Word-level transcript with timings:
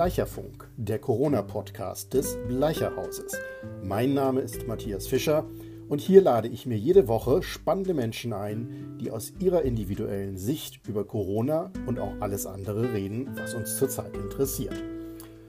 Bleicherfunk, 0.00 0.66
der 0.78 0.98
Corona-Podcast 0.98 2.14
des 2.14 2.38
Bleicherhauses. 2.48 3.36
Mein 3.82 4.14
Name 4.14 4.40
ist 4.40 4.66
Matthias 4.66 5.06
Fischer 5.06 5.44
und 5.90 6.00
hier 6.00 6.22
lade 6.22 6.48
ich 6.48 6.64
mir 6.64 6.78
jede 6.78 7.06
Woche 7.06 7.42
spannende 7.42 7.92
Menschen 7.92 8.32
ein, 8.32 8.96
die 8.98 9.10
aus 9.10 9.34
ihrer 9.40 9.60
individuellen 9.60 10.38
Sicht 10.38 10.88
über 10.88 11.04
Corona 11.04 11.70
und 11.84 11.98
auch 11.98 12.14
alles 12.20 12.46
andere 12.46 12.94
reden, 12.94 13.28
was 13.36 13.52
uns 13.52 13.76
zurzeit 13.76 14.16
interessiert. 14.16 14.82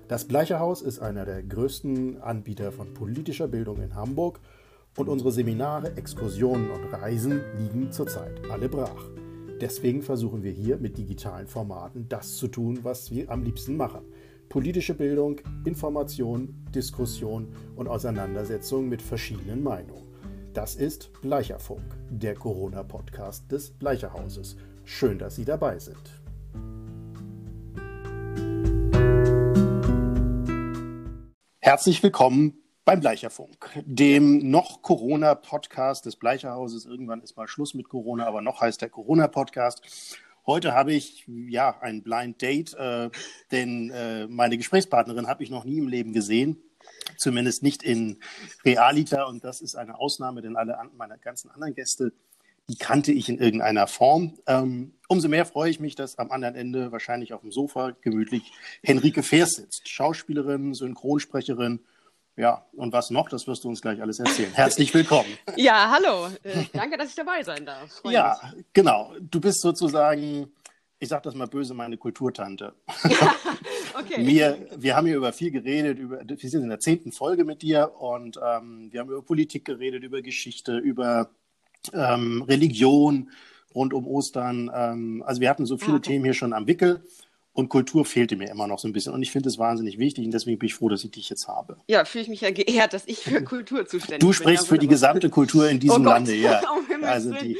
Das 0.09 0.25
Bleicherhaus 0.25 0.81
ist 0.81 0.99
einer 0.99 1.23
der 1.23 1.43
größten 1.43 2.21
Anbieter 2.21 2.73
von 2.73 2.93
politischer 2.93 3.47
Bildung 3.47 3.81
in 3.81 3.95
Hamburg 3.95 4.41
und 4.97 5.07
unsere 5.07 5.31
Seminare, 5.31 5.95
Exkursionen 5.95 6.71
und 6.71 6.91
Reisen 6.91 7.41
liegen 7.57 7.93
zurzeit 7.93 8.41
alle 8.51 8.67
brach. 8.67 9.05
Deswegen 9.61 10.01
versuchen 10.01 10.43
wir 10.43 10.51
hier 10.51 10.75
mit 10.75 10.97
digitalen 10.97 11.47
Formaten 11.47 12.09
das 12.09 12.35
zu 12.35 12.49
tun, 12.49 12.79
was 12.81 13.11
wir 13.11 13.29
am 13.29 13.43
liebsten 13.43 13.77
machen. 13.77 14.01
Politische 14.51 14.93
Bildung, 14.93 15.39
Information, 15.63 16.53
Diskussion 16.75 17.55
und 17.77 17.87
Auseinandersetzung 17.87 18.89
mit 18.89 19.01
verschiedenen 19.01 19.63
Meinungen. 19.63 20.03
Das 20.51 20.75
ist 20.75 21.09
Bleicherfunk, 21.21 21.85
der 22.09 22.35
Corona-Podcast 22.35 23.49
des 23.49 23.71
Bleicherhauses. 23.71 24.57
Schön, 24.83 25.17
dass 25.19 25.37
Sie 25.37 25.45
dabei 25.45 25.79
sind. 25.79 26.19
Herzlich 31.61 32.03
willkommen 32.03 32.61
beim 32.83 32.99
Bleicherfunk, 32.99 33.69
dem 33.85 34.51
noch 34.51 34.81
Corona-Podcast 34.81 36.05
des 36.05 36.17
Bleicherhauses. 36.17 36.85
Irgendwann 36.85 37.21
ist 37.21 37.37
mal 37.37 37.47
Schluss 37.47 37.73
mit 37.73 37.87
Corona, 37.87 38.25
aber 38.25 38.41
noch 38.41 38.59
heißt 38.59 38.81
der 38.81 38.89
Corona-Podcast. 38.89 39.81
Heute 40.51 40.73
habe 40.73 40.91
ich 40.91 41.25
ja 41.47 41.79
ein 41.79 42.03
Blind 42.03 42.41
Date, 42.41 42.73
äh, 42.73 43.09
denn 43.51 43.89
äh, 43.89 44.27
meine 44.27 44.57
Gesprächspartnerin 44.57 45.27
habe 45.27 45.45
ich 45.45 45.49
noch 45.49 45.63
nie 45.63 45.77
im 45.77 45.87
Leben 45.87 46.11
gesehen, 46.11 46.61
zumindest 47.15 47.63
nicht 47.63 47.83
in 47.83 48.19
Realita 48.65 49.23
und 49.23 49.45
das 49.45 49.61
ist 49.61 49.75
eine 49.75 49.97
Ausnahme, 49.97 50.41
denn 50.41 50.57
alle 50.57 50.77
meine 50.97 51.17
ganzen 51.19 51.51
anderen 51.51 51.73
Gäste, 51.73 52.11
die 52.67 52.75
kannte 52.75 53.13
ich 53.13 53.29
in 53.29 53.37
irgendeiner 53.37 53.87
Form. 53.87 54.39
Ähm, 54.45 54.91
umso 55.07 55.29
mehr 55.29 55.45
freue 55.45 55.69
ich 55.69 55.79
mich, 55.79 55.95
dass 55.95 56.17
am 56.17 56.31
anderen 56.31 56.55
Ende 56.55 56.91
wahrscheinlich 56.91 57.31
auf 57.31 57.39
dem 57.39 57.53
Sofa 57.53 57.95
gemütlich 58.01 58.51
Henrike 58.83 59.23
Feers 59.23 59.51
sitzt, 59.51 59.87
Schauspielerin, 59.87 60.73
Synchronsprecherin 60.73 61.79
ja, 62.37 62.65
und 62.73 62.93
was 62.93 63.09
noch, 63.09 63.29
das 63.29 63.45
wirst 63.47 63.63
du 63.63 63.69
uns 63.69 63.81
gleich 63.81 64.01
alles 64.01 64.19
erzählen. 64.19 64.51
Herzlich 64.53 64.93
willkommen. 64.93 65.29
Ja, 65.57 65.91
hallo. 65.91 66.27
Äh, 66.43 66.65
danke, 66.73 66.97
dass 66.97 67.09
ich 67.09 67.15
dabei 67.15 67.43
sein 67.43 67.65
darf. 67.65 67.91
Freue 67.91 68.13
ja, 68.13 68.39
genau. 68.73 69.13
Du 69.19 69.41
bist 69.41 69.61
sozusagen, 69.61 70.51
ich 70.97 71.09
sage 71.09 71.23
das 71.23 71.35
mal 71.35 71.47
böse, 71.47 71.73
meine 71.73 71.97
Kulturtante. 71.97 72.73
okay. 73.99 74.25
Wir, 74.25 74.65
wir 74.77 74.95
haben 74.95 75.07
hier 75.07 75.17
über 75.17 75.33
viel 75.33 75.51
geredet, 75.51 75.99
über, 75.99 76.21
wir 76.25 76.49
sind 76.49 76.63
in 76.63 76.69
der 76.69 76.79
zehnten 76.79 77.11
Folge 77.11 77.43
mit 77.43 77.61
dir 77.61 77.91
und 77.99 78.37
ähm, 78.37 78.89
wir 78.91 79.01
haben 79.01 79.09
über 79.09 79.21
Politik 79.21 79.65
geredet, 79.65 80.03
über 80.03 80.21
Geschichte, 80.21 80.77
über 80.77 81.31
ähm, 81.93 82.43
Religion 82.43 83.29
rund 83.75 83.93
um 83.93 84.07
Ostern. 84.07 84.71
Ähm, 84.73 85.23
also 85.25 85.41
wir 85.41 85.49
hatten 85.49 85.65
so 85.65 85.77
viele 85.77 85.93
ah, 85.93 85.97
okay. 85.97 86.11
Themen 86.11 86.25
hier 86.25 86.33
schon 86.33 86.53
am 86.53 86.67
Wickel. 86.67 87.03
Und 87.53 87.67
Kultur 87.67 88.05
fehlte 88.05 88.37
mir 88.37 88.49
immer 88.49 88.65
noch 88.65 88.79
so 88.79 88.87
ein 88.87 88.93
bisschen. 88.93 89.13
Und 89.13 89.21
ich 89.21 89.31
finde 89.31 89.49
es 89.49 89.57
wahnsinnig 89.57 89.97
wichtig 89.97 90.23
und 90.23 90.31
deswegen 90.31 90.57
bin 90.57 90.67
ich 90.67 90.75
froh, 90.75 90.87
dass 90.87 91.03
ich 91.03 91.11
dich 91.11 91.29
jetzt 91.29 91.49
habe. 91.49 91.77
Ja, 91.87 92.05
fühle 92.05 92.23
ich 92.23 92.29
mich 92.29 92.41
ja 92.41 92.51
geehrt, 92.51 92.93
dass 92.93 93.05
ich 93.07 93.19
für 93.19 93.41
Kultur 93.43 93.85
zuständig 93.85 94.19
bin. 94.19 94.27
Du 94.27 94.33
sprichst 94.33 94.69
bin, 94.69 94.75
für 94.75 94.79
die 94.79 94.87
gesamte 94.87 95.29
Kultur 95.29 95.69
in 95.69 95.79
diesem 95.79 96.01
oh 96.01 96.09
Lande, 96.09 96.33
ja. 96.33 96.61
also 97.01 97.33
die 97.33 97.57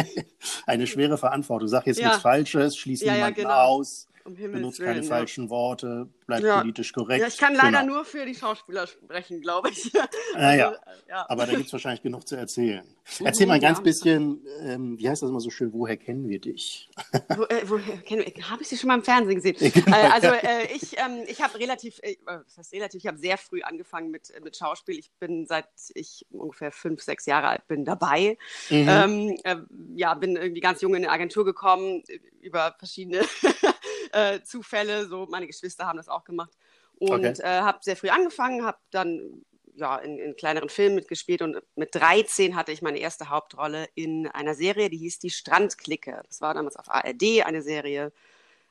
eine 0.66 0.86
schwere 0.86 1.16
Verantwortung. 1.16 1.68
Sag 1.68 1.86
jetzt 1.86 1.98
ja. 1.98 2.08
nichts 2.08 2.22
Falsches, 2.22 2.76
schließ 2.76 3.00
ja, 3.00 3.14
niemanden 3.14 3.40
ja, 3.40 3.48
genau. 3.48 3.78
aus. 3.78 4.06
Um 4.24 4.34
benutzt 4.34 4.78
Willen, 4.78 4.88
keine 4.88 5.02
ja. 5.02 5.08
falschen 5.08 5.50
Worte, 5.50 6.08
bleibt 6.26 6.44
ja. 6.44 6.60
politisch 6.60 6.92
korrekt. 6.92 7.20
Ja, 7.20 7.28
ich 7.28 7.38
kann 7.38 7.54
leider 7.54 7.80
genau. 7.80 7.94
nur 7.94 8.04
für 8.04 8.24
die 8.24 8.34
Schauspieler 8.34 8.86
sprechen, 8.86 9.40
glaube 9.40 9.70
ich. 9.70 9.92
Naja, 10.34 10.68
also, 10.68 10.80
ja. 11.08 11.26
aber 11.28 11.46
da 11.46 11.52
gibt 11.52 11.66
es 11.66 11.72
wahrscheinlich 11.72 12.02
genug 12.02 12.26
zu 12.26 12.36
erzählen. 12.36 12.84
Erzähl 13.20 13.46
mal 13.46 13.54
ein 13.54 13.60
ganz 13.60 13.82
bisschen, 13.82 14.40
ähm, 14.60 14.98
wie 14.98 15.08
heißt 15.08 15.22
das 15.22 15.30
immer 15.30 15.40
so 15.40 15.50
schön, 15.50 15.72
woher 15.72 15.96
kennen 15.96 16.28
wir 16.28 16.40
dich? 16.40 16.88
Wo, 17.36 17.44
äh, 17.44 17.62
woher 17.64 17.98
kennen 17.98 18.24
wir, 18.24 18.50
habe 18.50 18.62
ich 18.62 18.68
sie 18.68 18.76
schon 18.76 18.88
mal 18.88 18.94
im 18.94 19.04
Fernsehen 19.04 19.36
gesehen? 19.36 19.56
Genau, 19.72 19.96
äh, 19.96 20.08
also 20.08 20.28
äh, 20.28 20.72
ich, 20.74 20.98
ähm, 20.98 21.24
ich 21.26 21.42
habe 21.42 21.58
relativ, 21.58 21.98
äh, 22.02 22.16
was 22.24 22.56
heißt 22.56 22.72
relativ, 22.72 23.02
ich 23.02 23.06
habe 23.06 23.18
sehr 23.18 23.36
früh 23.38 23.62
angefangen 23.62 24.10
mit, 24.10 24.30
äh, 24.30 24.40
mit 24.40 24.56
Schauspiel. 24.56 24.98
Ich 24.98 25.10
bin 25.18 25.46
seit 25.46 25.68
ich 25.94 26.26
ungefähr 26.30 26.72
fünf, 26.72 27.02
sechs 27.02 27.26
Jahre 27.26 27.48
alt 27.48 27.66
bin 27.68 27.84
dabei. 27.84 28.38
Mhm. 28.70 28.86
Ähm, 28.88 29.38
äh, 29.44 29.56
ja, 29.96 30.14
bin 30.14 30.36
irgendwie 30.36 30.60
ganz 30.60 30.80
jung 30.80 30.94
in 30.94 31.04
eine 31.04 31.10
Agentur 31.10 31.44
gekommen, 31.44 32.02
über 32.40 32.74
verschiedene 32.78 33.20
äh, 34.12 34.42
Zufälle. 34.42 35.06
So, 35.06 35.26
meine 35.30 35.46
Geschwister 35.46 35.86
haben 35.86 35.96
das 35.96 36.08
auch 36.08 36.24
gemacht. 36.24 36.52
Und 36.98 37.26
okay. 37.26 37.42
äh, 37.42 37.62
habe 37.62 37.78
sehr 37.82 37.96
früh 37.96 38.10
angefangen, 38.10 38.64
habe 38.64 38.78
dann 38.90 39.44
ja, 39.74 39.96
in, 39.96 40.18
in, 40.18 40.36
kleineren 40.36 40.68
Filmen 40.68 40.94
mitgespielt 40.96 41.42
und 41.42 41.56
mit 41.76 41.94
13 41.94 42.54
hatte 42.56 42.72
ich 42.72 42.82
meine 42.82 42.98
erste 42.98 43.30
Hauptrolle 43.30 43.88
in 43.94 44.28
einer 44.28 44.54
Serie, 44.54 44.90
die 44.90 44.98
hieß 44.98 45.18
Die 45.18 45.30
Strandklicke. 45.30 46.22
Das 46.26 46.40
war 46.40 46.54
damals 46.54 46.76
auf 46.76 46.88
ARD 46.88 47.42
eine 47.44 47.62
Serie, 47.62 48.12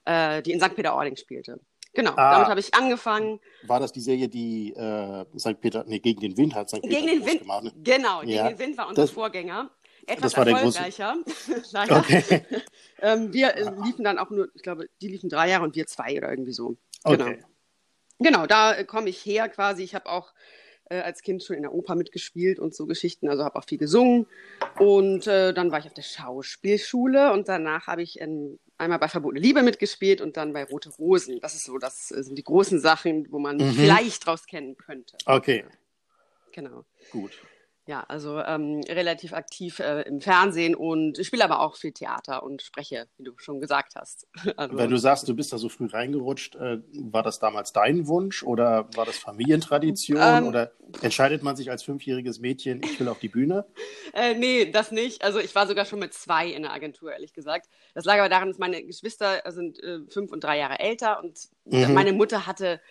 äh, 0.06 0.42
die 0.44 0.52
in 0.52 0.62
St. 0.62 0.76
Peter-Ording 0.76 1.18
spielte. 1.18 1.60
Genau, 1.94 2.12
ah, 2.16 2.32
damit 2.34 2.48
habe 2.48 2.60
ich 2.60 2.74
angefangen. 2.74 3.40
War 3.64 3.80
das 3.82 3.92
die 3.92 4.00
Serie, 4.00 4.30
die 4.30 4.74
äh, 4.74 5.26
St. 5.38 5.60
Peter, 5.60 5.84
nee, 5.86 6.00
gegen 6.00 6.22
den 6.22 6.38
Wind 6.38 6.56
hat 6.56 6.70
St. 6.70 6.82
Peter 6.82 6.88
gegen 6.88 7.08
den 7.08 7.26
Wind, 7.26 7.42
gemacht? 7.42 7.64
Ne? 7.64 7.74
Genau, 7.84 8.22
ja. 8.22 8.44
gegen 8.44 8.58
den 8.58 8.60
Wind 8.60 8.78
war 8.78 8.88
unser 8.88 9.02
das, 9.02 9.12
Vorgänger 9.12 9.70
etwas 10.08 10.34
erfolgreicher. 10.34 11.18
Leider. 11.72 11.98
Okay. 12.00 12.42
ähm, 13.02 13.34
wir 13.34 13.56
äh, 13.56 13.72
liefen 13.84 14.04
dann 14.04 14.18
auch 14.18 14.30
nur, 14.30 14.50
ich 14.56 14.64
glaube, 14.64 14.90
die 15.02 15.08
liefen 15.08 15.30
drei 15.30 15.50
Jahre 15.50 15.64
und 15.64 15.76
wir 15.76 15.88
zwei 15.88 16.18
oder 16.18 16.30
irgendwie 16.30 16.54
so. 16.54 16.78
Genau. 17.04 17.26
Okay. 17.26 17.44
Genau, 18.20 18.46
da 18.46 18.76
äh, 18.76 18.86
komme 18.86 19.10
ich 19.10 19.26
her 19.26 19.50
quasi. 19.50 19.84
Ich 19.84 19.96
habe 19.96 20.08
auch 20.08 20.34
äh, 20.92 21.00
als 21.00 21.22
Kind 21.22 21.44
schon 21.44 21.56
in 21.56 21.64
der 21.64 21.74
Oper 21.74 21.96
mitgespielt 21.96 22.60
und 22.60 22.76
so 22.76 22.86
Geschichten, 22.86 23.30
also 23.30 23.44
habe 23.44 23.58
auch 23.58 23.66
viel 23.66 23.78
gesungen. 23.78 24.28
Und 24.78 25.26
äh, 25.26 25.54
dann 25.54 25.72
war 25.72 25.80
ich 25.80 25.86
auf 25.86 25.94
der 25.94 26.04
Schauspielschule 26.04 27.32
und 27.34 27.48
danach 27.48 27.88
habe 27.88 28.04
ich 28.04 28.20
in, 28.20 28.60
einmal 28.78 29.00
bei 29.00 29.08
Verbotene 29.08 29.40
Liebe 29.40 29.64
mitgespielt 29.64 30.22
und 30.22 30.38
dann 30.38 30.54
bei 30.54 30.64
Rote 30.64 30.90
Rosen. 30.90 31.40
Das 31.40 31.56
ist 31.56 31.64
so, 31.64 31.78
das 31.78 32.12
äh, 32.12 32.24
sind 32.24 32.38
die 32.38 32.44
großen 32.44 32.80
Sachen, 32.80 33.32
wo 33.32 33.40
man 33.40 33.58
mhm. 33.58 33.72
vielleicht 33.72 34.26
draus 34.26 34.46
kennen 34.46 34.78
könnte. 34.78 35.18
Okay. 35.26 35.66
Genau. 36.52 36.84
Gut. 37.12 37.32
Ja, 37.88 38.06
also 38.08 38.40
ähm, 38.40 38.82
relativ 38.88 39.34
aktiv 39.34 39.80
äh, 39.80 40.02
im 40.04 40.22
Fernsehen 40.22 40.76
und 40.76 41.18
ich 41.18 41.28
spiele 41.28 41.44
aber 41.44 41.62
auch 41.62 41.76
viel 41.76 41.92
Theater 41.92 42.44
und 42.44 42.62
spreche, 42.62 43.08
wie 43.18 43.24
du 43.24 43.34
schon 43.38 43.60
gesagt 43.60 43.96
hast. 43.96 44.28
Also, 44.58 44.78
Wenn 44.78 44.90
du 44.90 44.98
sagst, 44.98 45.28
du 45.28 45.36
bist 45.36 45.54
da 45.54 45.58
so 45.58 45.70
früh 45.70 45.88
reingerutscht, 45.88 46.56
äh, 46.56 46.80
war 46.94 47.24
das 47.24 47.40
damals 47.40 47.74
dein 47.74 48.06
Wunsch 48.08 48.44
oder 48.44 48.90
war 48.96 49.06
das 49.06 49.18
Familientradition 49.18 50.20
ähm, 50.22 50.48
oder 50.48 50.72
entscheidet 51.02 51.42
man 51.42 51.56
sich 51.56 51.72
als 51.72 51.84
fünfjähriges 51.84 52.40
Mädchen, 52.40 52.82
ich 52.84 53.00
will 53.00 53.08
auf 53.08 53.20
die 53.20 53.30
Bühne? 53.30 53.66
äh, 54.14 54.36
nee, 54.36 54.70
das 54.70 54.92
nicht. 54.92 55.24
Also 55.24 55.40
ich 55.40 55.56
war 55.56 55.68
sogar 55.68 55.86
schon 55.86 56.00
mit 56.00 56.14
zwei 56.14 56.48
in 56.48 56.64
der 56.64 56.74
Agentur, 56.74 57.14
ehrlich 57.14 57.34
gesagt. 57.34 57.70
Das 57.96 58.06
lag 58.06 58.20
aber 58.20 58.30
daran, 58.30 58.50
dass 58.50 58.60
meine 58.60 58.84
Geschwister 58.84 59.42
sind 59.48 59.82
äh, 59.82 60.00
fünf 60.10 60.32
und 60.32 60.44
drei 60.44 60.60
Jahre 60.60 60.80
älter 60.80 61.24
und 61.24 61.40
mhm. 61.66 61.94
meine 61.94 62.14
Mutter 62.14 62.46
hatte 62.46 62.82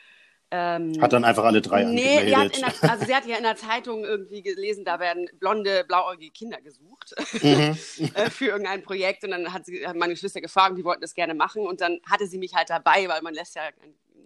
ähm, 0.53 1.01
hat 1.01 1.13
dann 1.13 1.25
einfach 1.25 1.45
alle 1.45 1.61
drei 1.61 1.85
nee, 1.85 2.19
angemeldet. 2.19 2.63
Der, 2.83 2.91
also 2.91 3.05
sie 3.05 3.15
hat 3.15 3.25
ja 3.27 3.37
in 3.37 3.45
der 3.45 3.55
Zeitung 3.55 4.05
irgendwie 4.05 4.43
gelesen, 4.43 4.85
da 4.85 4.99
werden 4.99 5.29
blonde, 5.39 5.85
blauäugige 5.87 6.33
Kinder 6.33 6.61
gesucht 6.61 7.15
mhm. 7.43 7.77
Äh, 8.15 8.31
für 8.31 8.47
irgendein 8.47 8.83
Projekt. 8.83 9.23
Und 9.23 9.31
dann 9.31 9.53
hat, 9.53 9.67
sie, 9.67 9.87
hat 9.87 9.95
meine 9.97 10.13
Geschwister 10.15 10.41
gefragt, 10.41 10.77
die 10.77 10.85
wollten 10.85 11.03
das 11.03 11.15
gerne 11.15 11.35
machen. 11.35 11.67
Und 11.67 11.81
dann 11.81 12.01
hatte 12.09 12.27
sie 12.27 12.39
mich 12.39 12.55
halt 12.55 12.69
dabei, 12.69 13.09
weil 13.09 13.23
man 13.23 13.35
lässt 13.35 13.55
ja 13.55 13.63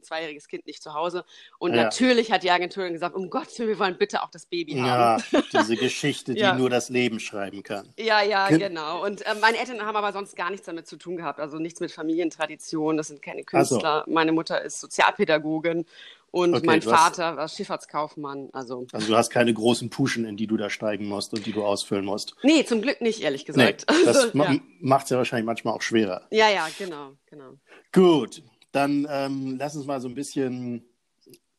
zweijähriges 0.05 0.49
Kind 0.49 0.67
nicht 0.67 0.83
zu 0.83 0.95
Hause. 0.95 1.25
Und 1.59 1.75
ja. 1.75 1.85
natürlich 1.85 2.31
hat 2.31 2.43
die 2.43 2.51
Agentur 2.51 2.89
gesagt, 2.91 3.15
um 3.15 3.31
Gottes 3.31 3.59
Willen, 3.59 3.71
wir 3.71 3.79
wollen 3.79 3.99
bitte 3.99 4.23
auch 4.23 4.31
das 4.31 4.47
Baby 4.47 4.75
haben. 4.75 5.23
Ja, 5.33 5.43
diese 5.53 5.77
Geschichte, 5.77 6.35
die 6.35 6.41
ja. 6.41 6.55
nur 6.55 6.71
das 6.71 6.89
Leben 6.89 7.21
schreiben 7.21 7.63
kann. 7.63 7.89
Ja, 7.99 8.23
ja, 8.23 8.49
Ge 8.49 8.59
genau. 8.59 9.05
Und 9.05 9.23
äh, 9.23 9.35
meine 9.41 9.59
Eltern 9.59 9.83
haben 9.83 9.97
aber 9.97 10.13
sonst 10.13 10.37
gar 10.37 10.51
nichts 10.51 10.67
damit 10.67 10.87
zu 10.87 10.97
tun 10.97 11.17
gehabt. 11.17 11.41
Also 11.41 11.59
nichts 11.59 11.81
mit 11.81 11.93
Familientradition, 11.93 12.97
das 12.97 13.09
sind 13.09 13.23
keine 13.23 13.45
Künstler. 13.45 14.05
So. 14.07 14.13
Meine 14.13 14.33
Mutter 14.33 14.63
ist 14.63 14.81
Sozialpädagogin 14.81 15.87
und 16.35 16.53
okay, 16.53 16.67
mein 16.67 16.83
Vater 16.83 17.27
hast, 17.27 17.37
war 17.37 17.49
Schifffahrtskaufmann. 17.49 18.49
Also. 18.53 18.89
also 18.93 19.07
du 19.07 19.17
hast 19.17 19.31
keine 19.31 19.55
großen 19.55 19.89
Puschen, 19.89 20.25
in 20.25 20.37
die 20.37 20.49
du 20.49 20.57
da 20.57 20.69
steigen 20.69 21.07
musst 21.07 21.33
und 21.33 21.47
die 21.47 21.53
du 21.53 21.65
ausfüllen 21.65 22.05
musst. 22.05 22.35
Nee, 22.43 22.65
zum 22.65 22.83
Glück 22.83 23.01
nicht, 23.01 23.21
ehrlich 23.21 23.45
gesagt. 23.45 23.85
Nee, 23.89 23.97
das 24.05 24.17
also, 24.17 24.39
ja. 24.39 24.57
macht 24.81 25.05
es 25.05 25.11
ja 25.11 25.17
wahrscheinlich 25.17 25.47
manchmal 25.47 25.75
auch 25.75 25.83
schwerer. 25.83 26.23
Ja, 26.33 26.51
ja, 26.51 26.67
genau, 26.77 27.13
genau. 27.27 27.53
Gut, 27.93 28.43
dann 28.75 29.07
ähm, 29.11 29.57
lass 29.59 29.77
uns 29.77 29.87
mal 29.87 30.01
so 30.01 30.09
ein 30.09 30.15
bisschen 30.15 30.85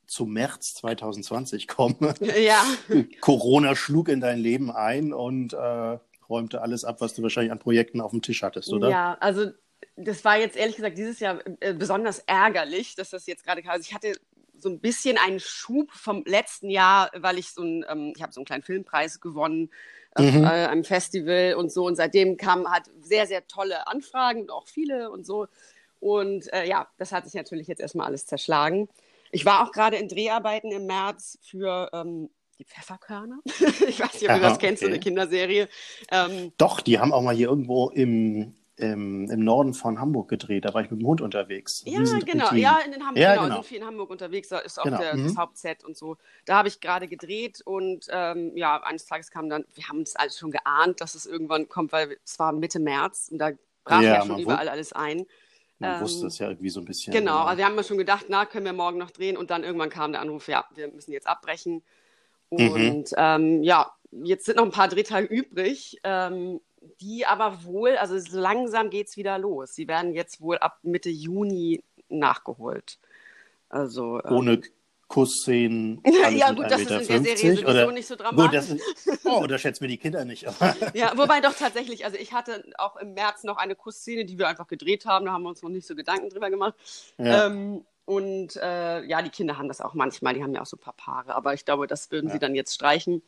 zum 0.07 0.33
März 0.33 0.75
2020 0.75 1.67
kommen. 1.67 1.97
Ja. 2.38 2.63
Corona 3.21 3.75
schlug 3.75 4.09
in 4.09 4.21
dein 4.21 4.39
Leben 4.39 4.71
ein 4.71 5.13
und 5.13 5.53
äh, 5.53 5.97
räumte 6.29 6.62
alles 6.62 6.85
ab, 6.85 7.01
was 7.01 7.13
du 7.13 7.23
wahrscheinlich 7.23 7.51
an 7.51 7.59
Projekten 7.59 8.01
auf 8.01 8.12
dem 8.12 8.21
Tisch 8.21 8.44
hattest, 8.44 8.71
oder? 8.71 8.89
Ja, 8.89 9.17
also 9.19 9.51
das 9.95 10.25
war 10.25 10.38
jetzt 10.38 10.57
ehrlich 10.57 10.75
gesagt 10.75 10.97
dieses 10.97 11.19
Jahr 11.19 11.39
äh, 11.59 11.73
besonders 11.73 12.19
ärgerlich, 12.19 12.95
dass 12.95 13.09
das 13.09 13.25
jetzt 13.27 13.44
gerade 13.44 13.61
kam. 13.61 13.71
Also 13.71 13.85
ich 13.88 13.94
hatte 13.94 14.13
so 14.57 14.69
ein 14.69 14.79
bisschen 14.79 15.18
einen 15.18 15.39
Schub 15.39 15.91
vom 15.91 16.23
letzten 16.25 16.69
Jahr, 16.69 17.11
weil 17.15 17.38
ich 17.38 17.51
so 17.51 17.61
ein, 17.61 17.85
ähm, 17.89 18.13
ich 18.15 18.21
habe 18.21 18.33
so 18.33 18.39
einen 18.39 18.45
kleinen 18.45 18.63
Filmpreis 18.63 19.19
gewonnen 19.19 19.69
auf 20.15 20.25
mhm. 20.25 20.44
äh, 20.44 20.47
einem 20.47 20.83
Festival 20.83 21.56
und 21.56 21.71
so. 21.71 21.85
Und 21.85 21.95
seitdem 21.95 22.38
kamen 22.38 22.69
halt 22.69 22.85
sehr, 23.01 23.27
sehr 23.27 23.47
tolle 23.47 23.88
Anfragen 23.88 24.41
und 24.41 24.51
auch 24.51 24.68
viele 24.68 25.11
und 25.11 25.25
so. 25.25 25.47
Und 26.06 26.54
äh, 26.54 26.68
ja, 26.68 26.88
das 27.00 27.12
hat 27.12 27.25
sich 27.25 27.34
natürlich 27.34 27.68
jetzt 27.68 27.80
erstmal 27.80 28.06
alles 28.06 28.28
zerschlagen. 28.28 28.90
Ich 29.31 29.44
war 29.44 29.63
auch 29.63 29.72
gerade 29.72 29.98
in 29.98 30.07
Dreharbeiten 30.07 30.72
im 30.72 30.86
März 30.86 31.40
für 31.42 31.90
ähm, 31.94 32.30
die 32.60 32.63
Pfefferkörner. 32.63 33.40
ich 33.88 34.00
weiß 34.00 34.22
nicht, 34.22 34.30
ob 34.30 34.36
du 34.36 34.42
das 34.42 34.60
kennst, 34.60 34.84
okay. 34.84 34.92
so 34.92 34.94
eine 34.94 35.00
Kinderserie. 35.00 35.68
Ähm, 36.12 36.54
Doch, 36.60 36.81
die 36.81 37.00
haben 37.00 37.12
auch 37.12 37.24
mal 37.24 37.34
hier 37.34 37.48
irgendwo 37.48 37.90
im, 37.90 38.54
im, 38.75 39.31
im, 39.31 39.40
Norden 39.44 39.74
von 39.74 40.00
Hamburg 40.00 40.28
gedreht. 40.28 40.66
Da 40.66 40.75
war 40.75 40.84
ich 40.84 40.92
mit 40.92 41.02
dem 41.02 41.07
Hund 41.07 41.22
unterwegs. 41.22 41.81
Ja, 41.88 42.04
genau. 42.19 42.54
Ja, 42.54 42.81
in 42.86 42.92
den 42.92 43.02
Hamburg, 43.02 43.24
ja, 43.24 43.31
genau, 43.31 43.44
genau. 43.46 43.56
sind 43.56 43.66
viel 43.66 43.78
in 43.80 43.86
Hamburg 43.88 44.12
unterwegs. 44.12 44.50
Da 44.50 44.60
ist 44.60 44.80
auch 44.80 44.84
genau. 44.84 45.00
der, 45.00 45.16
mhm. 45.16 45.24
das 45.24 45.38
Hauptset 45.38 45.84
und 45.84 45.98
so. 45.98 46.18
Da 46.46 46.57
habe 46.60 46.68
ich 46.68 46.81
gerade 46.81 47.07
gedreht 47.07 47.62
und 47.66 48.06
ähm, 48.12 48.52
ja, 48.56 48.80
eines 48.84 49.07
Tages 49.07 49.31
kam 49.31 49.50
dann, 49.50 49.66
wir 49.74 49.88
haben 49.88 49.98
uns 49.98 50.16
alles 50.16 50.38
schon 50.38 50.52
geahnt, 50.52 51.02
dass 51.02 51.16
es 51.16 51.25
irgendwann 51.25 51.68
kommt, 51.68 51.92
weil 51.92 52.16
es 52.24 52.38
war 52.38 52.52
Mitte 52.52 52.80
März 52.80 53.30
und 53.31 53.40
da 53.40 53.54
brach 53.84 54.04
ja, 54.04 54.13
ja 54.13 54.22
schon 54.24 54.38
überall 54.38 54.69
alles 54.69 54.94
ein. 54.94 55.25
Man 55.80 55.95
ähm, 55.95 56.01
wusste 56.01 56.27
es 56.27 56.39
ja 56.39 56.50
irgendwie 56.50 56.69
so 56.69 56.80
ein 56.80 56.86
bisschen. 56.86 57.13
Genau, 57.13 57.44
also 57.44 57.57
wir 57.57 57.66
haben 57.66 57.83
schon 57.83 57.98
gedacht, 57.98 58.27
na, 58.30 58.45
können 58.45 58.66
wir 58.66 58.74
morgen 58.74 58.98
noch 58.98 59.12
drehen 59.12 59.38
und 59.38 59.50
dann 59.50 59.63
irgendwann 59.63 59.89
kam 59.89 60.12
der 60.12 60.22
Anruf, 60.22 60.48
ja, 60.48 60.66
wir 60.74 60.88
müssen 60.89 61.12
jetzt 61.12 61.27
abbrechen. 61.27 61.83
Mhm. 62.50 62.72
Und 62.72 63.12
mhm. 63.12 63.18
ähm, 63.18 63.63
ja, 63.63 63.92
jetzt 64.12 64.45
sind 64.45 64.57
noch 64.57 64.66
ein 64.66 64.72
paar 64.72 64.88
Drehtage 64.88 65.27
übrig, 65.27 66.00
ähm, 66.04 66.62
die 67.01 67.25
aber 67.25 67.63
wohl, 67.63 67.98
also 67.98 68.18
so 68.19 68.39
langsam 68.39 68.89
geht 68.89 69.07
es 69.07 69.18
wieder 69.18 69.38
los. 69.38 69.74
Sie 69.74 69.88
werden 69.88 70.13
jetzt 70.13 70.39
wohl 70.42 70.57
ab 70.57 70.80
Mitte 70.83 71.10
Juni 71.10 71.83
nachgeholt. 72.10 73.00
Also, 73.69 74.21
ähm, 74.24 74.31
Ohne 74.33 74.62
Kussszenen. 75.07 76.02
ja, 76.36 76.52
gut, 76.52 76.66
das 76.69 76.81
ist 76.81 77.10
in 77.10 77.24
der 77.24 77.38
Serie 77.38 77.56
sowieso 77.56 77.69
oder, 77.69 77.92
nicht 77.92 78.07
so 78.07 78.16
dramatisch. 78.16 78.69
Gut, 78.69 78.80
ist, 78.80 79.25
oh, 79.25 79.46
da 79.46 79.57
schätzt 79.57 79.81
mir 79.81 79.88
die 79.88 79.98
Kinder 79.98 80.25
nicht. 80.25 80.44
ja, 80.94 81.13
wobei 81.16 81.42
doch 81.42 81.54
tatsächlich, 81.54 82.06
also 82.06 82.18
ich 82.18 82.34
hatte 82.34 82.66
auch 82.78 82.98
im 82.98 83.13
März 83.13 83.44
noch 83.44 83.57
eine 83.57 83.75
Kussszene, 83.75 84.25
die 84.25 84.40
wir 84.40 84.48
einfach 84.48 84.68
gedreht 84.68 85.06
haben, 85.06 85.25
da 85.25 85.31
haben 85.31 85.44
wir 85.44 85.50
uns 85.50 85.62
noch 85.62 85.69
nicht 85.69 85.86
so 85.86 85.96
Gedanken 85.96 86.30
drüber 86.30 86.50
gemacht. 86.50 86.74
Ja. 87.18 87.48
Ähm, 87.48 87.86
und 88.06 88.56
äh, 88.57 89.04
ja, 89.04 89.22
die 89.22 89.30
Kinder 89.30 89.57
haben 89.57 89.68
das 89.68 89.81
auch 89.81 89.94
manchmal, 89.94 90.34
die 90.34 90.44
haben 90.44 90.54
ja 90.54 90.62
auch 90.62 90.68
so 90.68 90.78
ein 90.78 90.81
paar 90.81 90.94
Paare, 90.94 91.36
aber 91.36 91.54
ich 91.54 91.66
glaube, 91.66 91.88
das 91.88 92.12
würden 92.12 92.28
ja. 92.28 92.34
sie 92.34 92.40
dann 92.40 92.56
jetzt 92.56 92.74
streichen. 92.74 93.22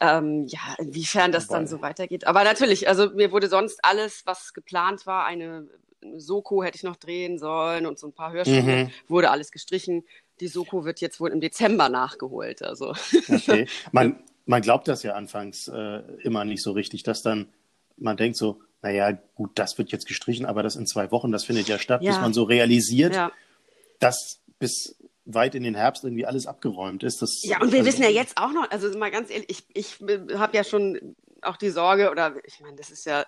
Ähm, 0.00 0.46
ja, 0.48 0.60
inwiefern 0.78 1.30
das 1.30 1.48
Wobei. 1.48 1.58
dann 1.58 1.66
so 1.68 1.82
weitergeht. 1.82 2.26
Aber 2.26 2.42
natürlich, 2.42 2.88
also 2.88 3.10
mir 3.10 3.30
wurde 3.30 3.48
sonst 3.48 3.84
alles, 3.84 4.22
was 4.26 4.52
geplant 4.52 5.06
war, 5.06 5.26
eine 5.26 5.68
Soko 6.16 6.62
hätte 6.62 6.76
ich 6.76 6.82
noch 6.82 6.96
drehen 6.96 7.38
sollen 7.38 7.86
und 7.86 7.98
so 7.98 8.08
ein 8.08 8.12
paar 8.12 8.32
Hörspiele, 8.32 8.84
mhm. 8.84 8.90
wurde 9.08 9.30
alles 9.30 9.50
gestrichen. 9.50 10.04
Die 10.40 10.48
Soko 10.48 10.84
wird 10.84 11.00
jetzt 11.00 11.20
wohl 11.20 11.30
im 11.30 11.40
Dezember 11.40 11.88
nachgeholt. 11.88 12.62
Also. 12.62 12.94
Okay. 13.28 13.66
Man, 13.92 14.22
man 14.44 14.60
glaubt 14.60 14.88
das 14.88 15.04
ja 15.04 15.14
anfangs 15.14 15.68
äh, 15.68 16.02
immer 16.22 16.44
nicht 16.44 16.62
so 16.62 16.72
richtig, 16.72 17.04
dass 17.04 17.22
dann 17.22 17.48
man 17.96 18.16
denkt 18.16 18.36
so, 18.36 18.60
naja, 18.80 19.16
gut, 19.36 19.52
das 19.54 19.78
wird 19.78 19.92
jetzt 19.92 20.08
gestrichen, 20.08 20.46
aber 20.46 20.64
das 20.64 20.74
in 20.74 20.86
zwei 20.86 21.12
Wochen, 21.12 21.30
das 21.30 21.44
findet 21.44 21.68
ja 21.68 21.78
statt, 21.78 22.02
ja. 22.02 22.10
bis 22.10 22.20
man 22.20 22.32
so 22.32 22.42
realisiert, 22.42 23.14
ja 23.14 23.30
dass 24.02 24.40
bis 24.58 24.96
weit 25.24 25.54
in 25.54 25.62
den 25.62 25.76
Herbst 25.76 26.02
irgendwie 26.02 26.26
alles 26.26 26.46
abgeräumt 26.46 27.04
ist. 27.04 27.22
Das, 27.22 27.42
ja, 27.42 27.60
und 27.60 27.70
wir 27.70 27.80
also, 27.80 27.90
wissen 27.90 28.02
ja 28.02 28.10
jetzt 28.10 28.36
auch 28.36 28.52
noch, 28.52 28.68
also 28.70 28.96
mal 28.98 29.10
ganz 29.10 29.30
ehrlich, 29.30 29.48
ich, 29.48 29.64
ich 29.74 30.00
habe 30.34 30.56
ja 30.56 30.64
schon 30.64 31.16
auch 31.40 31.56
die 31.56 31.70
Sorge, 31.70 32.10
oder 32.10 32.34
ich 32.44 32.60
meine, 32.60 32.76
das 32.76 32.90
ist 32.90 33.06
ja 33.06 33.24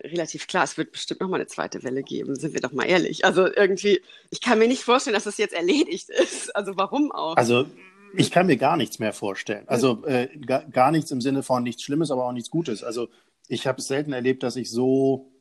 relativ 0.00 0.46
klar, 0.46 0.64
es 0.64 0.76
wird 0.76 0.92
bestimmt 0.92 1.20
noch 1.20 1.28
mal 1.28 1.36
eine 1.36 1.46
zweite 1.46 1.82
Welle 1.82 2.02
geben, 2.02 2.36
sind 2.36 2.54
wir 2.54 2.60
doch 2.60 2.72
mal 2.72 2.84
ehrlich. 2.84 3.24
Also 3.24 3.46
irgendwie, 3.46 4.00
ich 4.30 4.40
kann 4.40 4.58
mir 4.58 4.68
nicht 4.68 4.82
vorstellen, 4.82 5.14
dass 5.14 5.24
das 5.24 5.38
jetzt 5.38 5.54
erledigt 5.54 6.08
ist. 6.10 6.54
Also 6.54 6.76
warum 6.76 7.12
auch? 7.12 7.36
Also 7.36 7.66
ich 8.14 8.30
kann 8.30 8.46
mir 8.46 8.56
gar 8.56 8.76
nichts 8.76 8.98
mehr 8.98 9.12
vorstellen. 9.12 9.64
Also 9.68 10.04
äh, 10.06 10.28
gar, 10.38 10.64
gar 10.64 10.90
nichts 10.90 11.10
im 11.10 11.20
Sinne 11.20 11.42
von 11.42 11.62
nichts 11.62 11.82
Schlimmes, 11.82 12.10
aber 12.10 12.26
auch 12.26 12.32
nichts 12.32 12.50
Gutes. 12.50 12.82
Also 12.84 13.08
ich 13.48 13.66
habe 13.66 13.78
es 13.78 13.88
selten 13.88 14.12
erlebt, 14.12 14.42
dass 14.42 14.56
ich 14.56 14.70
so 14.70 15.32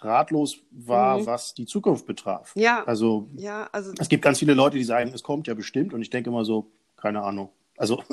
ratlos 0.00 0.58
war, 0.70 1.18
mhm. 1.18 1.26
was 1.26 1.54
die 1.54 1.66
Zukunft 1.66 2.06
betraf. 2.06 2.52
Ja. 2.54 2.84
Also, 2.84 3.28
ja, 3.36 3.68
also 3.72 3.92
es 3.98 4.08
gibt 4.08 4.22
ganz 4.22 4.38
viele 4.38 4.54
Leute, 4.54 4.76
die 4.76 4.84
sagen, 4.84 5.12
es 5.12 5.22
kommt 5.22 5.46
ja 5.46 5.54
bestimmt. 5.54 5.92
Und 5.92 6.02
ich 6.02 6.10
denke 6.10 6.30
immer 6.30 6.44
so, 6.44 6.70
keine 6.96 7.22
Ahnung. 7.22 7.50
Also. 7.76 8.02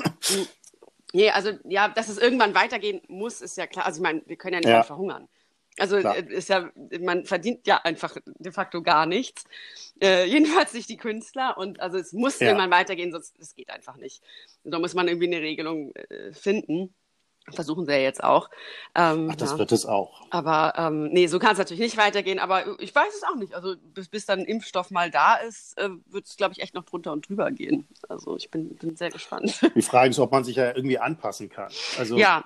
Nee, 1.14 1.28
also 1.28 1.50
ja, 1.64 1.88
dass 1.88 2.08
es 2.08 2.16
irgendwann 2.16 2.54
weitergehen 2.54 3.02
muss, 3.06 3.42
ist 3.42 3.58
ja 3.58 3.66
klar. 3.66 3.84
Also 3.84 3.98
ich 3.98 4.02
meine, 4.02 4.22
wir 4.24 4.36
können 4.36 4.54
ja 4.54 4.60
nicht 4.60 4.68
ja. 4.68 4.82
verhungern. 4.82 5.28
Also 5.78 5.98
Klar. 5.98 6.16
Äh, 6.16 6.32
ist 6.32 6.48
ja, 6.48 6.70
man 7.00 7.24
verdient 7.24 7.66
ja 7.66 7.80
einfach 7.82 8.16
de 8.24 8.52
facto 8.52 8.82
gar 8.82 9.06
nichts. 9.06 9.44
Äh, 10.00 10.26
jedenfalls 10.26 10.74
nicht 10.74 10.88
die 10.88 10.96
Künstler. 10.96 11.56
Und 11.56 11.80
also 11.80 11.98
es 11.98 12.12
muss 12.12 12.38
ja. 12.40 12.48
irgendwann 12.48 12.70
weitergehen, 12.70 13.12
sonst 13.12 13.38
es 13.38 13.54
geht 13.54 13.70
einfach 13.70 13.96
nicht. 13.96 14.22
Da 14.64 14.78
muss 14.78 14.94
man 14.94 15.08
irgendwie 15.08 15.28
eine 15.28 15.40
Regelung 15.40 15.94
äh, 15.94 16.32
finden. 16.32 16.94
Versuchen 17.50 17.86
sie 17.86 17.92
ja 17.92 17.98
jetzt 17.98 18.22
auch. 18.22 18.48
Ähm, 18.94 19.28
Ach, 19.32 19.34
das 19.34 19.52
ja. 19.52 19.58
wird 19.58 19.72
es 19.72 19.84
auch. 19.84 20.22
Aber 20.30 20.74
ähm, 20.76 21.08
nee, 21.08 21.26
so 21.26 21.40
kann 21.40 21.52
es 21.52 21.58
natürlich 21.58 21.80
nicht 21.80 21.96
weitergehen. 21.96 22.38
Aber 22.38 22.80
ich 22.80 22.94
weiß 22.94 23.12
es 23.14 23.24
auch 23.24 23.34
nicht. 23.34 23.54
Also 23.54 23.74
bis, 23.82 24.08
bis 24.08 24.26
dann 24.26 24.40
ein 24.40 24.44
Impfstoff 24.44 24.90
mal 24.92 25.10
da 25.10 25.34
ist, 25.36 25.76
äh, 25.76 25.88
wird 26.06 26.26
es, 26.26 26.36
glaube 26.36 26.52
ich, 26.52 26.62
echt 26.62 26.74
noch 26.74 26.84
drunter 26.84 27.12
und 27.12 27.28
drüber 27.28 27.50
gehen. 27.50 27.88
Also 28.08 28.36
ich 28.36 28.48
bin, 28.48 28.76
bin 28.76 28.94
sehr 28.94 29.10
gespannt. 29.10 29.60
Die 29.74 29.82
Frage 29.82 30.10
ist, 30.10 30.20
ob 30.20 30.30
man 30.30 30.44
sich 30.44 30.54
ja 30.54 30.68
irgendwie 30.68 30.98
anpassen 30.98 31.48
kann. 31.48 31.72
Also, 31.98 32.16
ja. 32.16 32.44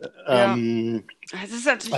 Äh, 0.00 0.08
ähm, 0.26 1.04
ja. 1.30 1.38
Es 1.44 1.52
ist 1.52 1.66
natürlich, 1.66 1.92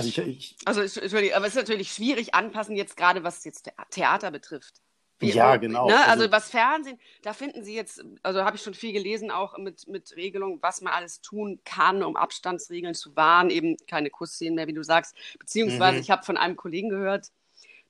also, 0.65 0.81
ich, 0.81 0.97
ich, 0.97 1.07
also 1.07 1.17
aber 1.35 1.45
es 1.45 1.53
ist 1.53 1.55
natürlich 1.55 1.91
schwierig 1.91 2.33
anpassen 2.35 2.75
jetzt 2.75 2.97
gerade, 2.97 3.23
was 3.23 3.43
jetzt 3.45 3.71
Theater 3.89 4.31
betrifft. 4.31 4.81
Ja, 5.21 5.55
genau. 5.55 5.87
Ne? 5.87 5.97
Also, 5.97 6.23
also, 6.23 6.31
was 6.31 6.49
Fernsehen, 6.49 6.99
da 7.21 7.33
finden 7.33 7.63
Sie 7.63 7.75
jetzt, 7.75 8.03
also 8.23 8.43
habe 8.43 8.57
ich 8.57 8.61
schon 8.61 8.73
viel 8.73 8.91
gelesen, 8.91 9.31
auch 9.31 9.57
mit, 9.57 9.87
mit 9.87 10.15
Regelungen, 10.17 10.59
was 10.61 10.81
man 10.81 10.91
alles 10.91 11.21
tun 11.21 11.61
kann, 11.63 12.03
um 12.03 12.17
Abstandsregeln 12.17 12.93
zu 12.93 13.15
wahren, 13.15 13.49
eben 13.49 13.77
keine 13.87 14.09
Kussszenen 14.09 14.55
mehr, 14.55 14.67
wie 14.67 14.73
du 14.73 14.83
sagst. 14.83 15.15
Beziehungsweise, 15.39 15.95
mhm. 15.95 16.01
ich 16.01 16.11
habe 16.11 16.23
von 16.23 16.35
einem 16.35 16.57
Kollegen 16.57 16.89
gehört, 16.89 17.31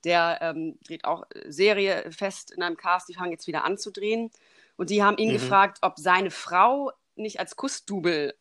der 0.04 0.40
ähm, 0.42 0.78
dreht 0.86 1.06
auch 1.06 1.24
Serie 1.48 2.12
fest 2.12 2.52
in 2.52 2.62
einem 2.62 2.78
Cast, 2.78 3.10
die 3.10 3.14
fangen 3.14 3.32
jetzt 3.32 3.48
wieder 3.48 3.64
an 3.64 3.78
zu 3.78 3.92
drehen. 3.92 4.30
Und 4.76 4.90
die 4.90 5.02
haben 5.02 5.18
ihn 5.18 5.30
mhm. 5.30 5.34
gefragt, 5.34 5.80
ob 5.82 5.98
seine 5.98 6.30
Frau 6.30 6.92
nicht 7.16 7.40
als 7.40 7.56
Kussdubel 7.56 8.36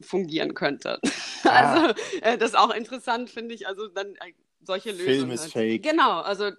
fungieren 0.00 0.54
könnte. 0.54 1.00
Ah. 1.44 1.72
Also 1.72 1.94
äh, 2.20 2.38
das 2.38 2.50
ist 2.50 2.56
auch 2.56 2.72
interessant, 2.72 3.28
finde 3.28 3.52
ich. 3.56 3.66
Also 3.66 3.88
dann 3.88 4.14
äh, 4.14 4.32
solche 4.64 4.90
Lösungen. 4.90 5.16
Film 5.16 5.30
ist 5.30 5.42
halt. 5.42 5.52
fake. 5.52 5.82
Genau, 5.82 6.20
also 6.20 6.50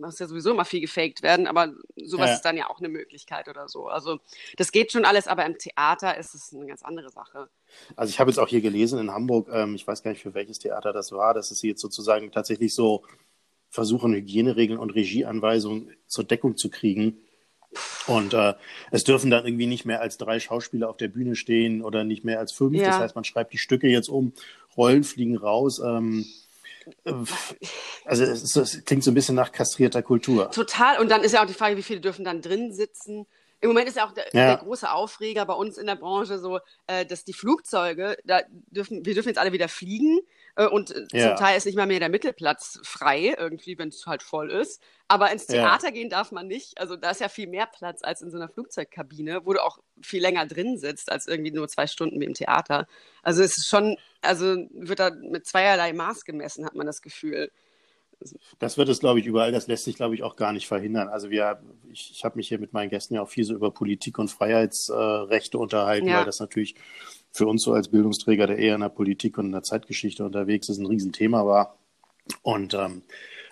muss 0.00 0.18
ja 0.18 0.26
sowieso 0.26 0.50
immer 0.50 0.64
viel 0.64 0.80
gefaked 0.80 1.22
werden, 1.22 1.46
aber 1.46 1.72
sowas 1.96 2.28
ja. 2.28 2.34
ist 2.34 2.42
dann 2.42 2.56
ja 2.56 2.68
auch 2.68 2.78
eine 2.78 2.88
Möglichkeit 2.88 3.48
oder 3.48 3.68
so. 3.68 3.86
Also 3.86 4.18
das 4.56 4.72
geht 4.72 4.92
schon 4.92 5.04
alles, 5.04 5.28
aber 5.28 5.46
im 5.46 5.58
Theater 5.58 6.16
ist 6.18 6.34
es 6.34 6.52
eine 6.52 6.66
ganz 6.66 6.82
andere 6.82 7.10
Sache. 7.10 7.48
Also 7.96 8.10
ich 8.10 8.20
habe 8.20 8.30
jetzt 8.30 8.38
auch 8.38 8.48
hier 8.48 8.60
gelesen 8.60 8.98
in 8.98 9.12
Hamburg, 9.12 9.48
ähm, 9.52 9.74
ich 9.74 9.86
weiß 9.86 10.02
gar 10.02 10.10
nicht 10.10 10.22
für 10.22 10.34
welches 10.34 10.58
Theater 10.58 10.92
das 10.92 11.12
war, 11.12 11.34
dass 11.34 11.50
es 11.50 11.62
jetzt 11.62 11.80
sozusagen 11.80 12.32
tatsächlich 12.32 12.74
so 12.74 13.04
versuchen, 13.70 14.12
Hygieneregeln 14.12 14.78
und 14.78 14.90
Regieanweisungen 14.90 15.96
zur 16.06 16.24
Deckung 16.24 16.56
zu 16.56 16.68
kriegen. 16.68 17.20
Und 18.06 18.34
äh, 18.34 18.54
es 18.90 19.04
dürfen 19.04 19.30
dann 19.30 19.46
irgendwie 19.46 19.66
nicht 19.66 19.84
mehr 19.84 20.00
als 20.00 20.18
drei 20.18 20.40
Schauspieler 20.40 20.90
auf 20.90 20.96
der 20.96 21.08
Bühne 21.08 21.36
stehen 21.36 21.82
oder 21.82 22.04
nicht 22.04 22.24
mehr 22.24 22.38
als 22.38 22.52
fünf. 22.52 22.74
Ja. 22.74 22.86
Das 22.86 22.98
heißt, 22.98 23.14
man 23.14 23.24
schreibt 23.24 23.52
die 23.52 23.58
Stücke 23.58 23.88
jetzt 23.88 24.08
um, 24.08 24.32
Rollen 24.76 25.04
fliegen 25.04 25.36
raus. 25.36 25.80
Ähm, 25.84 26.26
also 28.04 28.24
es, 28.24 28.56
es, 28.56 28.84
klingt 28.84 29.04
so 29.04 29.10
ein 29.10 29.14
bisschen 29.14 29.34
nach 29.34 29.52
kastrierter 29.52 30.02
Kultur. 30.02 30.50
Total. 30.50 31.00
Und 31.00 31.10
dann 31.10 31.22
ist 31.22 31.32
ja 31.32 31.42
auch 31.42 31.46
die 31.46 31.54
Frage, 31.54 31.76
wie 31.76 31.82
viele 31.82 32.00
dürfen 32.00 32.24
dann 32.24 32.42
drin 32.42 32.72
sitzen? 32.72 33.26
Im 33.62 33.68
Moment 33.68 33.88
ist 33.88 33.96
ja 33.96 34.06
auch 34.06 34.12
der, 34.12 34.24
ja. 34.32 34.46
der 34.48 34.56
große 34.56 34.90
Aufreger 34.90 35.46
bei 35.46 35.54
uns 35.54 35.78
in 35.78 35.86
der 35.86 35.94
Branche 35.94 36.38
so, 36.40 36.58
äh, 36.88 37.06
dass 37.06 37.24
die 37.24 37.32
Flugzeuge, 37.32 38.16
da 38.24 38.40
dürfen, 38.50 39.06
wir 39.06 39.14
dürfen 39.14 39.28
jetzt 39.28 39.38
alle 39.38 39.52
wieder 39.52 39.68
fliegen 39.68 40.18
äh, 40.56 40.66
und 40.66 40.90
äh, 40.90 41.06
ja. 41.12 41.28
zum 41.28 41.36
Teil 41.36 41.56
ist 41.56 41.64
nicht 41.64 41.76
mal 41.76 41.86
mehr 41.86 42.00
der 42.00 42.08
Mittelplatz 42.08 42.80
frei, 42.82 43.36
irgendwie, 43.38 43.78
wenn 43.78 43.90
es 43.90 44.04
halt 44.04 44.24
voll 44.24 44.50
ist. 44.50 44.82
Aber 45.06 45.30
ins 45.30 45.46
Theater 45.46 45.86
ja. 45.86 45.90
gehen 45.92 46.10
darf 46.10 46.32
man 46.32 46.48
nicht. 46.48 46.76
Also 46.78 46.96
da 46.96 47.10
ist 47.10 47.20
ja 47.20 47.28
viel 47.28 47.46
mehr 47.46 47.66
Platz 47.66 48.02
als 48.02 48.20
in 48.20 48.32
so 48.32 48.36
einer 48.36 48.48
Flugzeugkabine, 48.48 49.46
wo 49.46 49.52
du 49.52 49.62
auch 49.62 49.78
viel 50.00 50.20
länger 50.20 50.44
drin 50.46 50.76
sitzt, 50.76 51.12
als 51.12 51.28
irgendwie 51.28 51.52
nur 51.52 51.68
zwei 51.68 51.86
Stunden 51.86 52.20
wie 52.20 52.24
im 52.24 52.34
Theater. 52.34 52.88
Also 53.22 53.44
es 53.44 53.58
ist 53.58 53.68
schon, 53.68 53.96
also 54.22 54.56
wird 54.72 54.98
da 54.98 55.10
mit 55.10 55.46
zweierlei 55.46 55.92
Maß 55.92 56.24
gemessen, 56.24 56.66
hat 56.66 56.74
man 56.74 56.86
das 56.86 57.00
Gefühl. 57.00 57.52
Das 58.58 58.78
wird 58.78 58.88
es, 58.88 59.00
glaube 59.00 59.20
ich, 59.20 59.26
überall. 59.26 59.52
Das 59.52 59.66
lässt 59.66 59.84
sich, 59.84 59.96
glaube 59.96 60.14
ich, 60.14 60.22
auch 60.22 60.36
gar 60.36 60.52
nicht 60.52 60.66
verhindern. 60.66 61.08
Also 61.08 61.30
wir, 61.30 61.60
ich, 61.90 62.12
ich 62.12 62.24
habe 62.24 62.36
mich 62.36 62.48
hier 62.48 62.58
mit 62.58 62.72
meinen 62.72 62.90
Gästen 62.90 63.14
ja 63.14 63.22
auch 63.22 63.28
viel 63.28 63.44
so 63.44 63.54
über 63.54 63.70
Politik 63.70 64.18
und 64.18 64.28
Freiheitsrechte 64.28 65.58
unterhalten, 65.58 66.08
ja. 66.08 66.18
weil 66.18 66.24
das 66.24 66.40
natürlich 66.40 66.74
für 67.32 67.46
uns 67.46 67.62
so 67.62 67.72
als 67.72 67.88
Bildungsträger, 67.88 68.46
der 68.46 68.58
eher 68.58 68.74
in 68.74 68.82
der 68.82 68.88
Politik 68.88 69.38
und 69.38 69.46
in 69.46 69.52
der 69.52 69.62
Zeitgeschichte 69.62 70.24
unterwegs 70.24 70.68
ist, 70.68 70.78
ein 70.78 70.86
Riesenthema 70.86 71.46
war. 71.46 71.78
Und 72.42 72.74
ähm, 72.74 73.02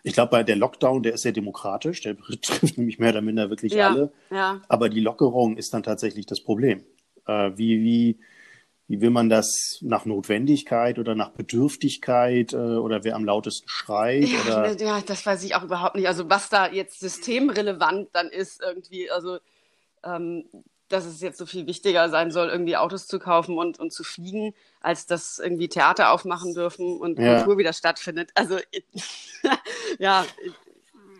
ich 0.02 0.12
glaube, 0.12 0.30
bei 0.30 0.42
der 0.42 0.56
Lockdown, 0.56 1.02
der 1.02 1.14
ist 1.14 1.22
sehr 1.22 1.32
demokratisch, 1.32 2.00
der 2.02 2.14
betrifft 2.14 2.76
nämlich 2.78 2.98
mehr 2.98 3.10
oder 3.10 3.22
minder 3.22 3.50
wirklich 3.50 3.72
ja, 3.72 3.88
alle. 3.88 4.12
Ja. 4.30 4.60
Aber 4.68 4.88
die 4.88 5.00
Lockerung 5.00 5.56
ist 5.56 5.74
dann 5.74 5.82
tatsächlich 5.82 6.26
das 6.26 6.40
Problem. 6.40 6.84
Äh, 7.26 7.52
wie, 7.56 7.80
wie, 7.82 8.18
wie 8.90 9.00
will 9.00 9.10
man 9.10 9.28
das 9.28 9.78
nach 9.82 10.04
Notwendigkeit 10.04 10.98
oder 10.98 11.14
nach 11.14 11.30
Bedürftigkeit 11.30 12.52
äh, 12.52 12.56
oder 12.56 13.04
wer 13.04 13.14
am 13.14 13.24
lautesten 13.24 13.68
schreit? 13.68 14.24
Ja, 14.24 14.40
oder? 14.40 14.80
ja, 14.80 15.00
das 15.00 15.24
weiß 15.24 15.44
ich 15.44 15.54
auch 15.54 15.62
überhaupt 15.62 15.94
nicht. 15.94 16.08
Also 16.08 16.28
was 16.28 16.48
da 16.48 16.68
jetzt 16.68 16.98
systemrelevant 16.98 18.08
dann 18.12 18.30
ist 18.30 18.60
irgendwie, 18.60 19.08
also 19.08 19.38
ähm, 20.02 20.44
dass 20.88 21.04
es 21.04 21.20
jetzt 21.20 21.38
so 21.38 21.46
viel 21.46 21.68
wichtiger 21.68 22.08
sein 22.08 22.32
soll, 22.32 22.48
irgendwie 22.48 22.76
Autos 22.76 23.06
zu 23.06 23.20
kaufen 23.20 23.58
und, 23.58 23.78
und 23.78 23.92
zu 23.92 24.02
fliegen, 24.02 24.54
als 24.80 25.06
dass 25.06 25.38
irgendwie 25.38 25.68
Theater 25.68 26.10
aufmachen 26.10 26.52
dürfen 26.52 26.98
und 26.98 27.16
ja. 27.16 27.36
Kultur 27.36 27.58
wieder 27.58 27.72
stattfindet. 27.72 28.32
Also 28.34 28.58
ja, 30.00 30.26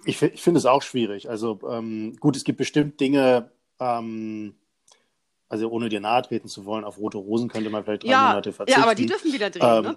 Ich, 0.07 0.21
ich 0.21 0.43
finde 0.43 0.59
es 0.59 0.67
auch 0.67 0.83
schwierig. 0.83 1.31
Also 1.31 1.61
ähm, 1.71 2.17
gut, 2.19 2.35
es 2.35 2.43
gibt 2.43 2.59
bestimmt 2.59 2.99
Dinge, 2.99 3.53
ähm, 3.79 4.57
also 5.50 5.69
ohne 5.69 5.88
dir 5.88 5.99
nahe 5.99 6.23
treten 6.23 6.47
zu 6.47 6.64
wollen, 6.64 6.85
auf 6.85 6.97
rote 6.97 7.19
Rosen 7.19 7.49
könnte 7.49 7.71
man 7.71 7.83
vielleicht 7.83 8.04
drei 8.04 8.11
ja, 8.11 8.28
Monate 8.28 8.52
verzichten. 8.52 8.80
Ja, 8.80 8.87
aber 8.87 8.95
die 8.95 9.07
dürfen 9.07 9.33
wieder 9.33 9.50
drehen, 9.50 9.85
ähm, 9.85 9.97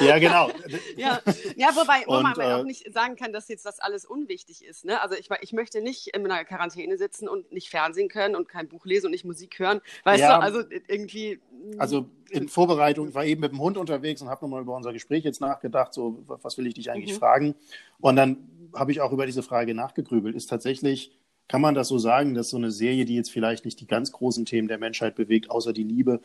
ja, 0.06 0.18
genau. 0.18 0.48
ja. 0.96 1.20
ja, 1.56 1.68
wobei 1.74 2.04
wo 2.06 2.22
man 2.22 2.40
äh, 2.40 2.54
auch 2.54 2.64
nicht 2.64 2.90
sagen 2.90 3.16
kann, 3.16 3.34
dass 3.34 3.48
jetzt 3.48 3.66
das 3.66 3.80
alles 3.80 4.06
unwichtig 4.06 4.64
ist. 4.64 4.86
Ne? 4.86 4.98
Also 5.02 5.14
ich, 5.14 5.28
ich 5.42 5.52
möchte 5.52 5.82
nicht 5.82 6.08
in 6.16 6.24
einer 6.24 6.42
Quarantäne 6.46 6.96
sitzen 6.96 7.28
und 7.28 7.52
nicht 7.52 7.68
Fernsehen 7.68 8.08
können 8.08 8.34
und 8.34 8.48
kein 8.48 8.66
Buch 8.66 8.86
lesen 8.86 9.06
und 9.06 9.12
nicht 9.12 9.26
Musik 9.26 9.58
hören. 9.58 9.82
Weißt 10.04 10.20
ja, 10.20 10.38
du, 10.38 10.42
also 10.42 10.62
irgendwie... 10.88 11.38
Also 11.76 12.08
in 12.30 12.48
Vorbereitung, 12.48 13.08
ich 13.08 13.14
war 13.14 13.26
eben 13.26 13.42
mit 13.42 13.52
dem 13.52 13.60
Hund 13.60 13.76
unterwegs 13.76 14.22
und 14.22 14.30
habe 14.30 14.42
nochmal 14.42 14.62
über 14.62 14.74
unser 14.74 14.94
Gespräch 14.94 15.22
jetzt 15.22 15.42
nachgedacht, 15.42 15.92
so, 15.92 16.24
was 16.26 16.56
will 16.56 16.66
ich 16.66 16.72
dich 16.72 16.90
eigentlich 16.90 17.12
mhm. 17.12 17.18
fragen? 17.18 17.54
Und 18.00 18.16
dann 18.16 18.38
habe 18.74 18.90
ich 18.90 19.02
auch 19.02 19.12
über 19.12 19.26
diese 19.26 19.42
Frage 19.42 19.74
nachgegrübelt. 19.74 20.34
Ist 20.34 20.46
tatsächlich 20.46 21.12
kann 21.48 21.60
man 21.60 21.74
das 21.74 21.88
so 21.88 21.98
sagen, 21.98 22.34
dass 22.34 22.48
so 22.48 22.56
eine 22.56 22.70
Serie, 22.70 23.04
die 23.04 23.16
jetzt 23.16 23.30
vielleicht 23.30 23.64
nicht 23.64 23.80
die 23.80 23.86
ganz 23.86 24.12
großen 24.12 24.44
Themen 24.44 24.68
der 24.68 24.78
Menschheit 24.78 25.14
bewegt, 25.14 25.50
außer 25.50 25.72
die 25.72 25.84
Liebe, 25.84 26.20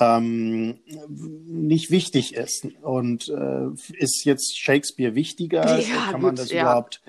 ähm, 0.00 0.80
nicht 1.46 1.90
wichtig 1.90 2.34
ist. 2.34 2.66
Und 2.82 3.28
äh, 3.28 3.66
ist 3.94 4.24
jetzt 4.24 4.56
Shakespeare 4.56 5.14
wichtiger? 5.14 5.78
Ja, 5.80 5.96
Kann 5.96 6.14
gut, 6.14 6.22
man 6.22 6.36
das 6.36 6.50
ja. 6.50 6.62
überhaupt? 6.62 7.02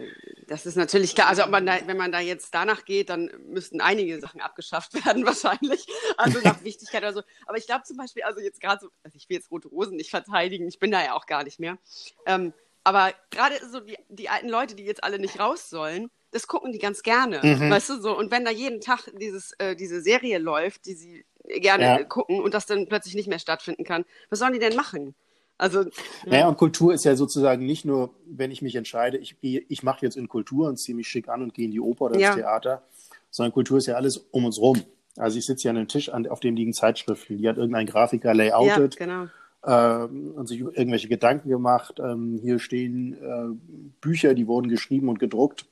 Das 0.47 0.65
ist 0.65 0.75
natürlich 0.75 1.13
klar. 1.13 1.27
Also 1.27 1.45
man 1.47 1.65
da, 1.65 1.77
wenn 1.85 1.97
man 1.97 2.11
da 2.11 2.19
jetzt 2.19 2.53
danach 2.55 2.85
geht, 2.85 3.09
dann 3.09 3.29
müssten 3.47 3.81
einige 3.81 4.19
Sachen 4.19 4.41
abgeschafft 4.41 4.93
werden 5.05 5.25
wahrscheinlich. 5.25 5.85
Also 6.17 6.39
nach 6.43 6.63
Wichtigkeit 6.63 7.03
oder 7.03 7.13
so. 7.13 7.21
Aber 7.45 7.57
ich 7.57 7.67
glaube 7.67 7.83
zum 7.83 7.97
Beispiel, 7.97 8.23
also 8.23 8.39
jetzt 8.39 8.59
gerade 8.59 8.81
so, 8.81 8.89
also 9.03 9.15
ich 9.15 9.29
will 9.29 9.37
jetzt 9.37 9.51
Rote 9.51 9.67
Rosen 9.67 9.95
nicht 9.95 10.09
verteidigen, 10.09 10.67
ich 10.67 10.79
bin 10.79 10.89
da 10.89 11.03
ja 11.03 11.13
auch 11.13 11.27
gar 11.27 11.43
nicht 11.43 11.59
mehr. 11.59 11.77
Ähm, 12.25 12.53
aber 12.83 13.13
gerade 13.29 13.55
so 13.71 13.81
die, 13.81 13.97
die 14.07 14.29
alten 14.29 14.49
Leute, 14.49 14.73
die 14.73 14.83
jetzt 14.83 15.03
alle 15.03 15.19
nicht 15.19 15.39
raus 15.39 15.69
sollen, 15.69 16.09
das 16.31 16.47
gucken 16.47 16.71
die 16.71 16.79
ganz 16.79 17.01
gerne, 17.03 17.39
mhm. 17.41 17.69
weißt 17.69 17.89
du 17.89 18.01
so. 18.01 18.17
Und 18.17 18.31
wenn 18.31 18.45
da 18.45 18.51
jeden 18.51 18.81
Tag 18.81 19.09
dieses, 19.19 19.53
äh, 19.59 19.75
diese 19.75 20.01
Serie 20.01 20.37
läuft, 20.37 20.85
die 20.85 20.93
sie 20.93 21.25
gerne 21.61 21.83
ja. 21.83 22.03
gucken 22.03 22.39
und 22.41 22.53
das 22.53 22.65
dann 22.65 22.87
plötzlich 22.87 23.15
nicht 23.15 23.27
mehr 23.27 23.39
stattfinden 23.39 23.83
kann, 23.83 24.05
was 24.29 24.39
sollen 24.39 24.53
die 24.53 24.59
denn 24.59 24.75
machen? 24.75 25.15
Also, 25.57 25.81
ja. 25.81 25.89
Naja, 26.25 26.47
und 26.47 26.57
Kultur 26.57 26.93
ist 26.93 27.03
ja 27.03 27.15
sozusagen 27.15 27.65
nicht 27.65 27.83
nur, 27.83 28.13
wenn 28.25 28.49
ich 28.49 28.61
mich 28.61 28.75
entscheide, 28.75 29.17
ich, 29.17 29.35
ich 29.41 29.83
mache 29.83 30.05
jetzt 30.05 30.15
in 30.15 30.29
Kultur 30.29 30.69
und 30.69 30.77
ziehe 30.77 30.95
mich 30.95 31.07
schick 31.07 31.27
an 31.27 31.41
und 31.41 31.53
gehe 31.53 31.65
in 31.65 31.71
die 31.71 31.81
Oper 31.81 32.05
oder 32.05 32.19
ja. 32.19 32.29
ins 32.29 32.37
Theater, 32.37 32.83
sondern 33.29 33.51
Kultur 33.51 33.77
ist 33.77 33.87
ja 33.87 33.95
alles 33.95 34.17
um 34.31 34.45
uns 34.45 34.57
rum. 34.57 34.81
Also 35.17 35.37
ich 35.37 35.45
sitze 35.45 35.65
ja 35.65 35.71
an 35.71 35.77
einem 35.77 35.89
Tisch, 35.89 36.09
an, 36.09 36.27
auf 36.27 36.39
dem 36.39 36.55
liegen 36.55 36.71
Zeitschriften, 36.71 37.37
die 37.37 37.49
hat 37.49 37.57
irgendein 37.57 37.87
Grafiker 37.87 38.33
layoutet. 38.33 38.97
Ja, 38.99 39.05
genau. 39.05 39.27
Ähm, 39.65 40.31
und 40.35 40.47
sich 40.47 40.61
irgendwelche 40.61 41.09
Gedanken 41.09 41.49
gemacht. 41.49 41.99
Ähm, 41.99 42.39
hier 42.41 42.59
stehen 42.59 43.17
äh, 43.21 43.89
Bücher, 43.99 44.33
die 44.33 44.47
wurden 44.47 44.69
geschrieben 44.69 45.09
und 45.09 45.19
gedruckt. 45.19 45.65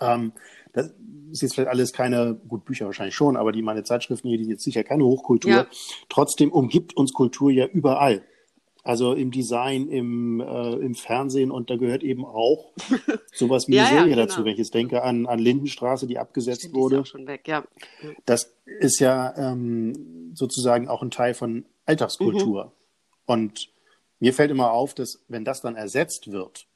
Ähm, 0.00 0.32
das 0.72 0.92
ist 1.32 1.42
jetzt 1.42 1.54
vielleicht 1.54 1.70
alles 1.70 1.92
keine, 1.92 2.34
gut, 2.48 2.64
Bücher 2.64 2.86
wahrscheinlich 2.86 3.14
schon, 3.14 3.36
aber 3.36 3.52
die 3.52 3.62
meine 3.62 3.84
Zeitschriften 3.84 4.28
hier, 4.28 4.38
die 4.38 4.44
jetzt 4.44 4.64
sicher 4.64 4.84
keine 4.84 5.04
Hochkultur. 5.04 5.50
Ja. 5.50 5.66
Trotzdem 6.08 6.52
umgibt 6.52 6.96
uns 6.96 7.12
Kultur 7.12 7.50
ja 7.50 7.66
überall. 7.66 8.22
Also 8.82 9.12
im 9.12 9.30
Design, 9.30 9.88
im, 9.88 10.40
äh, 10.40 10.72
im 10.76 10.94
Fernsehen 10.94 11.50
und 11.50 11.68
da 11.68 11.76
gehört 11.76 12.02
eben 12.02 12.24
auch 12.24 12.72
sowas 13.32 13.68
wie 13.68 13.74
ja, 13.74 13.82
eine 13.82 13.90
Serie 13.90 14.10
ja, 14.10 14.14
genau. 14.16 14.26
dazu. 14.26 14.44
Wenn 14.44 14.52
ich 14.52 14.58
jetzt 14.58 14.74
denke 14.74 15.02
an, 15.02 15.26
an 15.26 15.38
Lindenstraße, 15.38 16.06
die 16.06 16.18
abgesetzt 16.18 16.62
Stimmt, 16.62 16.74
wurde. 16.74 16.96
Die 16.96 17.02
ist 17.02 17.08
auch 17.08 17.12
schon 17.12 17.26
weg, 17.26 17.46
ja. 17.46 17.64
Das 18.24 18.56
ist 18.64 18.98
ja 19.00 19.34
ähm, 19.36 20.32
sozusagen 20.34 20.88
auch 20.88 21.02
ein 21.02 21.10
Teil 21.10 21.34
von 21.34 21.66
Alltagskultur. 21.84 22.66
Mhm. 22.66 22.70
Und 23.26 23.68
mir 24.18 24.32
fällt 24.32 24.50
immer 24.50 24.72
auf, 24.72 24.94
dass 24.94 25.24
wenn 25.28 25.44
das 25.44 25.60
dann 25.60 25.76
ersetzt 25.76 26.32
wird 26.32 26.66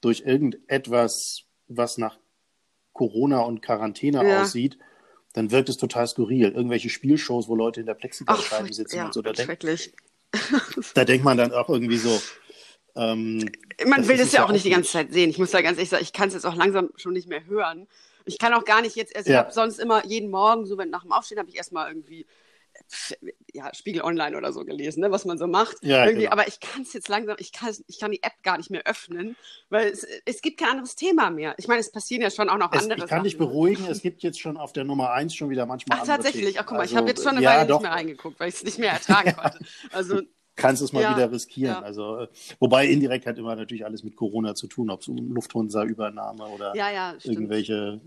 durch 0.00 0.22
irgendetwas, 0.26 1.44
was 1.68 1.96
nach 1.96 2.18
Corona 2.92 3.40
und 3.40 3.62
Quarantäne 3.62 4.26
ja. 4.26 4.42
aussieht, 4.42 4.78
dann 5.32 5.50
wirkt 5.50 5.68
es 5.68 5.76
total 5.76 6.06
skurril. 6.06 6.52
Irgendwelche 6.52 6.90
Spielshows, 6.90 7.48
wo 7.48 7.54
Leute 7.54 7.80
in 7.80 7.86
der 7.86 7.94
Plexiglasscheibe 7.94 8.72
sitzen 8.72 8.96
ja, 8.96 9.06
und 9.06 9.14
so. 9.14 9.22
Da, 9.22 9.34
schrecklich. 9.34 9.94
da 10.94 11.04
denkt 11.04 11.24
man 11.24 11.36
dann 11.36 11.52
auch 11.52 11.68
irgendwie 11.68 11.96
so. 11.96 12.20
Ähm, 12.94 13.50
man 13.86 14.06
will 14.06 14.18
das 14.18 14.32
ja 14.32 14.44
auch 14.44 14.52
nicht 14.52 14.64
die 14.64 14.70
ganze 14.70 14.90
Zeit 14.90 15.12
sehen. 15.12 15.30
Ich 15.30 15.38
muss 15.38 15.50
da 15.50 15.62
ganz 15.62 15.78
ehrlich 15.78 15.88
sagen, 15.88 16.02
ich 16.02 16.12
kann 16.12 16.28
es 16.28 16.34
jetzt 16.34 16.44
auch 16.44 16.54
langsam 16.54 16.90
schon 16.96 17.14
nicht 17.14 17.28
mehr 17.28 17.46
hören. 17.46 17.88
Ich 18.24 18.38
kann 18.38 18.52
auch 18.52 18.64
gar 18.64 18.82
nicht 18.82 18.96
jetzt, 18.96 19.16
also 19.16 19.30
ja. 19.30 19.40
ich 19.40 19.44
habe 19.44 19.54
sonst 19.54 19.78
immer 19.78 20.04
jeden 20.04 20.30
Morgen, 20.30 20.66
so 20.66 20.78
wenn 20.78 20.90
nach 20.90 21.02
dem 21.02 21.12
Aufstehen, 21.12 21.38
habe 21.38 21.48
ich 21.48 21.56
erstmal 21.56 21.88
irgendwie 21.88 22.26
ja, 23.52 23.72
Spiegel 23.74 24.02
Online 24.02 24.36
oder 24.36 24.52
so 24.52 24.64
gelesen, 24.64 25.00
ne, 25.00 25.10
was 25.10 25.24
man 25.24 25.38
so 25.38 25.46
macht. 25.46 25.76
Ja, 25.82 26.10
genau. 26.10 26.30
Aber 26.30 26.48
ich 26.48 26.60
kann 26.60 26.82
es 26.82 26.92
jetzt 26.92 27.08
langsam, 27.08 27.36
ich 27.38 27.52
kann, 27.52 27.74
ich 27.86 27.98
kann 27.98 28.10
die 28.10 28.22
App 28.22 28.42
gar 28.42 28.56
nicht 28.56 28.70
mehr 28.70 28.82
öffnen, 28.86 29.36
weil 29.68 29.88
es, 29.88 30.06
es 30.24 30.42
gibt 30.42 30.58
kein 30.58 30.70
anderes 30.70 30.96
Thema 30.96 31.30
mehr. 31.30 31.54
Ich 31.58 31.68
meine, 31.68 31.80
es 31.80 31.90
passieren 31.90 32.22
ja 32.22 32.30
schon 32.30 32.48
auch 32.48 32.58
noch 32.58 32.72
es, 32.72 32.82
andere 32.82 32.98
Ich 32.98 33.06
kann 33.06 33.08
Sachen. 33.08 33.24
dich 33.24 33.38
beruhigen, 33.38 33.86
es 33.86 34.02
gibt 34.02 34.22
jetzt 34.22 34.40
schon 34.40 34.56
auf 34.56 34.72
der 34.72 34.84
Nummer 34.84 35.12
1 35.12 35.34
schon 35.34 35.50
wieder 35.50 35.66
manchmal 35.66 35.98
Ach, 36.00 36.06
tatsächlich. 36.06 36.58
Ach, 36.58 36.66
guck 36.66 36.76
mal, 36.76 36.82
also, 36.82 36.92
ich 36.92 36.96
habe 36.96 37.08
jetzt 37.08 37.22
schon 37.22 37.32
eine 37.32 37.42
ja, 37.42 37.50
Weile 37.50 37.66
doch. 37.66 37.78
nicht 37.78 37.82
mehr 37.82 37.92
reingeguckt, 37.92 38.40
weil 38.40 38.48
ich 38.48 38.56
es 38.56 38.64
nicht 38.64 38.78
mehr 38.78 38.92
ertragen 38.92 39.34
konnte. 39.36 39.58
Also 39.90 40.20
kannst 40.56 40.82
es 40.82 40.92
mal 40.92 41.02
ja, 41.02 41.16
wieder 41.16 41.30
riskieren. 41.32 41.74
Ja. 41.74 41.82
Also, 41.82 42.18
äh, 42.18 42.28
wobei 42.58 42.86
indirekt 42.86 43.26
hat 43.26 43.38
immer 43.38 43.56
natürlich 43.56 43.84
alles 43.84 44.04
mit 44.04 44.16
Corona 44.16 44.54
zu 44.54 44.66
tun, 44.66 44.90
ob 44.90 45.00
es 45.00 45.08
um 45.08 45.16
Lufthansa-Übernahme 45.32 46.44
oder 46.46 46.74
ja, 46.76 46.90
ja, 46.90 47.14
irgendwelche. 47.22 48.00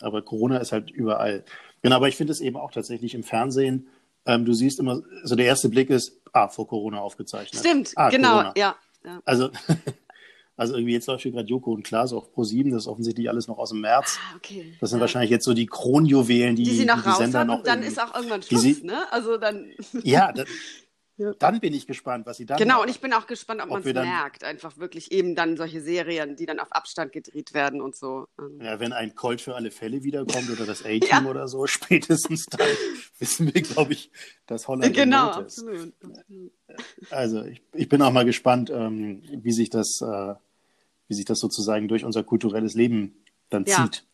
Aber 0.00 0.22
Corona 0.22 0.58
ist 0.58 0.72
halt 0.72 0.90
überall. 0.90 1.44
Genau, 1.82 1.96
aber 1.96 2.08
ich 2.08 2.16
finde 2.16 2.32
es 2.32 2.40
eben 2.40 2.56
auch 2.56 2.70
tatsächlich 2.70 3.14
im 3.14 3.22
Fernsehen 3.22 3.88
ähm, 4.28 4.44
du 4.44 4.52
siehst 4.52 4.78
immer, 4.78 5.02
also 5.22 5.34
der 5.34 5.46
erste 5.46 5.68
Blick 5.70 5.90
ist, 5.90 6.20
ah, 6.32 6.48
vor 6.48 6.68
Corona 6.68 7.00
aufgezeichnet. 7.00 7.58
Stimmt, 7.58 7.92
ah, 7.96 8.10
genau, 8.10 8.52
ja, 8.54 8.76
ja. 9.04 9.22
Also, 9.24 9.50
also 10.56 10.74
irgendwie 10.74 10.92
jetzt 10.92 11.08
läuft 11.08 11.22
hier 11.22 11.32
gerade 11.32 11.48
Joko 11.48 11.72
und 11.72 11.82
Klaas 11.82 12.12
auf 12.12 12.28
Pro7, 12.36 12.70
das 12.70 12.82
ist 12.82 12.88
offensichtlich 12.88 13.28
alles 13.30 13.48
noch 13.48 13.58
aus 13.58 13.70
dem 13.70 13.80
März. 13.80 14.18
Ah, 14.20 14.36
okay. 14.36 14.76
Das 14.80 14.90
sind 14.90 14.98
ja. 14.98 15.00
wahrscheinlich 15.00 15.30
jetzt 15.30 15.46
so 15.46 15.54
die 15.54 15.66
Kronjuwelen, 15.66 16.56
die, 16.56 16.64
die 16.64 16.76
sie 16.76 16.84
noch 16.84 17.02
die 17.02 17.10
Sender 17.12 17.46
noch. 17.46 17.58
Und 17.58 17.66
dann 17.66 17.82
ist 17.82 18.00
auch 18.00 18.14
irgendwann 18.14 18.42
Schluss, 18.42 18.62
sie, 18.62 18.82
ne? 18.82 19.10
Also 19.10 19.38
dann. 19.38 19.72
Ja, 20.04 20.30
das, 20.34 20.46
Ja. 21.18 21.32
Dann 21.36 21.58
bin 21.58 21.74
ich 21.74 21.88
gespannt, 21.88 22.26
was 22.26 22.36
sie 22.36 22.46
dann. 22.46 22.58
Genau, 22.58 22.74
machen. 22.74 22.84
und 22.84 22.90
ich 22.90 23.00
bin 23.00 23.12
auch 23.12 23.26
gespannt, 23.26 23.60
ob, 23.60 23.66
ob 23.66 23.84
man 23.84 23.86
es 23.86 23.92
merkt. 23.92 24.44
Einfach 24.44 24.78
wirklich 24.78 25.10
eben 25.10 25.34
dann 25.34 25.56
solche 25.56 25.80
Serien, 25.80 26.36
die 26.36 26.46
dann 26.46 26.60
auf 26.60 26.70
Abstand 26.70 27.10
gedreht 27.10 27.54
werden 27.54 27.80
und 27.80 27.96
so. 27.96 28.28
Ähm. 28.38 28.60
Ja, 28.62 28.78
wenn 28.78 28.92
ein 28.92 29.16
Colt 29.16 29.40
für 29.40 29.56
alle 29.56 29.72
Fälle 29.72 30.04
wiederkommt 30.04 30.48
oder 30.48 30.64
das 30.64 30.82
A-Team 30.84 31.08
ja. 31.10 31.24
oder 31.24 31.48
so, 31.48 31.66
spätestens 31.66 32.46
dann 32.46 32.68
wissen 33.18 33.52
wir, 33.52 33.62
glaube 33.62 33.94
ich, 33.94 34.12
dass 34.46 34.68
Holland 34.68 34.94
genau, 34.94 35.30
absolut, 35.30 35.92
absolut. 36.04 36.52
Also 37.10 37.44
ich, 37.44 37.62
ich 37.74 37.88
bin 37.88 38.00
auch 38.00 38.12
mal 38.12 38.24
gespannt, 38.24 38.70
ähm, 38.70 39.22
wie 39.28 39.52
sich 39.52 39.70
das, 39.70 40.00
äh, 40.00 40.34
wie 41.08 41.14
sich 41.14 41.24
das 41.24 41.40
sozusagen 41.40 41.88
durch 41.88 42.04
unser 42.04 42.22
kulturelles 42.22 42.74
Leben 42.74 43.24
dann 43.50 43.64
ja. 43.64 43.76
zieht. 43.76 44.04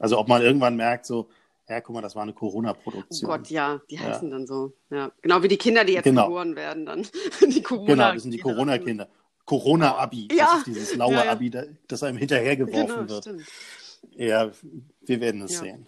Also 0.00 0.18
ob 0.18 0.26
man 0.26 0.42
irgendwann 0.42 0.74
merkt, 0.74 1.06
so, 1.06 1.28
ja, 1.70 1.80
guck 1.80 1.94
mal, 1.94 2.02
das 2.02 2.16
war 2.16 2.24
eine 2.24 2.32
Corona-Produktion. 2.32 3.30
Oh 3.30 3.32
Gott, 3.32 3.48
ja, 3.48 3.80
die 3.88 3.98
heißen 3.98 4.28
ja. 4.28 4.36
dann 4.36 4.46
so. 4.46 4.72
Ja. 4.90 5.12
Genau 5.22 5.42
wie 5.42 5.48
die 5.48 5.56
Kinder, 5.56 5.84
die 5.84 5.92
jetzt 5.92 6.04
genau. 6.04 6.26
geboren 6.26 6.56
werden, 6.56 6.84
dann. 6.84 7.06
die 7.48 7.62
Corona 7.62 7.86
genau, 7.86 8.12
das 8.12 8.22
sind 8.22 8.32
die 8.32 8.38
Corona-Kinder. 8.38 9.08
Corona-Abi, 9.44 10.28
ja. 10.32 10.46
das 10.46 10.58
ist 10.58 10.66
dieses 10.66 10.96
laue 10.96 11.14
ja. 11.14 11.30
Abi, 11.30 11.50
das 11.86 12.02
einem 12.02 12.18
hinterhergeworfen 12.18 12.86
genau, 12.86 13.08
wird. 13.08 13.24
Stimmt. 13.24 13.46
Ja, 14.12 14.50
wir 15.02 15.20
werden 15.20 15.42
es 15.42 15.58
sehen. 15.58 15.86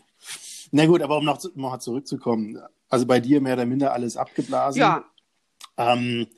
Na 0.70 0.86
gut, 0.86 1.02
aber 1.02 1.18
um 1.18 1.24
noch, 1.24 1.42
noch 1.54 1.78
zurückzukommen, 1.78 2.62
also 2.88 3.06
bei 3.06 3.20
dir 3.20 3.40
mehr 3.40 3.54
oder 3.54 3.66
minder 3.66 3.92
alles 3.92 4.16
abgeblasen. 4.16 4.80
Ja. 4.80 5.04
Ähm, 5.76 6.28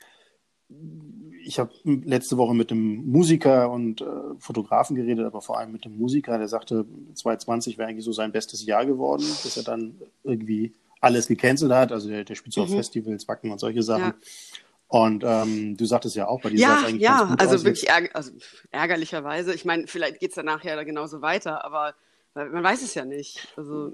ich 1.44 1.58
habe 1.58 1.70
letzte 1.84 2.36
Woche 2.36 2.54
mit 2.54 2.70
einem 2.70 3.06
Musiker 3.06 3.70
und 3.70 4.00
äh, 4.00 4.04
Fotografen 4.38 4.96
geredet, 4.96 5.26
aber 5.26 5.40
vor 5.40 5.58
allem 5.58 5.72
mit 5.72 5.84
dem 5.84 5.96
Musiker, 5.98 6.38
der 6.38 6.48
sagte, 6.48 6.86
2020 7.14 7.78
wäre 7.78 7.88
eigentlich 7.88 8.04
so 8.04 8.12
sein 8.12 8.32
bestes 8.32 8.64
Jahr 8.64 8.86
geworden, 8.86 9.24
dass 9.42 9.56
er 9.56 9.62
dann 9.62 10.00
irgendwie 10.22 10.74
alles 11.00 11.28
gecancelt 11.28 11.72
hat. 11.72 11.92
Also 11.92 12.08
der, 12.08 12.24
der 12.24 12.34
spielt 12.34 12.54
so 12.54 12.62
mhm. 12.62 12.66
auf 12.66 12.72
Festivals, 12.72 13.28
Wacken 13.28 13.50
und 13.50 13.58
solche 13.58 13.82
Sachen. 13.82 14.02
Ja. 14.02 14.14
Und 14.88 15.24
ähm, 15.26 15.76
du 15.76 15.86
sagtest 15.86 16.16
ja 16.16 16.28
auch, 16.28 16.40
bei 16.40 16.50
dir 16.50 16.58
ja, 16.58 16.78
eigentlich 16.78 17.02
ja, 17.02 17.18
ganz 17.18 17.30
gut 17.30 17.40
also 17.40 17.54
aus. 17.56 17.64
wirklich 17.64 17.88
ärger 17.88 18.10
also 18.14 18.32
ärgerlicherweise. 18.70 19.54
Ich 19.54 19.64
meine, 19.64 19.86
vielleicht 19.86 20.20
geht 20.20 20.30
es 20.30 20.36
danach 20.36 20.62
ja 20.64 20.82
genauso 20.82 21.20
weiter, 21.20 21.64
aber 21.64 21.94
man 22.34 22.62
weiß 22.62 22.82
es 22.82 22.94
ja 22.94 23.04
nicht. 23.04 23.48
Also 23.56 23.92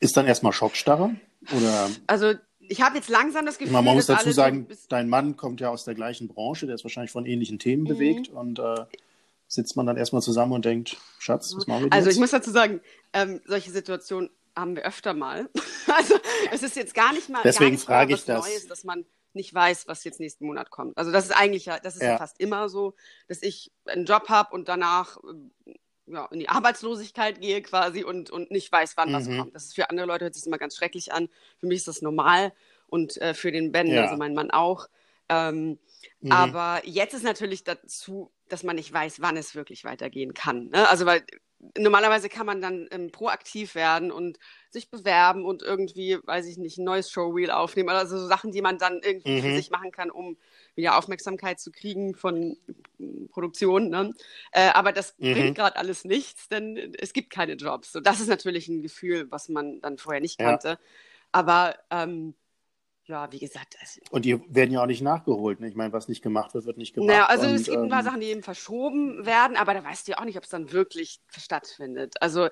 ist 0.00 0.16
dann 0.16 0.26
erstmal 0.26 0.52
Schockstarre? 0.52 1.14
Oder? 1.56 1.90
Also 2.06 2.34
ich 2.72 2.80
habe 2.80 2.96
jetzt 2.96 3.10
langsam 3.10 3.44
das 3.44 3.58
Gefühl, 3.58 3.74
man 3.74 3.84
muss 3.84 4.06
dazu 4.06 4.32
sagen, 4.32 4.66
dein 4.88 5.10
Mann 5.10 5.36
kommt 5.36 5.60
ja 5.60 5.68
aus 5.68 5.84
der 5.84 5.94
gleichen 5.94 6.26
Branche, 6.26 6.64
der 6.64 6.74
ist 6.74 6.84
wahrscheinlich 6.84 7.12
von 7.12 7.26
ähnlichen 7.26 7.58
Themen 7.58 7.82
mhm. 7.82 7.88
bewegt 7.88 8.28
und 8.30 8.58
äh, 8.58 8.86
sitzt 9.46 9.76
man 9.76 9.84
dann 9.84 9.98
erstmal 9.98 10.22
zusammen 10.22 10.52
und 10.52 10.64
denkt, 10.64 10.96
Schatz, 11.18 11.54
was 11.54 11.66
machen 11.66 11.80
wir 11.80 11.84
jetzt? 11.86 11.92
Also 11.92 12.08
ich 12.08 12.16
muss 12.16 12.30
dazu 12.30 12.50
sagen, 12.50 12.80
ähm, 13.12 13.42
solche 13.44 13.70
Situationen 13.70 14.30
haben 14.56 14.74
wir 14.74 14.84
öfter 14.84 15.12
mal. 15.12 15.50
also 15.94 16.14
es 16.50 16.62
ist 16.62 16.76
jetzt 16.76 16.94
gar 16.94 17.12
nicht 17.12 17.28
mal 17.28 17.42
Deswegen 17.44 17.72
nicht 17.72 17.84
frage 17.84 18.14
ich 18.14 18.24
das. 18.24 18.46
Neues, 18.46 18.66
dass 18.68 18.84
man 18.84 19.04
nicht 19.34 19.52
weiß, 19.52 19.86
was 19.86 20.02
jetzt 20.04 20.18
nächsten 20.18 20.46
Monat 20.46 20.70
kommt. 20.70 20.96
Also 20.96 21.12
das 21.12 21.26
ist 21.26 21.32
eigentlich 21.32 21.66
ja, 21.66 21.78
das 21.78 21.96
ist 21.96 22.02
ja, 22.02 22.12
ja 22.12 22.18
fast 22.18 22.40
immer 22.40 22.70
so, 22.70 22.94
dass 23.28 23.42
ich 23.42 23.70
einen 23.84 24.06
Job 24.06 24.30
habe 24.30 24.54
und 24.54 24.68
danach 24.68 25.18
ja, 26.06 26.26
in 26.26 26.40
die 26.40 26.48
Arbeitslosigkeit 26.48 27.40
gehe 27.40 27.62
quasi 27.62 28.04
und, 28.04 28.30
und 28.30 28.50
nicht 28.50 28.70
weiß, 28.70 28.96
wann 28.96 29.10
mhm. 29.10 29.14
was 29.14 29.26
kommt. 29.26 29.54
Das 29.54 29.64
ist 29.64 29.74
für 29.74 29.90
andere 29.90 30.06
Leute 30.06 30.24
hört 30.24 30.34
sich 30.34 30.46
immer 30.46 30.58
ganz 30.58 30.76
schrecklich 30.76 31.12
an. 31.12 31.28
Für 31.58 31.66
mich 31.66 31.78
ist 31.78 31.88
das 31.88 32.02
normal 32.02 32.52
und 32.88 33.20
äh, 33.20 33.34
für 33.34 33.52
den 33.52 33.72
Ben, 33.72 33.88
ja. 33.88 34.02
also 34.02 34.16
mein 34.16 34.34
Mann 34.34 34.50
auch. 34.50 34.88
Ähm, 35.28 35.78
mhm. 36.20 36.32
Aber 36.32 36.82
jetzt 36.84 37.14
ist 37.14 37.24
natürlich 37.24 37.64
dazu 37.64 38.30
dass 38.52 38.62
man 38.62 38.76
nicht 38.76 38.92
weiß, 38.92 39.22
wann 39.22 39.36
es 39.36 39.54
wirklich 39.54 39.84
weitergehen 39.84 40.34
kann. 40.34 40.68
Ne? 40.68 40.88
Also 40.88 41.06
weil 41.06 41.24
normalerweise 41.78 42.28
kann 42.28 42.44
man 42.44 42.60
dann 42.60 42.86
ähm, 42.90 43.10
proaktiv 43.10 43.74
werden 43.74 44.12
und 44.12 44.38
sich 44.68 44.90
bewerben 44.90 45.44
und 45.44 45.62
irgendwie, 45.62 46.18
weiß 46.22 46.46
ich 46.46 46.58
nicht, 46.58 46.76
ein 46.76 46.84
neues 46.84 47.10
Showreel 47.10 47.50
aufnehmen. 47.50 47.88
Also 47.88 48.18
so 48.18 48.26
Sachen, 48.26 48.52
die 48.52 48.60
man 48.60 48.78
dann 48.78 49.00
irgendwie 49.02 49.38
mhm. 49.38 49.42
für 49.42 49.54
sich 49.54 49.70
machen 49.70 49.90
kann, 49.90 50.10
um 50.10 50.36
wieder 50.74 50.96
Aufmerksamkeit 50.96 51.60
zu 51.60 51.70
kriegen 51.70 52.14
von 52.14 52.56
Produktionen. 53.30 53.90
Ne? 53.90 54.14
Äh, 54.52 54.70
aber 54.70 54.92
das 54.92 55.14
mhm. 55.18 55.32
bringt 55.32 55.56
gerade 55.56 55.76
alles 55.76 56.04
nichts, 56.04 56.48
denn 56.48 56.94
es 56.98 57.12
gibt 57.12 57.30
keine 57.30 57.54
Jobs. 57.54 57.92
So, 57.92 58.00
das 58.00 58.20
ist 58.20 58.28
natürlich 58.28 58.68
ein 58.68 58.82
Gefühl, 58.82 59.30
was 59.30 59.48
man 59.48 59.80
dann 59.80 59.98
vorher 59.98 60.20
nicht 60.20 60.38
kannte. 60.38 60.68
Ja. 60.68 60.78
Aber 61.32 61.76
ähm, 61.90 62.34
ja, 63.04 63.30
wie 63.32 63.38
gesagt. 63.38 63.76
Also, 63.80 64.00
und 64.10 64.24
die 64.24 64.40
werden 64.48 64.72
ja 64.72 64.82
auch 64.82 64.86
nicht 64.86 65.02
nachgeholt. 65.02 65.60
Ne? 65.60 65.68
Ich 65.68 65.74
meine, 65.74 65.92
was 65.92 66.08
nicht 66.08 66.22
gemacht 66.22 66.54
wird, 66.54 66.66
wird 66.66 66.78
nicht 66.78 66.94
gemacht. 66.94 67.08
Naja, 67.08 67.26
also 67.26 67.46
und, 67.46 67.54
es 67.54 67.64
gibt 67.64 67.78
ein 67.78 67.88
paar 67.88 68.00
ähm, 68.00 68.04
Sachen, 68.04 68.20
die 68.20 68.28
eben 68.28 68.42
verschoben 68.42 69.26
werden, 69.26 69.56
aber 69.56 69.74
da 69.74 69.84
weißt 69.84 70.06
du 70.06 70.12
ja 70.12 70.18
auch 70.18 70.24
nicht, 70.24 70.36
ob 70.36 70.44
es 70.44 70.50
dann 70.50 70.72
wirklich 70.72 71.20
stattfindet. 71.36 72.14
Also 72.20 72.48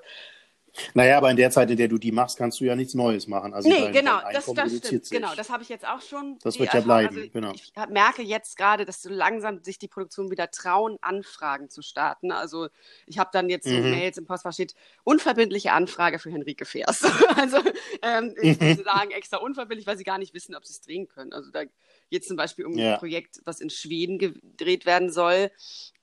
naja, 0.95 1.17
aber 1.17 1.31
in 1.31 1.37
der 1.37 1.51
Zeit, 1.51 1.71
in 1.71 1.77
der 1.77 1.89
du 1.89 1.99
die 1.99 2.13
machst, 2.13 2.39
kannst 2.39 2.61
du 2.61 2.65
ja 2.65 2.77
nichts 2.77 2.95
Neues 2.95 3.27
machen. 3.27 3.55
Also 3.55 3.69
nee, 3.69 3.83
dein, 3.83 3.93
genau, 3.93 4.21
dein 4.21 4.35
das, 4.35 4.47
das 4.47 4.77
stimmt. 4.77 5.05
Sich. 5.07 5.19
Genau, 5.19 5.35
das 5.35 5.51
habe 5.51 5.63
ich 5.63 5.69
jetzt 5.69 5.87
auch 5.87 6.01
schon. 6.03 6.39
Das 6.43 6.59
wird 6.59 6.73
ja 6.73 6.81
bleiben, 6.81 7.17
also 7.17 7.31
genau. 7.31 7.53
Ich 7.53 7.73
merke 7.89 8.23
jetzt 8.23 8.57
gerade, 8.57 8.85
dass 8.85 9.03
so 9.03 9.11
langsam 9.11 9.63
sich 9.63 9.79
die 9.79 9.89
Produktion 9.89 10.31
wieder 10.31 10.51
trauen, 10.51 10.99
Anfragen 11.01 11.69
zu 11.71 11.83
starten. 11.83 12.33
Also 12.33 12.69
ich 13.07 13.19
habe 13.19 13.31
dann 13.33 13.49
jetzt 13.49 13.67
mhm. 13.67 13.83
so 13.83 13.89
Mails 13.89 14.19
im 14.19 14.27
Postfach 14.27 14.53
steht, 14.53 14.75
unverbindliche 15.05 15.73
Anfrage 15.73 16.19
für 16.19 16.31
Henrike 16.31 16.65
Fers. 16.65 17.03
also 17.37 17.59
ähm, 18.03 18.35
ich 18.43 18.61
mhm. 18.61 18.83
sagen 18.85 19.11
extra 19.11 19.39
unverbindlich, 19.39 19.87
weil 19.87 19.99
sie 19.99 20.05
gar 20.05 20.19
nicht 20.19 20.35
wissen, 20.35 20.55
ob 20.55 20.65
sie 20.65 20.73
es 20.73 20.81
drehen 20.81 21.09
können. 21.09 21.33
Also 21.33 21.51
da 21.51 21.65
geht 22.11 22.23
es 22.23 22.29
zum 22.29 22.37
Beispiel 22.37 22.67
um 22.67 22.77
ja. 22.77 22.95
ein 22.95 22.99
Projekt, 22.99 23.41
was 23.45 23.61
in 23.61 23.71
Schweden 23.71 24.19
gedreht 24.19 24.85
werden 24.87 25.11
soll. 25.11 25.51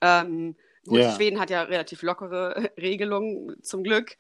Ähm, 0.01 0.55
gut, 0.85 0.99
ja. 0.99 1.15
Schweden 1.15 1.39
hat 1.39 1.49
ja 1.49 1.63
relativ 1.63 2.01
lockere 2.01 2.71
Regelungen 2.77 3.61
zum 3.61 3.83
Glück. 3.83 4.17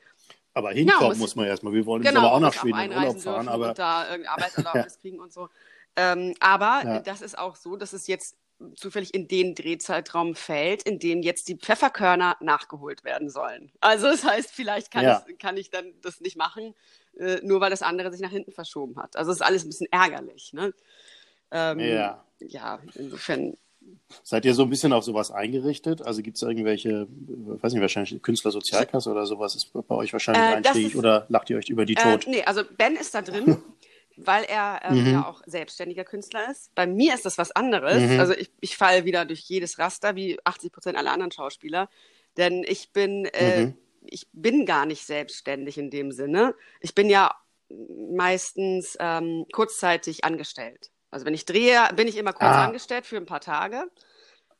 Aber 0.57 0.71
hinkommen 0.71 1.01
ja, 1.01 1.07
muss, 1.09 1.17
muss, 1.19 1.35
man 1.35 1.45
erstmal. 1.45 1.71
Wir 1.71 1.85
wollen 1.85 2.01
genau, 2.01 2.21
aber 2.21 2.33
auch 2.33 2.39
nach 2.39 2.53
Schweden 2.53 2.79
in 2.79 2.91
Urlaub 2.91 3.21
fahren. 3.21 3.47
Aber 3.47 3.75
da 3.75 4.09
irgendeine 4.09 4.31
Arbeitserlaubnis 4.31 4.97
kriegen 5.01 5.19
und 5.19 5.31
so. 5.31 5.49
Ähm, 5.95 6.33
aber 6.39 6.81
ja. 6.83 6.99
das 6.99 7.21
ist 7.21 7.37
auch 7.37 7.55
so, 7.55 7.75
dass 7.75 7.93
es 7.93 8.07
jetzt 8.07 8.35
zufällig 8.75 9.13
in 9.13 9.27
den 9.27 9.53
Drehzeitraum 9.53 10.33
fällt, 10.33 10.81
in 10.81 10.97
dem 10.97 11.21
jetzt 11.21 11.47
die 11.47 11.57
Pfefferkörner 11.57 12.37
nachgeholt 12.39 13.03
werden 13.03 13.29
sollen. 13.29 13.71
Also 13.81 14.07
das 14.07 14.23
heißt, 14.23 14.49
vielleicht 14.49 14.89
kann, 14.89 15.03
ja. 15.03 15.23
ich, 15.27 15.37
kann 15.37 15.57
ich 15.57 15.69
dann 15.69 15.93
das 16.01 16.21
nicht 16.21 16.37
machen, 16.37 16.73
äh, 17.19 17.39
nur 17.43 17.61
weil 17.61 17.69
das 17.69 17.83
andere 17.83 18.11
sich 18.11 18.21
nach 18.21 18.31
hinten 18.31 18.51
verschoben 18.51 18.97
hat. 18.97 19.15
Also 19.15 19.29
es 19.29 19.37
ist 19.37 19.45
alles 19.45 19.63
ein 19.63 19.69
bisschen 19.69 19.91
ärgerlich. 19.91 20.53
Ne? 20.53 20.73
Ähm, 21.51 21.79
ja. 21.79 22.23
Ja, 22.39 22.79
insofern 22.95 23.57
Seid 24.23 24.45
ihr 24.45 24.53
so 24.53 24.63
ein 24.63 24.69
bisschen 24.69 24.93
auf 24.93 25.03
sowas 25.03 25.31
eingerichtet? 25.31 26.01
Also 26.01 26.21
gibt 26.21 26.37
es 26.37 26.43
irgendwelche, 26.43 27.07
weiß 27.09 27.73
nicht, 27.73 27.81
wahrscheinlich 27.81 28.21
Künstlersozialkasse 28.21 29.09
oder 29.09 29.25
sowas 29.25 29.55
ist 29.55 29.71
bei 29.73 29.95
euch 29.95 30.13
wahrscheinlich 30.13 30.43
äh, 30.43 30.55
einschlägig 30.55 30.95
oder 30.95 31.25
lacht 31.29 31.49
ihr 31.49 31.57
euch 31.57 31.69
über 31.69 31.85
die 31.85 31.95
äh, 31.95 32.01
tot? 32.01 32.25
Nee, 32.27 32.43
also 32.43 32.63
Ben 32.77 32.95
ist 32.95 33.13
da 33.15 33.21
drin, 33.21 33.57
weil 34.17 34.43
er 34.45 34.81
ähm, 34.83 35.03
mhm. 35.03 35.11
ja 35.11 35.27
auch 35.27 35.41
selbstständiger 35.45 36.03
Künstler 36.03 36.49
ist. 36.51 36.73
Bei 36.75 36.87
mir 36.87 37.13
ist 37.13 37.25
das 37.25 37.37
was 37.37 37.51
anderes. 37.51 38.01
Mhm. 38.01 38.19
Also 38.19 38.33
ich, 38.33 38.49
ich 38.61 38.77
falle 38.77 39.05
wieder 39.05 39.25
durch 39.25 39.41
jedes 39.41 39.77
Raster, 39.79 40.15
wie 40.15 40.37
80 40.43 40.71
Prozent 40.71 40.97
aller 40.97 41.11
anderen 41.11 41.31
Schauspieler. 41.31 41.89
Denn 42.37 42.63
ich 42.67 42.91
bin, 42.91 43.25
äh, 43.25 43.67
mhm. 43.67 43.77
ich 44.05 44.27
bin 44.31 44.65
gar 44.65 44.85
nicht 44.85 45.05
selbstständig 45.05 45.77
in 45.77 45.89
dem 45.89 46.11
Sinne. 46.11 46.55
Ich 46.81 46.95
bin 46.95 47.09
ja 47.09 47.35
meistens 48.11 48.97
ähm, 48.99 49.45
kurzzeitig 49.51 50.23
angestellt. 50.23 50.91
Also 51.11 51.25
wenn 51.25 51.33
ich 51.33 51.45
drehe, 51.45 51.87
bin 51.95 52.07
ich 52.07 52.17
immer 52.17 52.33
kurz 52.33 52.51
ah. 52.51 52.65
angestellt 52.65 53.05
für 53.05 53.17
ein 53.17 53.25
paar 53.25 53.39
Tage 53.39 53.89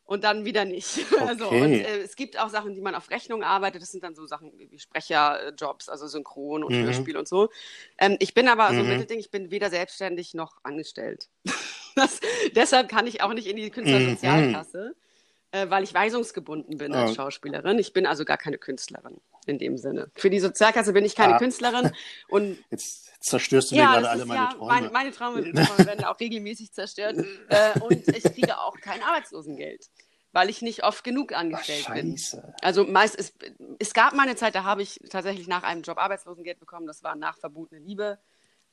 und 0.07 0.23
dann 0.23 0.45
wieder 0.45 0.65
nicht. 0.65 1.05
Okay. 1.17 1.25
Also, 1.27 1.49
und 1.49 1.73
äh, 1.73 2.01
es 2.01 2.15
gibt 2.15 2.39
auch 2.39 2.49
Sachen, 2.49 2.73
die 2.75 2.81
man 2.81 2.95
auf 2.95 3.09
Rechnung 3.09 3.43
arbeitet. 3.43 3.81
Das 3.81 3.91
sind 3.91 4.03
dann 4.03 4.15
so 4.15 4.25
Sachen 4.27 4.51
wie 4.57 4.79
Sprecherjobs, 4.79 5.89
also 5.89 6.07
Synchron 6.07 6.63
und 6.63 6.73
mhm. 6.73 6.85
Hörspiel 6.85 7.17
und 7.17 7.27
so. 7.27 7.49
Ähm, 7.97 8.17
ich 8.19 8.33
bin 8.33 8.47
aber 8.47 8.69
mhm. 8.69 8.75
so 8.75 8.81
ein 8.81 8.89
Mittelding, 8.89 9.19
ich 9.19 9.31
bin 9.31 9.51
weder 9.51 9.69
selbstständig 9.69 10.33
noch 10.33 10.57
angestellt. 10.63 11.27
das, 11.95 12.19
deshalb 12.55 12.87
kann 12.87 13.07
ich 13.07 13.21
auch 13.21 13.33
nicht 13.33 13.47
in 13.47 13.57
die 13.57 13.69
Künstlersozialkasse, 13.69 14.95
mhm. 14.95 15.57
äh, 15.57 15.69
weil 15.69 15.83
ich 15.83 15.93
weisungsgebunden 15.93 16.77
bin 16.77 16.93
als 16.93 17.15
Schauspielerin. 17.15 17.79
Ich 17.79 17.93
bin 17.93 18.05
also 18.05 18.23
gar 18.23 18.37
keine 18.37 18.57
Künstlerin 18.57 19.19
in 19.47 19.59
dem 19.59 19.77
Sinne. 19.77 20.11
Für 20.15 20.29
die 20.29 20.39
Sozialkasse 20.39 20.93
bin 20.93 21.05
ich 21.05 21.15
keine 21.15 21.35
ah. 21.35 21.37
Künstlerin. 21.37 21.91
Und 22.29 22.57
Jetzt 22.69 23.07
zerstörst 23.19 23.71
du 23.71 23.75
ja, 23.75 23.85
mir 23.85 23.93
gerade 23.93 24.09
alle 24.09 24.25
meine 24.25 24.41
ja, 24.41 24.49
Träume. 24.49 24.67
Meine, 24.67 24.89
meine 24.89 25.11
Träume 25.11 25.53
werden 25.85 26.05
auch 26.05 26.19
regelmäßig 26.19 26.71
zerstört. 26.73 27.17
äh, 27.49 27.79
und 27.79 28.07
ich 28.07 28.23
kriege 28.23 28.57
auch 28.59 28.75
kein 28.79 29.01
Arbeitslosengeld, 29.01 29.89
weil 30.31 30.49
ich 30.49 30.61
nicht 30.61 30.83
oft 30.83 31.03
genug 31.03 31.33
angestellt 31.33 31.85
Ach, 31.89 31.93
bin. 31.93 32.19
Also 32.61 32.83
meist 32.85 33.17
es, 33.17 33.33
es 33.79 33.93
gab 33.93 34.13
mal 34.13 34.23
eine 34.23 34.35
Zeit, 34.35 34.55
da 34.55 34.63
habe 34.63 34.81
ich 34.81 34.99
tatsächlich 35.09 35.47
nach 35.47 35.63
einem 35.63 35.81
Job 35.81 35.97
Arbeitslosengeld 35.97 36.59
bekommen. 36.59 36.87
Das 36.87 37.03
war 37.03 37.15
nach 37.15 37.37
verbotene 37.37 37.81
Liebe, 37.81 38.19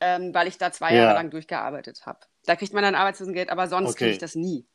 ähm, 0.01 0.35
weil 0.35 0.47
ich 0.47 0.59
da 0.59 0.73
zwei 0.73 0.95
ja. 0.95 1.03
Jahre 1.05 1.15
lang 1.15 1.31
durchgearbeitet 1.31 2.07
habe. 2.07 2.21
Da 2.45 2.57
kriegt 2.57 2.73
man 2.73 2.83
dann 2.83 2.95
Arbeitslosengeld, 2.95 3.51
aber 3.51 3.69
sonst 3.69 3.91
okay. 3.91 3.99
kriege 3.99 4.11
ich 4.13 4.19
das 4.19 4.35
nie. 4.35 4.67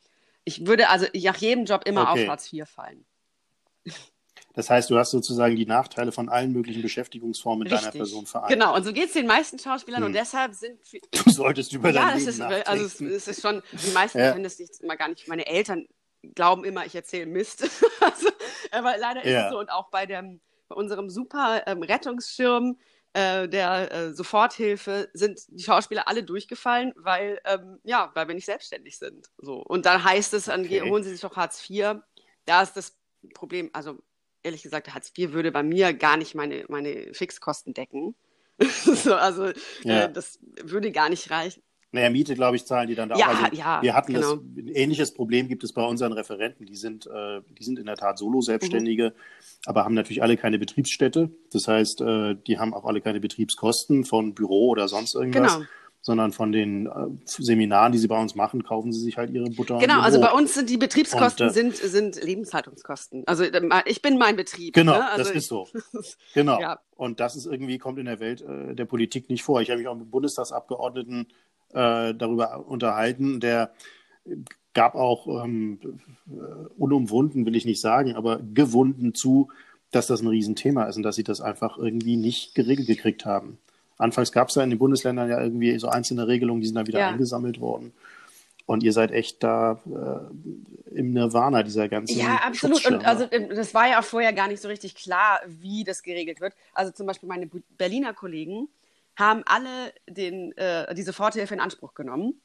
Ich 0.43 0.65
würde 0.65 0.89
also 0.89 1.05
nach 1.13 1.37
jedem 1.37 1.65
Job 1.65 1.83
immer 1.85 2.09
okay. 2.09 2.23
auf 2.23 2.29
Hartz 2.29 2.51
IV 2.51 2.67
fallen. 2.67 3.05
Das 4.53 4.69
heißt, 4.69 4.89
du 4.89 4.97
hast 4.97 5.11
sozusagen 5.11 5.55
die 5.55 5.65
Nachteile 5.65 6.11
von 6.11 6.27
allen 6.27 6.51
möglichen 6.51 6.81
Beschäftigungsformen 6.81 7.67
in 7.67 7.73
deiner 7.73 7.91
Person 7.91 8.25
vereint. 8.25 8.51
Genau, 8.51 8.75
und 8.75 8.83
so 8.83 8.91
geht 8.91 9.05
es 9.05 9.13
den 9.13 9.27
meisten 9.27 9.59
Schauspielern 9.59 10.01
hm. 10.01 10.07
und 10.07 10.13
deshalb 10.13 10.53
sind. 10.53 10.79
Du 11.11 11.29
solltest 11.29 11.73
über 11.73 11.89
ja, 11.91 12.09
dein 12.09 12.17
Leben 12.17 12.29
ist, 12.29 12.41
Also 12.41 12.85
es, 12.85 13.01
es, 13.01 13.27
ist 13.27 13.41
schon, 13.41 13.61
die 13.71 13.91
meisten 13.91 14.19
ja. 14.19 14.31
können 14.31 14.43
das 14.43 14.57
nicht 14.59 14.79
immer 14.81 14.97
gar 14.97 15.07
nicht. 15.07 15.27
Meine 15.27 15.45
Eltern 15.45 15.87
glauben 16.35 16.63
immer, 16.63 16.85
ich 16.85 16.95
erzähle 16.95 17.25
Mist. 17.25 17.63
also, 18.01 18.29
aber 18.71 18.97
leider 18.97 19.23
ist 19.23 19.31
ja. 19.31 19.45
es 19.45 19.51
so. 19.51 19.59
Und 19.59 19.71
auch 19.71 19.89
bei, 19.89 20.05
dem, 20.05 20.41
bei 20.67 20.75
unserem 20.75 21.09
super 21.09 21.63
ähm, 21.67 21.83
Rettungsschirm 21.83 22.77
äh, 23.13 23.47
der 23.47 23.91
äh, 23.91 24.13
Soforthilfe 24.13 25.09
sind 25.13 25.39
die 25.47 25.63
Schauspieler 25.63 26.07
alle 26.07 26.23
durchgefallen, 26.23 26.93
weil, 26.95 27.39
ähm, 27.45 27.79
ja, 27.83 28.11
weil 28.13 28.27
wir 28.27 28.35
nicht 28.35 28.45
selbstständig 28.45 28.97
sind. 28.97 29.27
So. 29.37 29.55
Und 29.55 29.85
dann 29.85 30.03
heißt 30.03 30.33
es, 30.33 30.47
okay. 30.47 30.81
holen 30.81 31.03
Sie 31.03 31.11
sich 31.11 31.21
doch 31.21 31.35
Hartz 31.35 31.67
IV. 31.69 31.95
Da 32.45 32.61
ist 32.61 32.73
das 32.73 32.97
Problem, 33.33 33.69
also 33.73 33.99
ehrlich 34.43 34.63
gesagt, 34.63 34.93
Hartz 34.93 35.11
IV 35.17 35.33
würde 35.33 35.51
bei 35.51 35.63
mir 35.63 35.93
gar 35.93 36.17
nicht 36.17 36.35
meine, 36.35 36.65
meine 36.67 37.13
Fixkosten 37.13 37.73
decken. 37.73 38.15
so, 38.59 39.15
also 39.15 39.45
äh, 39.45 39.53
ja. 39.83 40.03
äh, 40.03 40.11
das 40.11 40.39
würde 40.63 40.91
gar 40.91 41.09
nicht 41.09 41.31
reichen. 41.31 41.63
Naja, 41.91 42.11
Miete, 42.11 42.35
glaube 42.35 42.55
ich, 42.55 42.65
zahlen 42.65 42.87
die 42.87 42.93
dann 42.93 43.09
da 43.09 43.15
ja, 43.15 43.31
auch. 43.31 43.43
Also, 43.43 43.55
ja, 43.55 43.81
wir 43.81 43.95
hatten 43.95 44.13
genau. 44.13 44.35
das, 44.35 44.45
ein 44.57 44.67
ähnliches 44.67 45.11
Problem 45.11 45.47
gibt 45.47 45.63
es 45.63 45.73
bei 45.73 45.83
unseren 45.83 46.13
Referenten. 46.13 46.67
Die 46.67 46.75
sind, 46.75 47.07
äh, 47.07 47.41
die 47.57 47.63
sind 47.63 47.79
in 47.79 47.87
der 47.87 47.95
Tat 47.95 48.19
Solo-Selbstständige, 48.19 49.09
mhm. 49.09 49.13
aber 49.65 49.85
haben 49.85 49.95
natürlich 49.95 50.21
alle 50.21 50.37
keine 50.37 50.59
Betriebsstätte. 50.59 51.31
Das 51.51 51.67
heißt, 51.67 52.01
äh, 52.01 52.35
die 52.45 52.59
haben 52.59 52.75
auch 52.75 52.85
alle 52.85 53.01
keine 53.01 53.19
Betriebskosten 53.19 54.05
von 54.05 54.35
Büro 54.35 54.69
oder 54.69 54.87
sonst 54.87 55.15
irgendwas. 55.15 55.55
Genau 55.55 55.65
sondern 56.01 56.31
von 56.31 56.51
den 56.51 56.87
äh, 56.87 56.89
Seminaren, 57.25 57.91
die 57.91 57.97
sie 57.97 58.07
bei 58.07 58.19
uns 58.19 58.35
machen, 58.35 58.63
kaufen 58.63 58.91
sie 58.91 59.01
sich 59.01 59.17
halt 59.17 59.31
ihre 59.31 59.49
Butter. 59.49 59.79
Genau, 59.79 59.99
also 59.99 60.21
bei 60.21 60.31
uns 60.31 60.53
sind 60.53 60.69
die 60.69 60.77
Betriebskosten 60.77 61.47
und, 61.47 61.51
äh, 61.51 61.53
sind, 61.53 61.75
sind 61.75 62.23
Lebenshaltungskosten. 62.23 63.23
Also 63.27 63.43
äh, 63.43 63.61
ich 63.85 64.01
bin 64.01 64.17
mein 64.17 64.35
Betrieb. 64.35 64.73
Genau, 64.73 64.93
ne? 64.93 65.09
also 65.09 65.23
das 65.23 65.31
ist 65.31 65.47
so. 65.47 65.67
genau. 66.33 66.59
Ja. 66.59 66.79
Und 66.95 67.19
das 67.19 67.35
ist 67.35 67.45
irgendwie, 67.45 67.77
kommt 67.77 67.99
in 67.99 68.05
der 68.05 68.19
Welt 68.19 68.41
äh, 68.41 68.75
der 68.75 68.85
Politik 68.85 69.29
nicht 69.29 69.43
vor. 69.43 69.61
Ich 69.61 69.69
habe 69.69 69.79
mich 69.79 69.87
auch 69.87 69.95
mit 69.95 70.09
Bundestagsabgeordneten 70.09 71.27
äh, 71.73 72.13
darüber 72.13 72.65
unterhalten, 72.67 73.39
der 73.39 73.71
gab 74.73 74.95
auch 74.95 75.43
ähm, 75.43 75.79
äh, 76.27 76.31
unumwunden, 76.77 77.45
will 77.45 77.55
ich 77.55 77.65
nicht 77.65 77.81
sagen, 77.81 78.15
aber 78.15 78.39
gewunden 78.39 79.13
zu, 79.13 79.49
dass 79.91 80.07
das 80.07 80.21
ein 80.21 80.27
Riesenthema 80.27 80.85
ist 80.85 80.97
und 80.97 81.03
dass 81.03 81.15
sie 81.15 81.23
das 81.23 81.41
einfach 81.41 81.77
irgendwie 81.77 82.15
nicht 82.15 82.55
geregelt 82.55 82.87
gekriegt 82.87 83.25
haben. 83.25 83.57
Anfangs 83.99 84.31
gab 84.31 84.47
es 84.47 84.55
ja 84.55 84.63
in 84.63 84.71
den 84.71 84.79
Bundesländern 84.79 85.29
ja 85.29 85.41
irgendwie 85.41 85.77
so 85.77 85.89
einzelne 85.89 86.27
Regelungen, 86.27 86.61
die 86.61 86.67
sind 86.67 86.75
dann 86.75 86.87
wieder 86.87 86.99
ja. 86.99 87.09
eingesammelt 87.09 87.59
worden. 87.59 87.93
Und 88.65 88.81
ihr 88.81 88.93
seid 88.93 89.11
echt 89.11 89.43
da 89.43 89.81
äh, 89.85 90.97
im 90.97 91.11
Nirvana 91.11 91.63
dieser 91.63 91.89
ganzen. 91.89 92.19
Ja, 92.19 92.37
absolut. 92.45 92.85
Und 92.85 93.05
also 93.05 93.25
ähm, 93.31 93.49
das 93.49 93.73
war 93.73 93.89
ja 93.89 93.99
auch 93.99 94.03
vorher 94.03 94.31
gar 94.31 94.47
nicht 94.47 94.61
so 94.61 94.67
richtig 94.67 94.95
klar, 94.95 95.41
wie 95.47 95.83
das 95.83 96.01
geregelt 96.01 96.39
wird. 96.39 96.53
Also 96.73 96.91
zum 96.91 97.07
Beispiel 97.07 97.27
meine 97.27 97.49
Berliner 97.77 98.13
Kollegen 98.13 98.69
haben 99.17 99.43
alle 99.45 99.91
den, 100.07 100.55
äh, 100.57 100.93
die 100.95 101.01
Soforthilfe 101.01 101.53
in 101.53 101.59
Anspruch 101.59 101.93
genommen, 101.93 102.39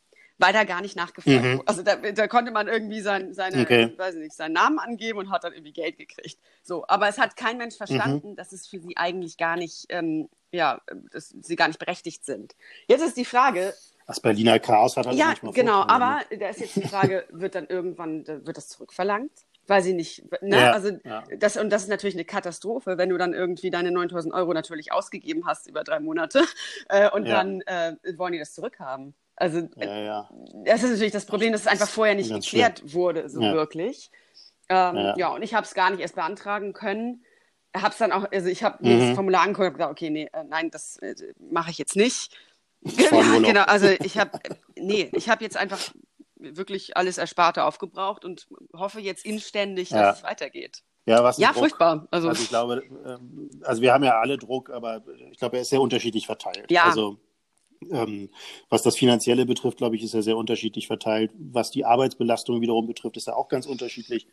weil 0.44 0.52
da 0.52 0.64
gar 0.64 0.82
nicht 0.82 0.96
nachgefragt 0.96 1.42
mhm. 1.42 1.58
wurde. 1.58 1.68
Also 1.68 1.82
da, 1.82 1.96
da, 1.96 2.28
konnte 2.28 2.50
man 2.50 2.68
irgendwie 2.68 3.00
sein, 3.00 3.32
seine, 3.34 3.62
okay. 3.62 3.92
weiß 3.96 4.16
nicht, 4.16 4.34
seinen 4.34 4.52
Namen 4.52 4.78
angeben 4.78 5.18
und 5.18 5.30
hat 5.30 5.44
dann 5.44 5.52
irgendwie 5.52 5.72
Geld 5.72 5.96
gekriegt. 5.96 6.38
So, 6.62 6.84
aber 6.88 7.08
es 7.08 7.18
hat 7.18 7.36
kein 7.36 7.56
Mensch 7.56 7.76
verstanden, 7.76 8.30
mhm. 8.30 8.36
dass 8.36 8.52
es 8.52 8.66
für 8.66 8.78
sie 8.80 8.96
eigentlich 8.96 9.36
gar 9.36 9.56
nicht 9.56 9.86
ähm, 9.88 10.28
ja, 10.54 10.80
dass 11.12 11.34
sie 11.40 11.56
gar 11.56 11.68
nicht 11.68 11.78
berechtigt 11.78 12.24
sind. 12.24 12.54
Jetzt 12.86 13.02
ist 13.02 13.16
die 13.16 13.24
Frage. 13.24 13.74
Das 14.06 14.20
Berliner 14.20 14.58
Chaos 14.58 14.96
hat 14.96 15.06
halt 15.06 15.16
ja, 15.16 15.30
nicht 15.30 15.42
mal 15.42 15.52
genau, 15.52 15.82
aber 15.82 16.20
da 16.38 16.48
ist 16.48 16.60
jetzt 16.60 16.76
die 16.76 16.86
Frage, 16.86 17.26
wird 17.30 17.54
dann 17.54 17.66
irgendwann, 17.66 18.26
wird 18.26 18.56
das 18.56 18.68
zurückverlangt? 18.68 19.32
Weil 19.66 19.82
sie 19.82 19.94
nicht, 19.94 20.30
ne? 20.42 20.56
Ja, 20.56 20.72
also 20.72 20.90
ja. 21.04 21.24
das, 21.38 21.56
und 21.56 21.70
das 21.70 21.84
ist 21.84 21.88
natürlich 21.88 22.14
eine 22.14 22.26
Katastrophe, 22.26 22.98
wenn 22.98 23.08
du 23.08 23.16
dann 23.16 23.32
irgendwie 23.32 23.70
deine 23.70 23.90
9000 23.92 24.34
Euro 24.34 24.52
natürlich 24.52 24.92
ausgegeben 24.92 25.46
hast 25.46 25.66
über 25.66 25.84
drei 25.84 26.00
Monate 26.00 26.44
äh, 26.90 27.10
und 27.10 27.24
ja. 27.24 27.32
dann 27.32 27.62
äh, 27.62 27.94
wollen 28.18 28.34
die 28.34 28.38
das 28.38 28.52
zurückhaben. 28.52 29.14
Also 29.36 29.68
ja, 29.76 29.98
ja. 29.98 30.30
das 30.64 30.82
ist 30.82 30.90
natürlich 30.90 31.12
das 31.12 31.26
Problem, 31.26 31.52
dass 31.52 31.62
es 31.62 31.66
einfach 31.66 31.88
vorher 31.88 32.14
nicht 32.14 32.32
geklärt 32.32 32.80
schlimm. 32.80 32.92
wurde, 32.92 33.28
so 33.28 33.40
wirklich. 33.40 34.10
Ähm, 34.68 34.96
ja. 34.96 35.14
ja. 35.16 35.28
und 35.28 35.42
ich 35.42 35.54
habe 35.54 35.66
es 35.66 35.74
gar 35.74 35.90
nicht 35.90 36.00
erst 36.00 36.14
beantragen 36.14 36.72
können. 36.72 37.24
Habe 37.76 37.90
es 37.90 37.98
dann 37.98 38.12
auch, 38.12 38.30
also 38.30 38.48
ich 38.48 38.62
habe 38.62 38.78
mhm. 38.80 39.00
das 39.00 39.14
Formular 39.16 39.42
angeguckt 39.42 39.68
und 39.68 39.74
gesagt, 39.74 39.90
okay, 39.90 40.10
nee, 40.10 40.28
äh, 40.32 40.44
nein, 40.44 40.70
das 40.70 40.96
äh, 40.98 41.14
mache 41.50 41.70
ich 41.70 41.78
jetzt 41.78 41.96
nicht. 41.96 42.36
genau, 42.82 43.62
also 43.62 43.88
ich 43.88 44.18
habe, 44.18 44.38
nee, 44.76 45.10
ich 45.12 45.28
habe 45.28 45.42
jetzt 45.42 45.56
einfach 45.56 45.80
wirklich 46.36 46.96
alles 46.96 47.18
Ersparte 47.18 47.64
aufgebraucht 47.64 48.24
und 48.24 48.46
hoffe 48.74 49.00
jetzt 49.00 49.24
inständig, 49.24 49.88
dass 49.88 50.00
ja. 50.00 50.10
es 50.10 50.22
weitergeht. 50.22 50.82
Ja, 51.06 51.22
was 51.22 51.38
ja 51.38 51.52
furchtbar. 51.52 52.06
Also, 52.10 52.28
also 52.28 52.42
ich 52.42 52.48
glaube, 52.48 52.82
ähm, 53.04 53.50
also 53.62 53.82
wir 53.82 53.92
haben 53.92 54.04
ja 54.04 54.20
alle 54.20 54.38
Druck, 54.38 54.70
aber 54.70 55.02
ich 55.30 55.38
glaube, 55.38 55.56
er 55.56 55.62
ist 55.62 55.70
sehr 55.70 55.80
unterschiedlich 55.80 56.26
verteilt. 56.26 56.70
Ja. 56.70 56.84
Also 56.84 57.18
ähm, 57.90 58.30
was 58.68 58.82
das 58.82 58.96
Finanzielle 58.96 59.46
betrifft, 59.46 59.78
glaube 59.78 59.96
ich, 59.96 60.02
ist 60.02 60.14
er 60.14 60.22
sehr 60.22 60.36
unterschiedlich 60.36 60.86
verteilt. 60.86 61.32
Was 61.38 61.70
die 61.70 61.84
Arbeitsbelastung 61.84 62.60
wiederum 62.60 62.86
betrifft, 62.86 63.16
ist 63.16 63.28
er 63.28 63.36
auch 63.36 63.48
ganz 63.48 63.66
unterschiedlich 63.66 64.26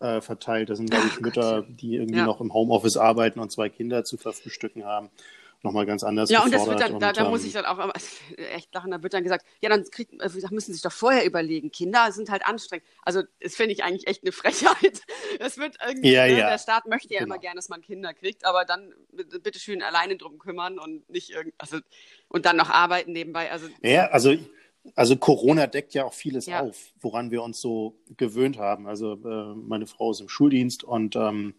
äh, 0.00 0.20
verteilt. 0.20 0.70
Das 0.70 0.78
sind, 0.78 0.90
glaube 0.90 1.06
ich, 1.06 1.20
Mütter, 1.20 1.62
die 1.62 1.96
irgendwie 1.96 2.18
ja. 2.18 2.26
noch 2.26 2.40
im 2.40 2.52
Homeoffice 2.52 2.96
arbeiten 2.96 3.40
und 3.40 3.52
zwei 3.52 3.68
Kinder 3.68 4.04
zu 4.04 4.16
verfrühstücken 4.16 4.84
haben 4.84 5.10
nochmal 5.66 5.86
ganz 5.86 6.02
anders 6.02 6.30
Ja, 6.30 6.42
und 6.42 6.52
das 6.52 6.66
wird 6.66 6.80
dann, 6.80 6.94
und, 6.94 7.00
da, 7.00 7.12
da 7.12 7.24
ähm, 7.24 7.30
muss 7.30 7.44
ich 7.44 7.52
dann 7.52 7.64
auch 7.66 7.92
echt 8.54 8.72
lachen, 8.74 8.90
da 8.90 9.02
wird 9.02 9.12
dann 9.12 9.22
gesagt, 9.22 9.44
ja, 9.60 9.68
dann 9.68 9.84
kriegt, 9.84 10.12
äh, 10.12 10.28
müssen 10.50 10.66
Sie 10.66 10.72
sich 10.72 10.82
doch 10.82 10.92
vorher 10.92 11.24
überlegen, 11.24 11.70
Kinder 11.70 12.10
sind 12.12 12.30
halt 12.30 12.46
anstrengend. 12.46 12.86
Also 13.02 13.22
das 13.40 13.54
finde 13.56 13.72
ich 13.72 13.84
eigentlich 13.84 14.06
echt 14.06 14.22
eine 14.22 14.32
Frechheit. 14.32 15.02
Es 15.38 15.58
wird 15.58 15.76
irgendwie, 15.86 16.12
ja, 16.12 16.26
ne, 16.26 16.38
ja. 16.38 16.50
der 16.50 16.58
Staat 16.58 16.86
möchte 16.86 17.12
ja 17.12 17.20
genau. 17.20 17.34
immer 17.34 17.40
gerne, 17.40 17.56
dass 17.56 17.68
man 17.68 17.82
Kinder 17.82 18.14
kriegt, 18.14 18.44
aber 18.46 18.64
dann 18.64 18.94
bitte 19.42 19.58
schön 19.58 19.82
alleine 19.82 20.16
drum 20.16 20.38
kümmern 20.38 20.78
und 20.78 21.08
nicht 21.10 21.30
irgendwie, 21.30 21.54
also 21.58 21.78
und 22.28 22.46
dann 22.46 22.56
noch 22.56 22.70
arbeiten 22.70 23.12
nebenbei. 23.12 23.50
Also, 23.50 23.68
ja, 23.82 24.06
also 24.06 24.34
also 24.94 25.16
Corona 25.16 25.66
deckt 25.66 25.94
ja 25.94 26.04
auch 26.04 26.12
vieles 26.12 26.46
ja. 26.46 26.60
auf, 26.60 26.92
woran 27.00 27.30
wir 27.30 27.42
uns 27.42 27.60
so 27.60 27.98
gewöhnt 28.16 28.58
haben. 28.58 28.86
Also 28.86 29.14
äh, 29.14 29.54
meine 29.54 29.86
Frau 29.86 30.12
ist 30.12 30.20
im 30.20 30.28
Schuldienst 30.28 30.84
und 30.84 31.16
ähm, 31.16 31.54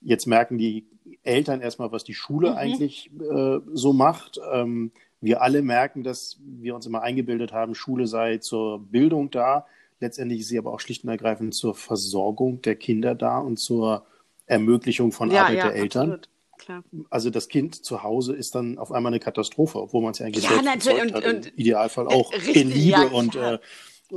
jetzt 0.00 0.26
merken 0.26 0.58
die 0.58 0.86
Eltern 1.22 1.60
erstmal, 1.60 1.92
was 1.92 2.04
die 2.04 2.14
Schule 2.14 2.50
mhm. 2.50 2.56
eigentlich 2.56 3.10
äh, 3.18 3.58
so 3.72 3.92
macht. 3.92 4.40
Ähm, 4.52 4.92
wir 5.20 5.42
alle 5.42 5.62
merken, 5.62 6.02
dass 6.02 6.38
wir 6.40 6.74
uns 6.74 6.86
immer 6.86 7.02
eingebildet 7.02 7.52
haben, 7.52 7.74
Schule 7.74 8.06
sei 8.06 8.38
zur 8.38 8.80
Bildung 8.80 9.30
da. 9.30 9.66
Letztendlich 10.00 10.40
ist 10.40 10.48
sie 10.48 10.58
aber 10.58 10.72
auch 10.72 10.80
schlicht 10.80 11.04
und 11.04 11.10
ergreifend 11.10 11.54
zur 11.54 11.74
Versorgung 11.74 12.62
der 12.62 12.74
Kinder 12.76 13.14
da 13.14 13.38
und 13.38 13.58
zur 13.58 14.06
Ermöglichung 14.46 15.12
von 15.12 15.30
ja, 15.30 15.42
Arbeit 15.42 15.58
ja, 15.58 15.64
der 15.68 15.74
Eltern. 15.76 16.20
Klar. 16.56 16.84
Also 17.08 17.30
das 17.30 17.48
Kind 17.48 17.84
zu 17.84 18.02
Hause 18.02 18.34
ist 18.34 18.54
dann 18.54 18.78
auf 18.78 18.92
einmal 18.92 19.12
eine 19.12 19.20
Katastrophe, 19.20 19.80
obwohl 19.80 20.02
man 20.02 20.12
es 20.12 20.18
ja 20.18 20.26
eigentlich 20.26 20.44
ja, 20.44 20.62
selbst 20.78 20.88
und, 20.88 21.14
hat. 21.14 21.24
Und, 21.24 21.46
Im 21.46 21.54
Idealfall 21.56 22.06
auch 22.06 22.32
richtig, 22.32 22.56
in 22.56 22.70
Liebe 22.70 22.90
ja, 22.90 23.02
und 23.08 23.36
äh, 23.36 23.58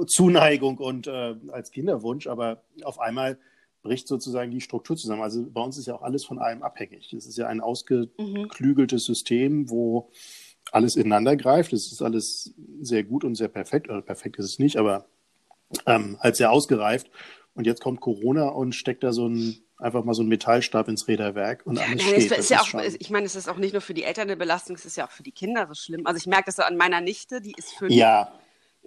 Zuneigung 0.08 0.78
und 0.78 1.08
äh, 1.08 1.36
als 1.50 1.72
Kinderwunsch. 1.72 2.28
Aber 2.28 2.64
auf 2.84 3.00
einmal 3.00 3.38
bricht 3.84 4.08
sozusagen 4.08 4.50
die 4.50 4.62
Struktur 4.62 4.98
zusammen. 4.98 5.22
Also 5.22 5.46
bei 5.48 5.62
uns 5.62 5.78
ist 5.78 5.86
ja 5.86 5.96
auch 5.96 6.02
alles 6.02 6.26
von 6.26 6.40
allem 6.40 6.64
abhängig. 6.64 7.14
Es 7.14 7.28
ist 7.28 7.38
ja 7.38 7.48
ein 7.48 7.62
ausgeklügeltes 7.62 9.08
mhm. 9.08 9.14
System, 9.14 9.70
wo 9.70 10.10
alles 10.72 10.96
ineinander 10.96 11.36
greift. 11.36 11.74
Es 11.74 11.92
ist 11.92 12.02
alles 12.02 12.56
sehr 12.82 13.04
gut 13.04 13.24
und 13.24 13.36
sehr 13.36 13.50
perfekt. 13.50 13.90
Oder 13.90 14.02
perfekt 14.02 14.40
ist 14.40 14.46
es 14.46 14.60
nicht, 14.60 14.78
aber 14.78 15.06
ähm, 15.86 16.18
halt 16.20 16.38
sehr 16.38 16.52
ausgereift. 16.52 17.12
Und 17.54 17.68
jetzt 17.68 17.82
kommt 17.82 18.00
Corona 18.00 18.48
und 18.48 18.74
steckt 18.74 19.04
da 19.04 19.14
so 19.14 19.28
ein 19.28 19.60
einfach 19.78 20.06
mal 20.06 20.14
so 20.14 20.24
ein 20.24 20.30
Metallstab 20.30 20.88
ins 20.88 21.10
Räderwerk 21.10 21.66
und 21.66 21.78
alles 21.78 22.02
ja, 22.02 22.08
steht. 22.08 22.32
Ist, 22.32 22.38
ist 22.38 22.50
ja 22.50 22.62
auch, 22.62 22.74
ich 22.74 23.10
meine, 23.10 23.26
es 23.26 23.36
ist 23.36 23.50
auch 23.50 23.58
nicht 23.58 23.74
nur 23.74 23.82
für 23.82 23.94
die 23.94 24.04
Eltern 24.04 24.30
eine 24.30 24.38
Belastung, 24.38 24.78
es 24.78 24.86
ist 24.86 24.96
ja 24.96 25.06
auch 25.06 25.12
für 25.12 25.24
die 25.24 25.34
Kinder 25.34 25.68
so 25.68 25.74
schlimm. 25.74 26.08
Also 26.08 26.18
ich 26.18 26.26
merke 26.26 26.46
das 26.46 26.56
so 26.56 26.64
an 26.64 26.78
meiner 26.78 27.02
Nichte, 27.02 27.42
die 27.42 27.54
ist 27.58 27.74
fünf. 27.74 27.92
Ja 27.92 28.32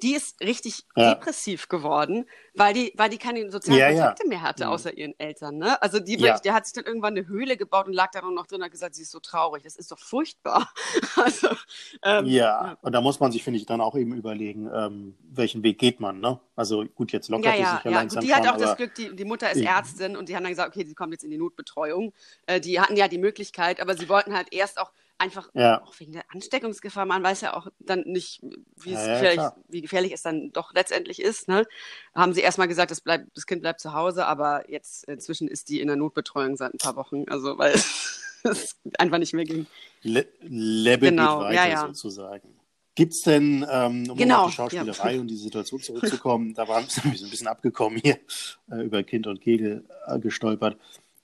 die 0.02 0.14
ist 0.14 0.40
richtig 0.40 0.84
ja. 0.94 1.14
depressiv 1.14 1.68
geworden, 1.68 2.26
weil 2.54 2.74
die, 2.74 2.92
weil 2.96 3.08
die 3.08 3.18
keine 3.18 3.50
sozialen 3.50 3.78
ja, 3.78 3.88
Kontakte 3.88 4.24
ja. 4.24 4.28
mehr 4.28 4.42
hatte, 4.42 4.66
mhm. 4.66 4.70
außer 4.70 4.96
ihren 4.96 5.18
Eltern. 5.18 5.58
Ne? 5.58 5.80
Also 5.82 6.00
die, 6.00 6.20
wirklich, 6.20 6.40
der 6.40 6.54
hat 6.54 6.66
sich 6.66 6.74
dann 6.74 6.84
irgendwann 6.84 7.16
eine 7.16 7.26
Höhle 7.26 7.56
gebaut 7.56 7.86
und 7.86 7.92
lag 7.92 8.10
da 8.10 8.20
noch 8.20 8.46
drin 8.46 8.58
und 8.58 8.64
hat 8.64 8.72
gesagt, 8.72 8.94
sie 8.94 9.02
ist 9.02 9.10
so 9.10 9.20
traurig. 9.20 9.62
Das 9.62 9.76
ist 9.76 9.90
doch 9.90 9.98
furchtbar. 9.98 10.70
also, 11.16 11.48
ähm, 12.02 12.26
ja. 12.26 12.76
und 12.82 12.92
da 12.92 13.00
muss 13.00 13.20
man 13.20 13.32
sich, 13.32 13.42
finde 13.42 13.58
ich, 13.58 13.66
dann 13.66 13.80
auch 13.80 13.96
eben 13.96 14.14
überlegen, 14.14 14.68
ähm, 14.72 15.16
welchen 15.22 15.62
Weg 15.62 15.78
geht 15.78 16.00
man. 16.00 16.20
Ne? 16.20 16.38
Also 16.54 16.84
gut, 16.84 17.12
jetzt 17.12 17.28
lockert 17.28 17.54
ja, 17.54 17.60
ja, 17.60 17.74
sich 17.76 17.84
ja, 17.84 17.90
ja 17.90 17.96
langsam 17.98 18.24
Die 18.24 18.34
hat 18.34 18.48
auch 18.48 18.56
das 18.58 18.76
Glück, 18.76 18.94
die, 18.94 19.14
die 19.16 19.24
Mutter 19.24 19.50
ist 19.50 19.62
Ärztin 19.62 20.16
und 20.16 20.28
die 20.28 20.36
haben 20.36 20.42
dann 20.42 20.52
gesagt, 20.52 20.74
okay, 20.74 20.86
sie 20.86 20.94
kommt 20.94 21.12
jetzt 21.12 21.24
in 21.24 21.30
die 21.30 21.38
Notbetreuung. 21.38 22.12
Äh, 22.46 22.60
die 22.60 22.80
hatten 22.80 22.96
ja 22.96 23.08
die 23.08 23.18
Möglichkeit, 23.18 23.80
aber 23.80 23.96
sie 23.96 24.08
wollten 24.08 24.34
halt 24.34 24.52
erst 24.52 24.78
auch 24.78 24.92
einfach 25.18 25.50
ja. 25.54 25.82
auch 25.82 25.98
wegen 25.98 26.12
der 26.12 26.24
Ansteckungsgefahr. 26.32 27.06
Man 27.06 27.22
weiß 27.22 27.40
ja 27.40 27.56
auch 27.56 27.68
dann 27.78 28.02
nicht, 28.06 28.42
wie, 28.76 28.92
ja, 28.92 29.14
gefährlich, 29.14 29.44
wie 29.68 29.80
gefährlich 29.82 30.12
es 30.12 30.22
dann 30.22 30.50
doch 30.52 30.72
letztendlich 30.74 31.20
ist. 31.20 31.48
Ne? 31.48 31.66
Haben 32.14 32.34
sie 32.34 32.40
erstmal 32.40 32.68
gesagt, 32.68 32.90
das, 32.90 33.00
bleibt, 33.00 33.28
das 33.34 33.46
Kind 33.46 33.62
bleibt 33.62 33.80
zu 33.80 33.92
Hause, 33.92 34.26
aber 34.26 34.70
jetzt 34.70 35.04
inzwischen 35.04 35.48
ist 35.48 35.68
die 35.68 35.80
in 35.80 35.88
der 35.88 35.96
Notbetreuung 35.96 36.56
seit 36.56 36.74
ein 36.74 36.78
paar 36.78 36.96
Wochen. 36.96 37.24
Also 37.28 37.58
weil 37.58 37.74
es 38.42 38.76
einfach 38.98 39.18
nicht 39.18 39.32
mehr 39.32 39.44
ging. 39.44 39.66
Le 40.02 40.26
Level 40.42 41.10
genau, 41.10 41.48
geht 41.48 41.58
weiter 41.58 41.86
sozusagen. 41.88 42.56
Gibt 42.96 43.12
es 43.12 43.20
denn, 43.20 43.66
ähm, 43.70 44.10
um 44.10 44.16
genau, 44.16 44.44
auf 44.44 44.50
die 44.50 44.56
Schauspielerei 44.56 45.14
ja. 45.14 45.20
und 45.20 45.28
die 45.28 45.36
Situation 45.36 45.80
zurückzukommen, 45.82 46.54
da 46.54 46.66
waren 46.66 46.86
wir 46.86 47.04
ein 47.04 47.30
bisschen 47.30 47.46
abgekommen 47.46 48.00
hier, 48.02 48.18
äh, 48.70 48.82
über 48.82 49.02
Kind 49.02 49.26
und 49.26 49.40
Kegel 49.42 49.84
äh, 50.06 50.18
gestolpert. 50.18 50.78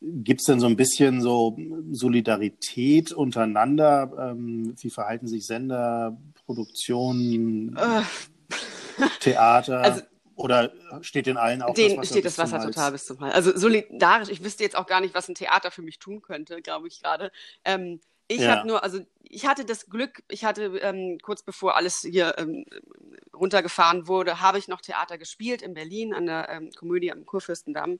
Gibt 0.04 0.40
es 0.40 0.46
denn 0.46 0.58
so 0.58 0.66
ein 0.66 0.76
bisschen 0.76 1.20
so 1.20 1.56
Solidarität 1.92 3.12
untereinander? 3.12 4.32
Ähm, 4.32 4.74
wie 4.80 4.90
verhalten 4.90 5.28
sich 5.28 5.46
Sender, 5.46 6.18
Produktionen, 6.44 7.76
äh. 7.76 8.02
Theater? 9.20 9.80
Also, 9.80 10.02
oder 10.34 10.72
steht 11.02 11.26
den 11.26 11.36
allen 11.36 11.62
auch 11.62 11.74
den 11.74 11.90
das 11.90 11.98
Wasser 11.98 12.10
steht 12.10 12.24
das 12.24 12.38
Wasser 12.38 12.60
total 12.60 12.92
bis 12.92 13.04
zum 13.04 13.20
Hals. 13.20 13.34
Also 13.34 13.56
solidarisch, 13.56 14.28
ich 14.28 14.42
wüsste 14.42 14.64
jetzt 14.64 14.76
auch 14.76 14.86
gar 14.86 15.00
nicht, 15.00 15.14
was 15.14 15.28
ein 15.28 15.36
Theater 15.36 15.70
für 15.70 15.82
mich 15.82 15.98
tun 16.00 16.20
könnte, 16.20 16.62
glaube 16.62 16.88
ich 16.88 17.00
gerade. 17.00 17.30
Ähm, 17.64 18.00
ich 18.26 18.40
ja. 18.40 18.56
habe 18.56 18.66
nur, 18.66 18.82
also 18.82 18.98
ich 19.22 19.46
hatte 19.46 19.64
das 19.64 19.86
Glück, 19.86 20.22
ich 20.28 20.44
hatte 20.44 20.78
ähm, 20.78 21.18
kurz 21.22 21.42
bevor 21.42 21.76
alles 21.76 22.00
hier 22.00 22.34
ähm, 22.38 22.64
runtergefahren 23.34 24.08
wurde, 24.08 24.40
habe 24.40 24.58
ich 24.58 24.68
noch 24.68 24.80
Theater 24.80 25.18
gespielt 25.18 25.62
in 25.62 25.74
Berlin 25.74 26.14
an 26.14 26.26
der 26.26 26.48
ähm, 26.48 26.70
Komödie 26.76 27.12
am 27.12 27.24
Kurfürstendamm. 27.26 27.98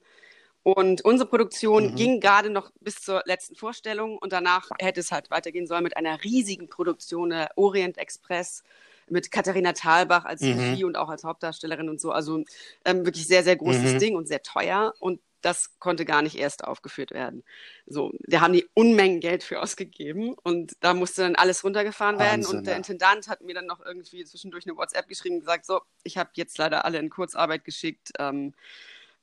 Und 0.62 1.04
unsere 1.04 1.28
Produktion 1.28 1.90
mhm. 1.90 1.94
ging 1.96 2.20
gerade 2.20 2.50
noch 2.50 2.70
bis 2.80 2.96
zur 2.96 3.22
letzten 3.26 3.56
Vorstellung 3.56 4.16
und 4.18 4.32
danach 4.32 4.70
hätte 4.78 5.00
es 5.00 5.10
halt 5.10 5.30
weitergehen 5.30 5.66
sollen 5.66 5.82
mit 5.82 5.96
einer 5.96 6.22
riesigen 6.22 6.68
Produktion, 6.68 7.30
der 7.30 7.50
Orient 7.56 7.98
Express, 7.98 8.62
mit 9.08 9.30
Katharina 9.32 9.72
Thalbach 9.72 10.24
als 10.24 10.40
mhm. 10.42 10.58
Regie 10.58 10.84
und 10.84 10.96
auch 10.96 11.08
als 11.08 11.24
Hauptdarstellerin 11.24 11.88
und 11.88 12.00
so. 12.00 12.12
Also 12.12 12.44
ähm, 12.84 13.04
wirklich 13.04 13.26
sehr, 13.26 13.42
sehr 13.42 13.56
großes 13.56 13.94
mhm. 13.94 13.98
Ding 13.98 14.16
und 14.16 14.28
sehr 14.28 14.42
teuer. 14.42 14.94
Und 15.00 15.20
das 15.42 15.76
konnte 15.80 16.04
gar 16.04 16.22
nicht 16.22 16.38
erst 16.38 16.62
aufgeführt 16.64 17.10
werden. 17.10 17.42
So, 17.86 18.12
da 18.20 18.40
haben 18.40 18.52
die 18.52 18.66
Unmengen 18.74 19.18
Geld 19.18 19.42
für 19.42 19.60
ausgegeben 19.62 20.34
und 20.42 20.76
da 20.80 20.94
musste 20.94 21.22
dann 21.22 21.34
alles 21.34 21.64
runtergefahren 21.64 22.18
werden. 22.18 22.42
Wahnsinn, 22.42 22.58
und 22.58 22.66
der 22.66 22.74
ja. 22.74 22.78
Intendant 22.78 23.28
hat 23.28 23.42
mir 23.42 23.54
dann 23.54 23.66
noch 23.66 23.84
irgendwie 23.84 24.24
zwischendurch 24.24 24.66
eine 24.66 24.76
WhatsApp 24.76 25.08
geschrieben 25.08 25.36
und 25.36 25.40
gesagt: 25.40 25.66
So, 25.66 25.80
ich 26.04 26.16
habe 26.16 26.30
jetzt 26.34 26.56
leider 26.58 26.84
alle 26.84 26.98
in 26.98 27.10
Kurzarbeit 27.10 27.64
geschickt. 27.64 28.12
Ähm, 28.18 28.54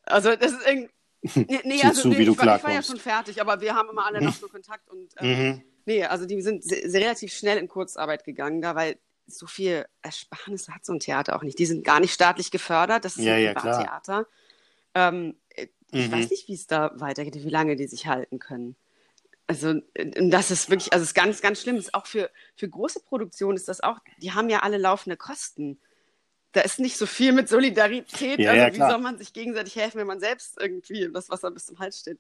also, 0.04 0.36
das 0.36 0.52
ist 0.52 0.68
irgendwie 0.68 0.90
Nee, 1.22 1.60
nee 1.64 1.84
also 1.84 2.04
zu, 2.04 2.08
nee, 2.08 2.18
wie 2.18 2.26
du 2.26 2.32
ich, 2.32 2.38
war, 2.38 2.58
ich 2.58 2.64
war 2.64 2.72
ja 2.72 2.82
schon 2.82 2.98
fertig, 2.98 3.42
aber 3.42 3.60
wir 3.60 3.76
haben 3.76 3.90
immer 3.90 4.06
alle 4.06 4.22
noch 4.22 4.34
so 4.34 4.48
Kontakt 4.48 4.90
und 4.90 5.14
ähm, 5.18 5.28
mhm. 5.28 5.62
nee, 5.86 6.06
also 6.06 6.26
die 6.26 6.42
sind 6.42 6.64
sehr, 6.64 6.90
sehr, 6.90 7.02
relativ 7.02 7.34
schnell 7.34 7.58
in 7.58 7.68
Kurzarbeit 7.68 8.24
gegangen, 8.24 8.62
da 8.62 8.76
weil 8.76 8.98
so 9.28 9.46
viel 9.46 9.86
Ersparnisse 10.02 10.74
hat 10.74 10.86
so 10.86 10.94
ein 10.94 11.00
Theater 11.00 11.36
auch 11.36 11.44
nicht. 11.44 11.60
Die 11.60 11.66
sind 11.66 11.84
gar 11.84 12.00
nicht 12.00 12.14
staatlich 12.14 12.52
gefördert, 12.52 13.06
das 13.06 13.18
ist 13.18 13.26
ja, 13.26 13.36
ein 13.36 13.44
ja, 13.44 13.54
Privattheater. 13.54 14.28
Ähm, 14.96 15.36
ich 15.92 16.08
mhm. 16.08 16.12
weiß 16.12 16.30
nicht, 16.30 16.48
wie 16.48 16.54
es 16.54 16.68
da 16.68 16.92
weitergeht, 16.96 17.36
wie 17.36 17.50
lange 17.50 17.76
die 17.76 17.88
sich 17.88 18.08
halten 18.08 18.40
können. 18.40 18.76
Also, 19.48 19.74
das 19.96 20.52
ist 20.52 20.70
wirklich, 20.70 20.94
also 20.94 21.04
es 21.04 21.10
ist 21.10 21.16
ganz, 21.16 21.42
ganz 21.42 21.62
schlimm. 21.62 21.78
Ist 21.78 21.96
auch 21.96 22.06
für, 22.06 22.30
für 22.56 22.70
große 22.70 23.00
Produktionen 23.00 23.58
ist 23.58 23.68
das 23.68 23.82
auch, 23.82 24.00
die 24.20 24.32
haben 24.32 24.50
ja 24.50 24.60
alle 24.60 24.78
laufende 24.78 25.18
Kosten 25.18 25.80
da 26.52 26.62
ist 26.62 26.80
nicht 26.80 26.98
so 26.98 27.06
viel 27.06 27.32
mit 27.32 27.48
Solidarität. 27.48 28.40
Ja, 28.40 28.52
also 28.52 28.62
ja, 28.62 28.74
wie 28.74 28.92
soll 28.92 29.02
man 29.02 29.18
sich 29.18 29.34
gegenseitig 29.34 29.76
helfen, 29.76 30.00
wenn 30.00 30.08
man 30.08 30.20
selbst 30.20 30.58
irgendwie 30.60 31.10
das 31.14 31.30
Wasser 31.30 31.52
bis 31.52 31.68
zum 31.68 31.80
Hals 31.80 32.00
steht? 32.00 32.20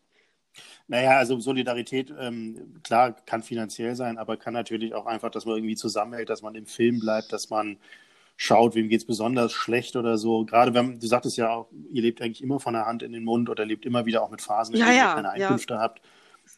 Naja, 0.88 1.18
also 1.18 1.40
Solidarität, 1.40 2.14
ähm, 2.20 2.80
klar, 2.84 3.14
kann 3.26 3.44
finanziell 3.44 3.96
sein, 3.96 4.18
aber 4.18 4.38
kann 4.38 4.54
natürlich 4.54 4.94
auch 4.94 5.06
einfach, 5.06 5.32
dass 5.32 5.46
man 5.46 5.58
irgendwie 5.58 5.76
zusammenhält, 5.76 6.30
dass 6.30 6.42
man 6.42 6.56
im 6.56 6.66
Film 6.66 7.00
bleibt, 7.00 7.32
dass 7.32 7.50
man 7.50 7.78
schaut, 8.36 8.74
wem 8.76 8.90
geht 8.90 9.02
es 9.02 9.08
besonders 9.08 9.52
schlecht 9.52 9.96
oder 9.96 10.18
so. 10.18 10.46
Gerade 10.46 10.74
wenn, 10.74 11.00
du 11.00 11.08
sagtest 11.08 11.38
ja 11.38 11.52
auch, 11.52 11.70
ihr 11.92 12.02
lebt 12.02 12.22
eigentlich 12.22 12.42
immer 12.42 12.60
von 12.60 12.74
der 12.74 12.86
Hand 12.86 13.04
in 13.04 13.12
den 13.12 13.24
Mund 13.24 13.50
oder 13.50 13.66
lebt 13.66 13.86
immer 13.86 14.06
wieder 14.06 14.24
auch 14.24 14.32
mit 14.32 14.42
Phasen, 14.42 14.76
in 14.76 14.82
ja, 14.82 14.88
denen 14.88 14.98
ja, 14.98 15.10
ihr 15.10 15.16
keine 15.16 15.30
Einkünfte 15.32 15.74
ja. 15.76 15.80
habt. 15.80 16.02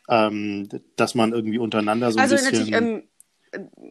Ähm, 0.08 0.70
dass 0.96 1.16
man 1.16 1.34
irgendwie 1.34 1.58
untereinander 1.58 2.12
so 2.12 2.18
ein 2.18 2.24
also 2.24 2.36
bisschen... 2.36 2.70
Natürlich, 2.70 2.74
ähm, 2.74 3.04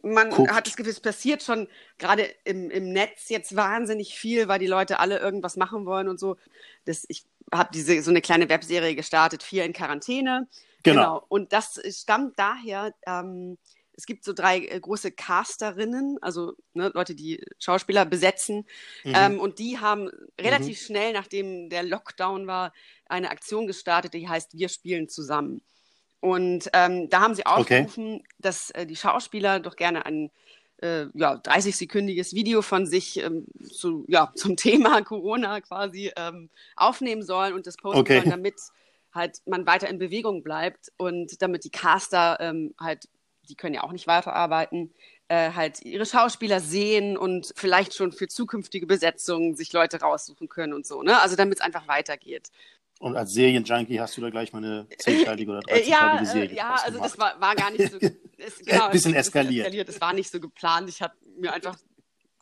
man 0.03 0.29
guckt. 0.31 0.51
hat 0.51 0.67
das 0.67 0.75
Gefühl, 0.75 0.91
es 0.91 0.99
passiert 0.99 1.43
schon 1.43 1.67
gerade 1.97 2.23
im, 2.45 2.69
im 2.71 2.91
Netz 2.91 3.29
jetzt 3.29 3.55
wahnsinnig 3.55 4.15
viel, 4.15 4.47
weil 4.47 4.59
die 4.59 4.67
Leute 4.67 4.99
alle 4.99 5.19
irgendwas 5.19 5.55
machen 5.55 5.85
wollen 5.85 6.07
und 6.07 6.19
so. 6.19 6.37
Das, 6.85 7.05
ich 7.07 7.25
habe 7.53 7.69
diese 7.73 8.01
so 8.01 8.09
eine 8.09 8.21
kleine 8.21 8.49
Webserie 8.49 8.95
gestartet, 8.95 9.43
vier 9.43 9.65
in 9.65 9.73
Quarantäne. 9.73 10.47
Genau. 10.83 11.01
genau. 11.01 11.25
Und 11.27 11.53
das 11.53 11.79
stammt 11.89 12.39
daher, 12.39 12.93
ähm, 13.05 13.57
es 13.93 14.05
gibt 14.05 14.23
so 14.23 14.33
drei 14.33 14.65
äh, 14.65 14.79
große 14.79 15.11
Casterinnen, 15.11 16.17
also 16.21 16.53
ne, 16.73 16.91
Leute, 16.93 17.13
die 17.13 17.43
Schauspieler 17.59 18.05
besetzen. 18.05 18.65
Mhm. 19.03 19.13
Ähm, 19.15 19.39
und 19.39 19.59
die 19.59 19.79
haben 19.79 20.09
relativ 20.39 20.81
mhm. 20.81 20.85
schnell, 20.85 21.13
nachdem 21.13 21.69
der 21.69 21.83
Lockdown 21.83 22.47
war, 22.47 22.73
eine 23.05 23.29
Aktion 23.29 23.67
gestartet, 23.67 24.13
die 24.13 24.27
heißt 24.27 24.57
Wir 24.57 24.69
spielen 24.69 25.07
zusammen. 25.07 25.61
Und 26.21 26.69
ähm, 26.73 27.09
da 27.09 27.21
haben 27.21 27.35
sie 27.35 27.45
aufgerufen, 27.45 28.15
okay. 28.15 28.23
dass 28.39 28.69
äh, 28.71 28.85
die 28.85 28.95
Schauspieler 28.95 29.59
doch 29.59 29.75
gerne 29.75 30.05
ein 30.05 30.31
äh, 30.77 31.07
ja, 31.13 31.33
30-sekündiges 31.33 32.33
Video 32.33 32.61
von 32.61 32.85
sich 32.85 33.17
ähm, 33.17 33.47
zu, 33.71 34.05
ja, 34.07 34.31
zum 34.35 34.55
Thema 34.55 35.01
Corona 35.01 35.61
quasi 35.61 36.11
ähm, 36.15 36.49
aufnehmen 36.75 37.23
sollen 37.23 37.53
und 37.53 37.67
das 37.67 37.77
posten 37.77 38.01
okay. 38.01 38.19
sollen, 38.19 38.29
damit 38.29 38.55
halt 39.13 39.39
man 39.45 39.65
weiter 39.65 39.89
in 39.89 39.99
Bewegung 39.99 40.43
bleibt 40.43 40.91
und 40.97 41.41
damit 41.41 41.63
die 41.63 41.69
Caster 41.69 42.37
ähm, 42.39 42.73
halt, 42.79 43.07
die 43.49 43.55
können 43.55 43.73
ja 43.73 43.83
auch 43.83 43.91
nicht 43.91 44.07
weiterarbeiten, 44.07 44.93
äh, 45.27 45.51
halt 45.53 45.81
ihre 45.81 46.05
Schauspieler 46.05 46.59
sehen 46.59 47.17
und 47.17 47.51
vielleicht 47.55 47.93
schon 47.93 48.11
für 48.11 48.27
zukünftige 48.27 48.85
Besetzungen 48.85 49.55
sich 49.55 49.73
Leute 49.73 49.99
raussuchen 49.99 50.49
können 50.49 50.73
und 50.73 50.85
so, 50.85 51.03
ne? 51.03 51.19
Also 51.19 51.35
damit 51.35 51.59
es 51.59 51.65
einfach 51.65 51.87
weitergeht. 51.87 52.49
Und 53.01 53.17
als 53.17 53.33
Serienjunkie 53.33 53.99
hast 53.99 54.15
du 54.15 54.21
da 54.21 54.29
gleich 54.29 54.53
mal 54.53 54.59
eine 54.59 54.87
zehnteilige 54.99 55.51
oder 55.51 55.61
äh, 55.67 55.81
dreizehnteilige 55.81 56.23
ja, 56.23 56.31
Serie 56.31 56.55
Ja, 56.55 56.75
also 56.83 56.99
das 56.99 57.17
war, 57.17 57.41
war 57.41 57.55
gar 57.55 57.71
nicht 57.71 57.91
so. 57.91 57.97
Ist, 58.37 58.65
genau, 58.65 58.85
Ein 58.85 58.91
bisschen 58.91 59.15
eskaliert. 59.15 59.65
eskaliert. 59.65 59.89
Das 59.89 60.01
war 60.01 60.13
nicht 60.13 60.31
so 60.31 60.39
geplant. 60.39 60.87
Ich 60.87 61.01
habe 61.01 61.13
mir 61.37 61.51
einfach 61.51 61.77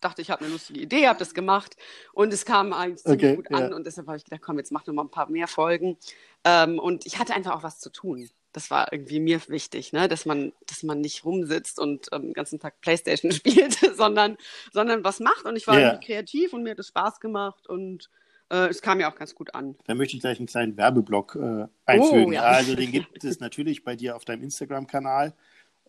dachte, 0.02 0.22
ich 0.22 0.30
habe 0.30 0.44
eine 0.44 0.52
lustige 0.52 0.82
Idee, 0.82 1.08
habe 1.08 1.20
das 1.20 1.34
gemacht 1.34 1.76
und 2.14 2.34
es 2.34 2.46
kam 2.46 2.74
eigentlich 2.74 3.06
okay, 3.06 3.36
gut 3.36 3.52
an 3.54 3.74
und 3.74 3.86
deshalb 3.86 4.08
habe 4.08 4.18
ich 4.18 4.24
gedacht, 4.24 4.42
komm, 4.42 4.58
jetzt 4.58 4.72
mach 4.72 4.86
noch 4.86 4.94
mal 4.94 5.04
ein 5.04 5.12
paar 5.12 5.30
mehr 5.30 5.48
Folgen. 5.48 5.98
Ähm, 6.46 6.80
und 6.80 7.06
ich 7.06 7.20
hatte 7.20 7.34
einfach 7.34 7.54
auch 7.54 7.64
was 7.64 7.80
zu 7.80 7.90
tun. 7.90 8.30
Das 8.54 8.72
war 8.72 8.94
irgendwie 8.94 9.20
mir 9.20 9.42
wichtig, 9.48 9.92
ne? 9.92 10.08
dass, 10.08 10.26
man, 10.26 10.54
dass 10.68 10.84
man 10.84 11.02
nicht 11.02 11.26
rumsitzt 11.26 11.80
und 11.80 12.08
ähm, 12.14 12.22
den 12.22 12.34
ganzen 12.34 12.60
Tag 12.60 12.80
Playstation 12.82 13.32
spielt, 13.34 13.74
sondern, 13.96 14.38
sondern 14.72 15.04
was 15.04 15.20
macht. 15.20 15.46
Und 15.46 15.56
ich 15.56 15.68
war 15.68 15.78
yeah. 15.78 15.98
kreativ 15.98 16.54
und 16.54 16.64
mir 16.64 16.72
hat 16.72 16.80
es 16.80 16.88
Spaß 16.88 17.20
gemacht 17.20 17.68
und 17.68 18.06
äh, 18.06 18.29
es 18.56 18.82
kam 18.82 19.00
ja 19.00 19.12
auch 19.12 19.16
ganz 19.16 19.36
gut 19.36 19.54
an. 19.54 19.76
Da 19.86 19.96
möchte 19.96 20.16
ich 20.16 20.22
gleich 20.22 20.40
einen 20.40 20.48
kleinen 20.48 20.78
Werbeblock 20.78 21.36
äh, 21.36 21.68
einfügen. 21.86 22.26
Oh, 22.26 22.32
ja. 22.32 22.42
Also 22.42 22.76
den 22.76 22.92
gibt 22.92 23.24
es 23.24 23.40
natürlich 23.40 23.84
bei 23.84 23.96
dir 23.96 24.16
auf 24.16 24.26
deinem 24.26 24.44
Instagram-Kanal. 24.44 25.34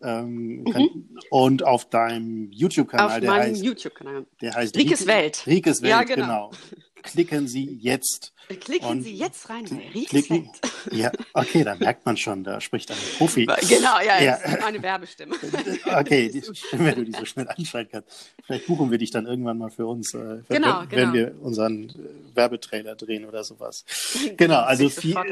Ähm, 0.03 0.63
mhm. 0.63 1.17
Und 1.29 1.63
auf 1.63 1.89
deinem 1.89 2.51
YouTube-Kanal. 2.51 3.21
Auf 3.21 3.27
meinem 3.27 3.55
YouTube-Kanal. 3.55 4.25
Der 4.41 4.55
heißt 4.55 4.75
Rikes 4.75 5.05
Welt. 5.05 5.43
Rikes 5.45 5.81
Welt, 5.81 5.91
ja, 5.91 6.03
genau. 6.03 6.49
genau 6.49 6.51
klicken 7.03 7.47
Sie 7.47 7.65
jetzt. 7.65 8.33
Klicken 8.59 9.01
Sie 9.01 9.15
jetzt 9.15 9.49
rein 9.49 9.65
bei 9.65 10.03
klicken, 10.03 10.49
Ja, 10.91 11.11
okay, 11.33 11.63
da 11.63 11.75
merkt 11.75 12.05
man 12.05 12.17
schon, 12.17 12.43
da 12.43 12.59
spricht 12.59 12.91
ein 12.91 12.97
Profi. 13.17 13.45
Genau, 13.45 13.99
ja, 14.05 14.21
ja. 14.21 14.39
das 14.41 14.53
ist 14.53 14.61
meine 14.61 14.81
Werbestimme. 14.81 15.35
Okay, 15.85 16.29
die, 16.29 16.41
wenn 16.71 16.95
du 16.95 17.05
die 17.05 17.11
so 17.11 17.25
schnell 17.25 17.47
anschalten 17.47 17.91
kannst. 17.91 18.33
Vielleicht 18.43 18.67
buchen 18.67 18.91
wir 18.91 18.97
dich 18.97 19.11
dann 19.11 19.25
irgendwann 19.25 19.57
mal 19.57 19.69
für 19.69 19.85
uns, 19.85 20.13
äh, 20.13 20.17
genau, 20.17 20.81
wenn, 20.81 20.89
genau. 20.89 20.89
wenn 20.89 21.13
wir 21.13 21.35
unseren 21.41 21.89
äh, 21.89 22.35
Werbetrailer 22.35 22.95
drehen 22.95 23.25
oder 23.25 23.43
sowas. 23.43 23.85
Genau, 24.37 24.61
also 24.61 24.89
vier, 24.89 25.23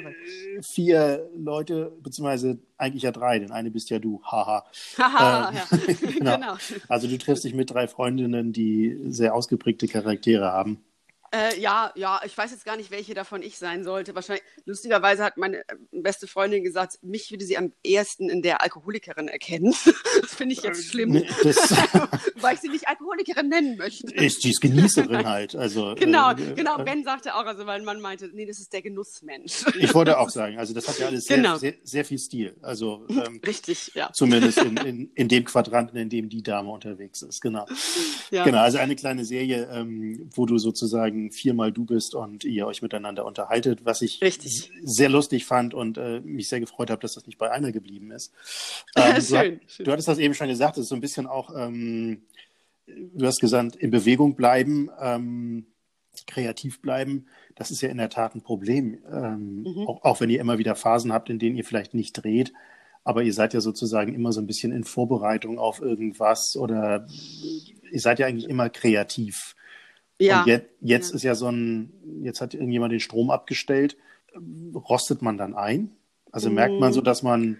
vier 0.62 1.30
Leute, 1.36 1.92
beziehungsweise 2.02 2.60
eigentlich 2.78 3.04
ja 3.04 3.12
drei, 3.12 3.40
denn 3.40 3.52
eine 3.52 3.72
bist 3.72 3.90
ja 3.90 4.00
du, 4.00 4.22
haha. 4.24 4.66
Haha, 4.98 5.50
ähm, 5.50 5.56
ja. 5.56 5.78
genau. 6.18 6.36
genau. 6.36 6.58
Also 6.88 7.08
du 7.08 7.18
triffst 7.18 7.44
dich 7.44 7.54
mit 7.54 7.72
drei 7.72 7.88
Freundinnen, 7.88 8.54
die 8.54 8.98
sehr 9.10 9.36
ausgeprägte 9.36 9.88
Charaktere 9.88 10.52
haben. 10.52 10.82
Äh, 11.32 11.60
ja, 11.60 11.92
ja, 11.96 12.22
ich 12.26 12.36
weiß 12.36 12.52
jetzt 12.52 12.66
gar 12.66 12.76
nicht, 12.76 12.90
welche 12.90 13.14
davon 13.14 13.44
ich 13.44 13.58
sein 13.58 13.84
sollte. 13.84 14.16
Wahrscheinlich, 14.16 14.44
lustigerweise 14.66 15.24
hat 15.24 15.38
meine 15.38 15.58
äh, 15.58 15.76
beste 15.92 16.28
Freundin 16.28 16.64
gesagt, 16.64 16.98
mich 17.04 17.30
würde 17.30 17.46
sie 17.46 17.58
am 17.58 17.72
ehesten 17.84 18.30
in 18.30 18.42
der 18.42 18.62
Alkoholikerin 18.62 19.28
erkennen. 19.28 19.76
das 20.22 20.34
finde 20.34 20.54
ich 20.54 20.64
jetzt 20.64 20.90
schlimm. 20.90 21.24
Das, 21.44 21.58
weil 22.42 22.56
ich 22.56 22.62
sie 22.62 22.70
nicht 22.70 22.88
Alkoholikerin 22.88 23.48
nennen 23.48 23.78
möchte. 23.78 24.12
Ist 24.14 24.44
die 24.44 24.50
ist 24.50 24.62
Genießerin 24.62 25.28
halt. 25.28 25.56
Also, 25.56 25.94
genau, 26.00 26.32
äh, 26.32 26.54
genau. 26.56 26.80
Äh, 26.80 26.84
ben 26.84 27.04
sagte 27.04 27.36
auch, 27.36 27.46
also 27.46 27.66
weil 27.68 27.84
man 27.84 28.02
meinte, 28.02 28.30
nee, 28.34 28.48
das 28.48 28.60
ist 28.60 28.74
der 28.74 28.82
Genussmensch. 28.82 29.66
ich 29.80 29.94
wollte 29.94 30.18
auch 30.18 30.30
sagen, 30.30 30.58
also 30.58 30.74
das 30.74 30.88
hat 30.88 30.98
ja 30.98 31.08
alles 31.08 31.26
sehr, 31.26 31.38
genau. 31.38 31.58
sehr, 31.58 31.76
sehr, 31.84 32.06
viel 32.06 32.18
Stil. 32.18 32.56
Also 32.62 33.06
ähm, 33.10 33.40
Richtig, 33.46 33.92
ja. 33.94 34.12
Zumindest 34.14 34.58
in, 34.60 34.78
in, 34.78 35.12
in 35.14 35.28
dem 35.28 35.46
Quadranten, 35.46 35.98
in 35.98 36.10
dem 36.10 36.30
die 36.30 36.42
Dame 36.42 36.72
unterwegs 36.72 37.22
ist. 37.22 37.42
Genau. 37.42 37.68
Ja. 38.32 38.44
Genau, 38.44 38.60
also 38.60 38.80
eine 38.80 38.96
kleine 38.96 39.26
Serie, 39.26 39.70
ähm, 39.72 40.30
wo 40.34 40.46
du 40.46 40.58
sozusagen 40.58 41.19
sozusagen 41.20 41.32
viermal 41.32 41.72
du 41.72 41.86
bist 41.86 42.16
und 42.16 42.44
ihr 42.44 42.66
euch 42.68 42.82
miteinander 42.82 43.26
unterhaltet, 43.26 43.86
was 43.86 44.02
ich 44.02 44.22
Richtig. 44.22 44.72
sehr 44.82 45.10
lustig 45.10 45.46
fand 45.46 45.74
und 45.74 45.98
äh, 45.98 46.22
mich 46.22 46.50
sehr 46.50 46.60
gefreut 46.60 46.90
habe, 46.90 47.02
dass 47.02 47.14
das 47.14 47.26
nicht 47.26 47.38
bei 47.38 47.52
einer 47.52 47.72
geblieben 47.72 48.12
ist. 48.12 48.34
Ähm, 48.96 49.22
schön, 49.22 49.60
du, 49.60 49.60
schön. 49.68 49.86
du 49.86 49.92
hattest 49.92 50.08
das 50.08 50.18
eben 50.18 50.34
schon 50.34 50.48
gesagt, 50.48 50.78
es 50.78 50.84
ist 50.84 50.90
so 50.90 50.96
ein 50.96 51.02
bisschen 51.02 51.28
auch, 51.28 51.56
ähm, 51.56 52.24
du 52.88 53.26
hast 53.26 53.40
gesagt, 53.40 53.76
in 53.76 53.92
Bewegung 53.92 54.36
bleiben, 54.36 54.90
ähm, 55.00 55.68
kreativ 56.26 56.82
bleiben. 56.82 57.28
Das 57.56 57.72
ist 57.72 57.82
ja 57.82 57.90
in 57.90 57.98
der 57.98 58.10
Tat 58.10 58.36
ein 58.36 58.42
Problem, 58.42 58.98
ähm, 59.12 59.62
mhm. 59.62 59.88
auch, 59.88 60.04
auch 60.04 60.20
wenn 60.22 60.30
ihr 60.30 60.40
immer 60.40 60.58
wieder 60.58 60.76
Phasen 60.76 61.14
habt, 61.14 61.30
in 61.30 61.40
denen 61.40 61.56
ihr 61.56 61.64
vielleicht 61.64 61.94
nicht 61.94 62.14
dreht 62.14 62.52
aber 63.06 63.24
ihr 63.24 63.34
seid 63.34 63.54
ja 63.54 63.62
sozusagen 63.62 64.14
immer 64.14 64.32
so 64.32 64.42
ein 64.42 64.46
bisschen 64.46 64.72
in 64.72 64.84
Vorbereitung 64.84 65.58
auf 65.58 65.82
irgendwas 65.82 66.56
oder 66.56 67.08
ihr 67.92 68.00
seid 68.00 68.20
ja 68.20 68.28
eigentlich 68.28 68.50
immer 68.50 68.70
kreativ. 68.70 69.56
Ja. 70.20 70.42
Und 70.42 70.48
jetzt, 70.48 70.70
jetzt 70.82 71.10
ja. 71.10 71.16
ist 71.16 71.24
ja 71.24 71.36
so 71.36 71.50
ein, 71.50 72.22
jetzt 72.24 72.42
hat 72.42 72.54
irgendjemand 72.54 72.92
den 72.92 73.00
Strom 73.00 73.32
abgestellt. 73.32 73.98
Rostet 74.74 75.22
man 75.22 75.38
dann 75.38 75.56
ein? 75.56 75.96
Also 76.32 76.50
merkt 76.50 76.80
man 76.80 76.94
so, 76.94 77.02
dass 77.02 77.24
man 77.24 77.58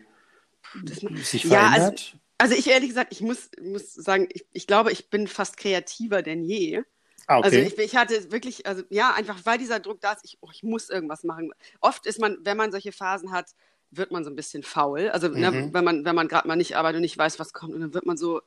das, 0.84 1.00
sich 1.00 1.48
verändert? 1.48 2.14
Ja, 2.14 2.20
also, 2.38 2.54
also, 2.54 2.56
ich 2.56 2.68
ehrlich 2.68 2.90
gesagt, 2.90 3.12
ich 3.12 3.22
muss, 3.22 3.50
muss 3.62 3.94
sagen, 3.94 4.28
ich, 4.32 4.46
ich 4.54 4.68
glaube, 4.68 4.92
ich 4.92 5.10
bin 5.10 5.28
fast 5.28 5.58
kreativer 5.58 6.22
denn 6.22 6.44
je. 6.44 6.84
Ah, 7.28 7.40
okay. 7.40 7.46
Also 7.46 7.58
ich, 7.58 7.78
ich, 7.78 7.96
hatte 7.96 8.32
wirklich, 8.32 8.66
also 8.66 8.84
ja, 8.90 9.14
einfach 9.14 9.40
weil 9.46 9.58
dieser 9.58 9.80
Druck 9.80 10.02
da 10.02 10.14
ist, 10.14 10.26
ich, 10.26 10.38
oh, 10.42 10.50
ich 10.52 10.64
muss 10.64 10.90
irgendwas 10.90 11.24
machen. 11.24 11.52
Oft 11.80 12.06
ist 12.06 12.20
man, 12.20 12.38
wenn 12.44 12.58
man 12.58 12.72
solche 12.72 12.92
Phasen 12.92 13.32
hat, 13.32 13.52
wird 13.92 14.12
man 14.12 14.24
so 14.24 14.30
ein 14.30 14.36
bisschen 14.36 14.64
faul. 14.64 15.10
Also 15.10 15.28
ne, 15.28 15.52
mhm. 15.52 15.58
ne, 15.58 15.70
wenn 15.74 15.84
man, 15.84 16.06
wenn 16.06 16.16
man 16.16 16.28
gerade 16.28 16.48
mal 16.48 16.56
nicht 16.56 16.76
arbeitet 16.76 16.98
und 16.98 17.02
nicht 17.02 17.18
weiß, 17.18 17.40
was 17.40 17.54
kommt, 17.54 17.74
und 17.74 17.82
dann 17.82 17.94
wird 17.94 18.06
man 18.06 18.18
so, 18.18 18.42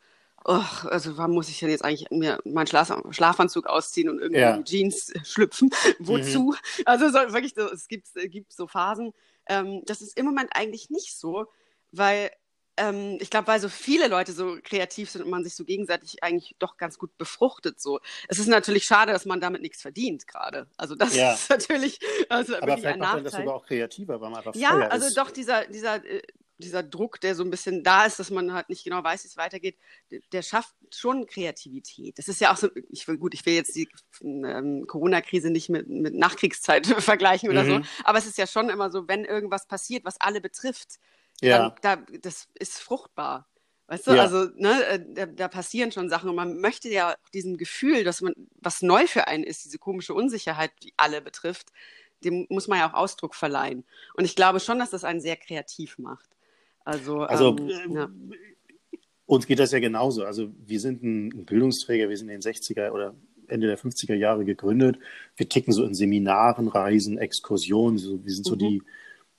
oh, 0.45 0.65
also 0.85 1.17
wann 1.17 1.31
muss 1.31 1.49
ich 1.49 1.59
denn 1.59 1.71
jetzt 1.71 1.85
eigentlich 1.85 2.11
mir 2.11 2.39
meinen 2.45 2.67
Schlaf 2.67 2.93
Schlafanzug 3.11 3.67
ausziehen 3.67 4.09
und 4.09 4.21
irgendwie 4.21 4.41
ja. 4.41 4.63
Jeans 4.63 5.13
schlüpfen? 5.25 5.71
Wozu? 5.99 6.53
Mhm. 6.53 6.85
Also 6.85 7.09
so, 7.09 7.15
wirklich, 7.33 7.55
so, 7.55 7.71
es 7.71 7.89
gibt, 7.89 8.09
es 8.15 8.31
gibt 8.31 8.53
so 8.53 8.67
Phasen. 8.67 9.13
Ähm, 9.47 9.83
das 9.87 10.03
ist 10.03 10.17
im 10.17 10.27
Moment 10.27 10.51
eigentlich 10.55 10.91
nicht 10.91 11.17
so, 11.17 11.47
weil 11.91 12.31
ähm, 12.79 13.19
ich 13.21 13.29
glaube, 13.29 13.49
weil 13.49 13.61
so 13.61 13.69
viele 13.69 14.09
Leute 14.09 14.33
so 14.33 14.57
kreativ 14.63 15.11
sind 15.11 15.23
und 15.23 15.31
man 15.31 15.45
sich 15.45 15.55
so 15.55 15.65
gegenseitig 15.65 16.23
eigentlich 16.23 16.57
doch 16.59 16.79
ganz 16.79 16.99
gut 16.99 17.17
befruchtet. 17.19 17.81
So, 17.81 18.01
es 18.29 18.39
ist 18.39 18.49
natürlich 18.49 18.85
schade, 18.85 19.13
dass 19.13 19.27
man 19.27 19.41
damit 19.41 19.61
nichts 19.61 19.83
verdient 19.83 20.27
gerade. 20.27 20.67
Also 20.79 20.95
das 20.95 21.15
ja. 21.15 21.35
ist 21.35 21.51
natürlich 21.51 21.99
also 22.29 22.57
aber 22.57 22.79
vielleicht 22.79 22.99
macht 22.99 23.15
man 23.15 23.25
das 23.25 23.35
sogar 23.35 23.55
auch 23.55 23.67
kreativer, 23.67 24.21
weil 24.21 24.31
man 24.31 24.39
einfach 24.39 24.55
ja, 24.55 24.79
also 24.89 25.07
ist. 25.07 25.17
doch 25.17 25.31
dieser 25.31 25.67
dieser 25.67 26.05
äh, 26.05 26.23
dieser 26.59 26.83
Druck, 26.83 27.21
der 27.21 27.35
so 27.35 27.43
ein 27.43 27.51
bisschen 27.51 27.83
da 27.83 28.05
ist, 28.05 28.19
dass 28.19 28.31
man 28.31 28.53
halt 28.53 28.69
nicht 28.69 28.85
genau 28.85 29.03
weiß, 29.03 29.25
wie 29.25 29.29
es 29.29 29.37
weitergeht, 29.37 29.77
der 30.33 30.43
schafft 30.43 30.75
schon 30.91 31.27
Kreativität. 31.27 32.19
Das 32.19 32.29
ist 32.29 32.41
ja 32.41 32.53
auch 32.53 32.57
so, 32.57 32.69
ich 32.91 33.07
will, 33.09 33.19
gut, 33.19 33.35
ich 33.35 33.45
will 33.47 33.55
jetzt 33.55 33.75
die 33.75 33.89
ähm, 34.23 34.87
Corona-Krise 34.87 35.51
nicht 35.51 35.69
mit, 35.69 35.89
mit 35.89 36.15
Nachkriegszeit 36.15 36.87
vergleichen 36.99 37.51
oder 37.51 37.65
mhm. 37.65 37.83
so, 37.85 37.89
aber 38.05 38.19
es 38.19 38.27
ist 38.27 38.39
ja 38.39 38.47
schon 38.47 38.71
immer 38.71 38.91
so, 38.91 39.09
wenn 39.09 39.25
irgendwas 39.25 39.67
passiert, 39.67 40.05
was 40.05 40.21
alle 40.21 40.41
betrifft, 40.41 40.99
ja. 41.41 41.71
dann, 41.81 42.07
da, 42.07 42.19
das 42.21 42.49
ist 42.59 42.81
fruchtbar. 42.81 43.49
Weißt 43.89 44.07
du, 44.07 44.13
ja. 44.13 44.23
also 44.23 44.49
ne, 44.55 44.85
äh, 44.87 45.05
da, 45.07 45.27
da, 45.27 45.49
passieren 45.49 45.93
schon 45.93 46.09
Sachen 46.09 46.31
und 46.31 46.37
man 46.37 46.59
möchte 46.61 46.89
ja 46.89 47.15
diesem 47.35 47.59
Gefühl, 47.59 48.05
dass 48.05 48.23
man 48.23 48.33
was 48.55 48.81
neu 48.81 49.07
für 49.07 49.27
einen 49.27 49.45
ist, 49.45 49.65
diese 49.67 49.79
komische 49.79 50.15
Unsicherheit, 50.15 50.71
die 50.83 50.95
alle 50.97 51.21
betrifft, 51.21 51.73
dem 52.25 52.47
muss 52.49 52.69
man 52.69 52.79
ja 52.79 52.89
auch 52.89 52.95
Ausdruck 52.95 53.35
verleihen. 53.35 53.85
Und 54.15 54.25
ich 54.25 54.37
glaube 54.37 54.61
schon, 54.61 54.79
dass 54.79 54.91
das 54.91 55.05
einen 55.05 55.21
sehr 55.21 55.37
kreativ 55.37 55.99
macht. 55.99 56.31
Also, 56.85 57.21
also 57.21 57.57
ähm, 57.59 57.93
ja. 57.93 58.09
uns 59.27 59.47
geht 59.47 59.59
das 59.59 59.73
ja 59.73 59.79
genauso. 59.79 60.25
Also 60.25 60.51
wir 60.67 60.81
sind 60.81 61.03
ein 61.03 61.45
Bildungsträger, 61.45 62.09
wir 62.09 62.17
sind 62.17 62.29
in 62.29 62.41
den 62.41 62.53
60er 62.53 62.91
oder 62.91 63.15
Ende 63.49 63.67
der 63.67 63.79
50er 63.79 64.15
Jahre 64.15 64.45
gegründet. 64.45 64.99
Wir 65.37 65.49
ticken 65.49 65.73
so 65.73 65.85
in 65.85 65.95
Seminaren, 65.95 66.69
Reisen, 66.69 67.19
Exkursionen. 67.19 67.99
So, 67.99 68.25
wir 68.25 68.33
sind 68.33 68.47
so 68.47 68.55
mhm. 68.55 68.59
die, 68.59 68.83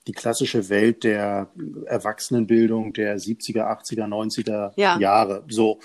die 0.07 0.11
klassische 0.11 0.69
Welt 0.69 1.03
der 1.03 1.51
Erwachsenenbildung 1.85 2.93
der 2.93 3.17
70er, 3.17 3.63
80er, 3.63 4.07
90er 4.07 4.73
ja. 4.75 4.99
Jahre. 4.99 5.43
So. 5.49 5.79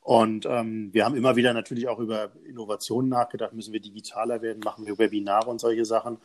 Und 0.00 0.46
ähm, 0.46 0.92
wir 0.92 1.04
haben 1.04 1.14
immer 1.14 1.36
wieder 1.36 1.54
natürlich 1.54 1.86
auch 1.88 2.00
über 2.00 2.32
Innovationen 2.44 3.08
nachgedacht. 3.08 3.52
Müssen 3.52 3.72
wir 3.72 3.80
digitaler 3.80 4.42
werden? 4.42 4.60
Machen 4.64 4.84
wir 4.84 4.98
Webinare 4.98 5.48
und 5.48 5.60
solche 5.60 5.84
Sachen? 5.84 6.18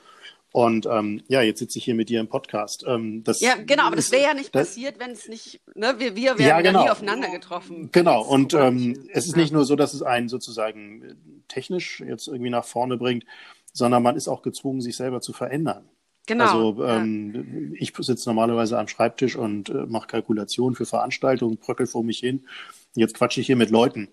Und 0.57 0.87
ähm, 0.87 1.21
ja, 1.27 1.43
jetzt 1.43 1.59
sitze 1.59 1.77
ich 1.77 1.85
hier 1.85 1.93
mit 1.93 2.09
dir 2.09 2.19
im 2.19 2.29
Podcast. 2.29 2.83
Ähm, 2.87 3.23
das 3.23 3.41
ja, 3.41 3.53
genau, 3.63 3.83
aber 3.83 3.95
das 3.95 4.11
wäre 4.11 4.23
ja 4.23 4.33
nicht 4.33 4.55
das, 4.55 4.69
passiert, 4.69 4.97
wenn 4.97 5.11
es 5.11 5.27
nicht, 5.27 5.61
ne, 5.75 5.93
wir, 5.99 6.15
wir 6.15 6.39
wären 6.39 6.39
ja, 6.39 6.61
genau. 6.61 6.83
nie 6.83 6.89
aufeinander 6.89 7.29
getroffen. 7.29 7.89
Genau, 7.91 8.23
und 8.23 8.55
ähm, 8.55 9.07
es 9.13 9.27
ist 9.27 9.35
ja. 9.35 9.37
nicht 9.37 9.53
nur 9.53 9.65
so, 9.65 9.75
dass 9.75 9.93
es 9.93 10.01
einen 10.01 10.29
sozusagen 10.29 11.03
äh, 11.03 11.13
technisch 11.47 11.99
jetzt 11.99 12.27
irgendwie 12.27 12.49
nach 12.49 12.65
vorne 12.65 12.97
bringt, 12.97 13.23
sondern 13.71 14.01
man 14.01 14.15
ist 14.15 14.27
auch 14.27 14.41
gezwungen, 14.41 14.81
sich 14.81 14.95
selber 14.97 15.21
zu 15.21 15.31
verändern. 15.31 15.87
Genau. 16.25 16.45
Also 16.45 16.83
ähm, 16.85 17.73
ja. 17.73 17.79
ich 17.79 17.93
sitze 17.95 18.27
normalerweise 18.27 18.79
am 18.79 18.87
Schreibtisch 18.87 19.35
und 19.35 19.69
äh, 19.69 19.85
mache 19.85 20.07
Kalkulationen 20.07 20.75
für 20.75 20.87
Veranstaltungen, 20.87 21.57
bröckel 21.57 21.85
vor 21.85 22.03
mich 22.03 22.17
hin. 22.17 22.47
Jetzt 22.95 23.13
quatsche 23.13 23.41
ich 23.41 23.45
hier 23.45 23.57
mit 23.57 23.69
Leuten. 23.69 24.07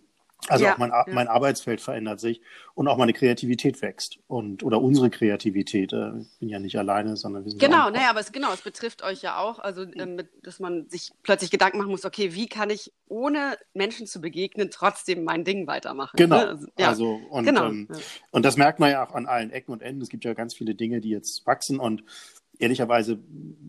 Also 0.49 0.65
ja, 0.65 0.75
auch 0.75 0.79
mein, 0.79 0.91
ja. 0.91 1.05
mein 1.09 1.29
Arbeitsfeld 1.29 1.81
verändert 1.81 2.21
sich 2.21 2.41
und 2.75 2.89
auch 2.89 2.97
meine 2.97 3.13
Kreativität 3.13 3.81
wächst 3.83 4.19
und 4.27 4.63
oder 4.63 4.81
unsere 4.81 5.11
Kreativität. 5.11 5.93
Äh, 5.93 6.19
ich 6.19 6.39
bin 6.39 6.49
ja 6.49 6.59
nicht 6.59 6.79
alleine, 6.79 7.17
sondern 7.17 7.45
wir 7.45 7.51
sind 7.51 7.61
genau. 7.61 7.91
Naja, 7.91 8.11
aber 8.11 8.21
es 8.21 8.33
genau, 8.33 8.53
es 8.53 8.63
betrifft 8.63 9.03
euch 9.03 9.23
ja 9.23 9.39
auch, 9.39 9.59
also 9.59 9.83
äh, 9.83 10.07
mit, 10.07 10.29
dass 10.43 10.61
man 10.61 10.89
sich 10.89 11.13
plötzlich 11.23 11.51
Gedanken 11.51 11.79
machen 11.79 11.91
muss. 11.91 12.05
Okay, 12.05 12.35
wie 12.35 12.49
kann 12.49 12.71
ich 12.71 12.93
ohne 13.09 13.57
Menschen 13.73 14.07
zu 14.07 14.21
begegnen 14.21 14.71
trotzdem 14.71 15.25
mein 15.25 15.45
Ding 15.45 15.67
weitermachen? 15.67 16.17
Genau. 16.17 16.37
Ne? 16.37 16.49
Also, 16.49 16.67
ja. 16.79 16.89
also 16.89 17.21
und 17.31 17.45
genau. 17.45 17.67
Ähm, 17.67 17.89
und 18.31 18.45
das 18.45 18.57
merkt 18.57 18.81
man 18.81 18.91
ja 18.91 19.07
auch 19.07 19.15
an 19.15 19.27
allen 19.27 19.51
Ecken 19.51 19.73
und 19.73 19.83
Enden. 19.83 20.03
Es 20.03 20.09
gibt 20.09 20.25
ja 20.25 20.35
ganz 20.35 20.55
viele 20.55 20.75
Dinge, 20.75 21.01
die 21.01 21.11
jetzt 21.11 21.47
wachsen 21.47 21.79
und 21.79 22.05
ehrlicherweise, 22.59 23.19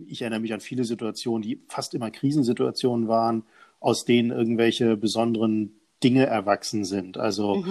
ich 0.06 0.22
erinnere 0.22 0.40
mich 0.40 0.54
an 0.54 0.60
viele 0.60 0.84
Situationen, 0.84 1.42
die 1.42 1.62
fast 1.68 1.94
immer 1.94 2.12
Krisensituationen 2.12 3.08
waren, 3.08 3.44
aus 3.80 4.06
denen 4.06 4.32
irgendwelche 4.32 4.98
besonderen 4.98 5.80
Dinge 6.04 6.26
erwachsen 6.26 6.84
sind. 6.84 7.18
Also 7.18 7.64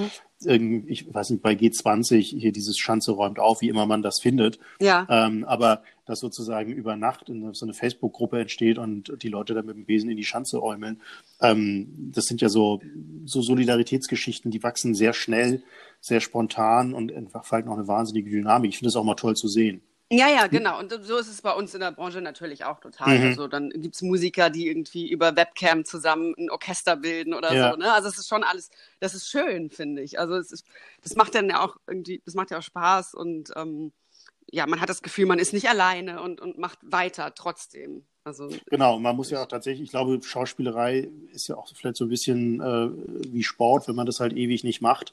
mhm. 0.45 0.85
ich 0.89 1.13
weiß 1.13 1.31
nicht, 1.31 1.43
bei 1.43 1.53
G20 1.53 2.39
hier 2.39 2.53
dieses 2.53 2.79
Schanze 2.79 3.13
räumt 3.13 3.39
auf, 3.39 3.61
wie 3.61 3.69
immer 3.69 3.87
man 3.87 4.03
das 4.03 4.21
findet. 4.21 4.59
Ja. 4.81 5.07
Ähm, 5.09 5.45
aber 5.45 5.83
dass 6.07 6.21
sozusagen 6.21 6.73
über 6.73 6.97
Nacht 6.97 7.31
so 7.53 7.67
eine 7.67 7.75
Facebook-Gruppe 7.75 8.41
entsteht 8.41 8.79
und 8.79 9.23
die 9.23 9.29
Leute 9.29 9.55
dann 9.55 9.67
mit 9.67 9.77
dem 9.77 9.87
Besen 9.87 10.11
in 10.11 10.17
die 10.17 10.25
Schanze 10.25 10.59
räumeln. 10.59 11.01
Ähm, 11.41 12.11
das 12.13 12.25
sind 12.25 12.41
ja 12.41 12.49
so, 12.49 12.81
so 13.25 13.41
Solidaritätsgeschichten, 13.41 14.51
die 14.51 14.63
wachsen 14.63 14.95
sehr 14.95 15.15
schnell, 15.15 15.63
sehr 16.01 16.21
spontan 16.21 16.93
und 16.93 17.11
entfalten 17.11 17.71
auch 17.71 17.79
eine 17.79 17.89
wahnsinnige 17.89 18.31
Dynamik. 18.31 18.71
Ich 18.71 18.79
finde 18.79 18.89
das 18.89 18.97
auch 18.97 19.05
mal 19.05 19.15
toll 19.15 19.37
zu 19.37 19.49
sehen. 19.49 19.81
Ja, 20.19 20.29
ja, 20.29 20.47
genau. 20.47 20.79
Und 20.79 20.93
so 21.03 21.17
ist 21.17 21.29
es 21.29 21.43
bei 21.43 21.53
uns 21.53 21.75
in 21.75 21.81
der 21.81 21.93
Branche 21.93 22.21
natürlich 22.21 22.65
auch 22.65 22.81
total. 22.81 23.19
Mhm. 23.19 23.27
Also 23.27 23.49
dann 23.49 23.71
gibt 23.71 23.95
es 23.95 24.03
Musiker, 24.03 24.51
die 24.51 24.69
irgendwie 24.69 25.11
über 25.11 25.37
Webcam 25.37 25.85
zusammen 25.85 26.35
ein 26.39 26.51
Orchester 26.51 26.97
bilden 26.97 27.35
oder 27.35 27.53
ja. 27.53 27.73
so. 27.73 27.77
Ne? 27.79 27.93
Also 27.93 28.09
es 28.09 28.19
ist 28.19 28.29
schon 28.29 28.45
alles, 28.45 28.71
das 29.01 29.15
ist 29.15 29.29
schön, 29.29 29.71
finde 29.71 30.03
ich. 30.03 30.19
Also 30.19 30.35
es 30.37 30.53
ist, 30.53 30.67
das 31.03 31.17
macht 31.17 31.35
dann 31.35 31.49
ja 31.49 31.65
auch 31.65 31.77
irgendwie, 31.87 32.23
das 32.25 32.35
macht 32.35 32.51
ja 32.51 32.59
auch 32.59 32.63
Spaß 32.63 33.15
und 33.15 33.53
ähm, 33.57 33.93
ja, 34.51 34.67
man 34.67 34.81
hat 34.81 34.89
das 34.89 35.03
Gefühl, 35.03 35.27
man 35.27 35.39
ist 35.39 35.53
nicht 35.53 35.69
alleine 35.69 36.23
und, 36.23 36.41
und 36.41 36.59
macht 36.59 36.79
weiter 36.83 37.35
trotzdem. 37.35 38.05
Also, 38.25 38.49
genau, 38.71 38.99
man 38.99 39.17
muss 39.17 39.31
ja 39.31 39.43
auch 39.43 39.49
tatsächlich, 39.49 39.85
ich 39.85 39.91
glaube, 39.91 40.19
Schauspielerei 40.23 41.11
ist 41.33 41.49
ja 41.49 41.57
auch 41.57 41.69
vielleicht 41.75 41.97
so 41.97 42.07
ein 42.07 42.09
bisschen 42.09 42.61
äh, 42.61 42.89
wie 43.33 43.43
Sport, 43.43 43.87
wenn 43.87 43.97
man 43.97 44.07
das 44.07 44.21
halt 44.21 44.33
ewig 44.33 44.65
nicht 44.65 44.81
macht. 44.81 45.13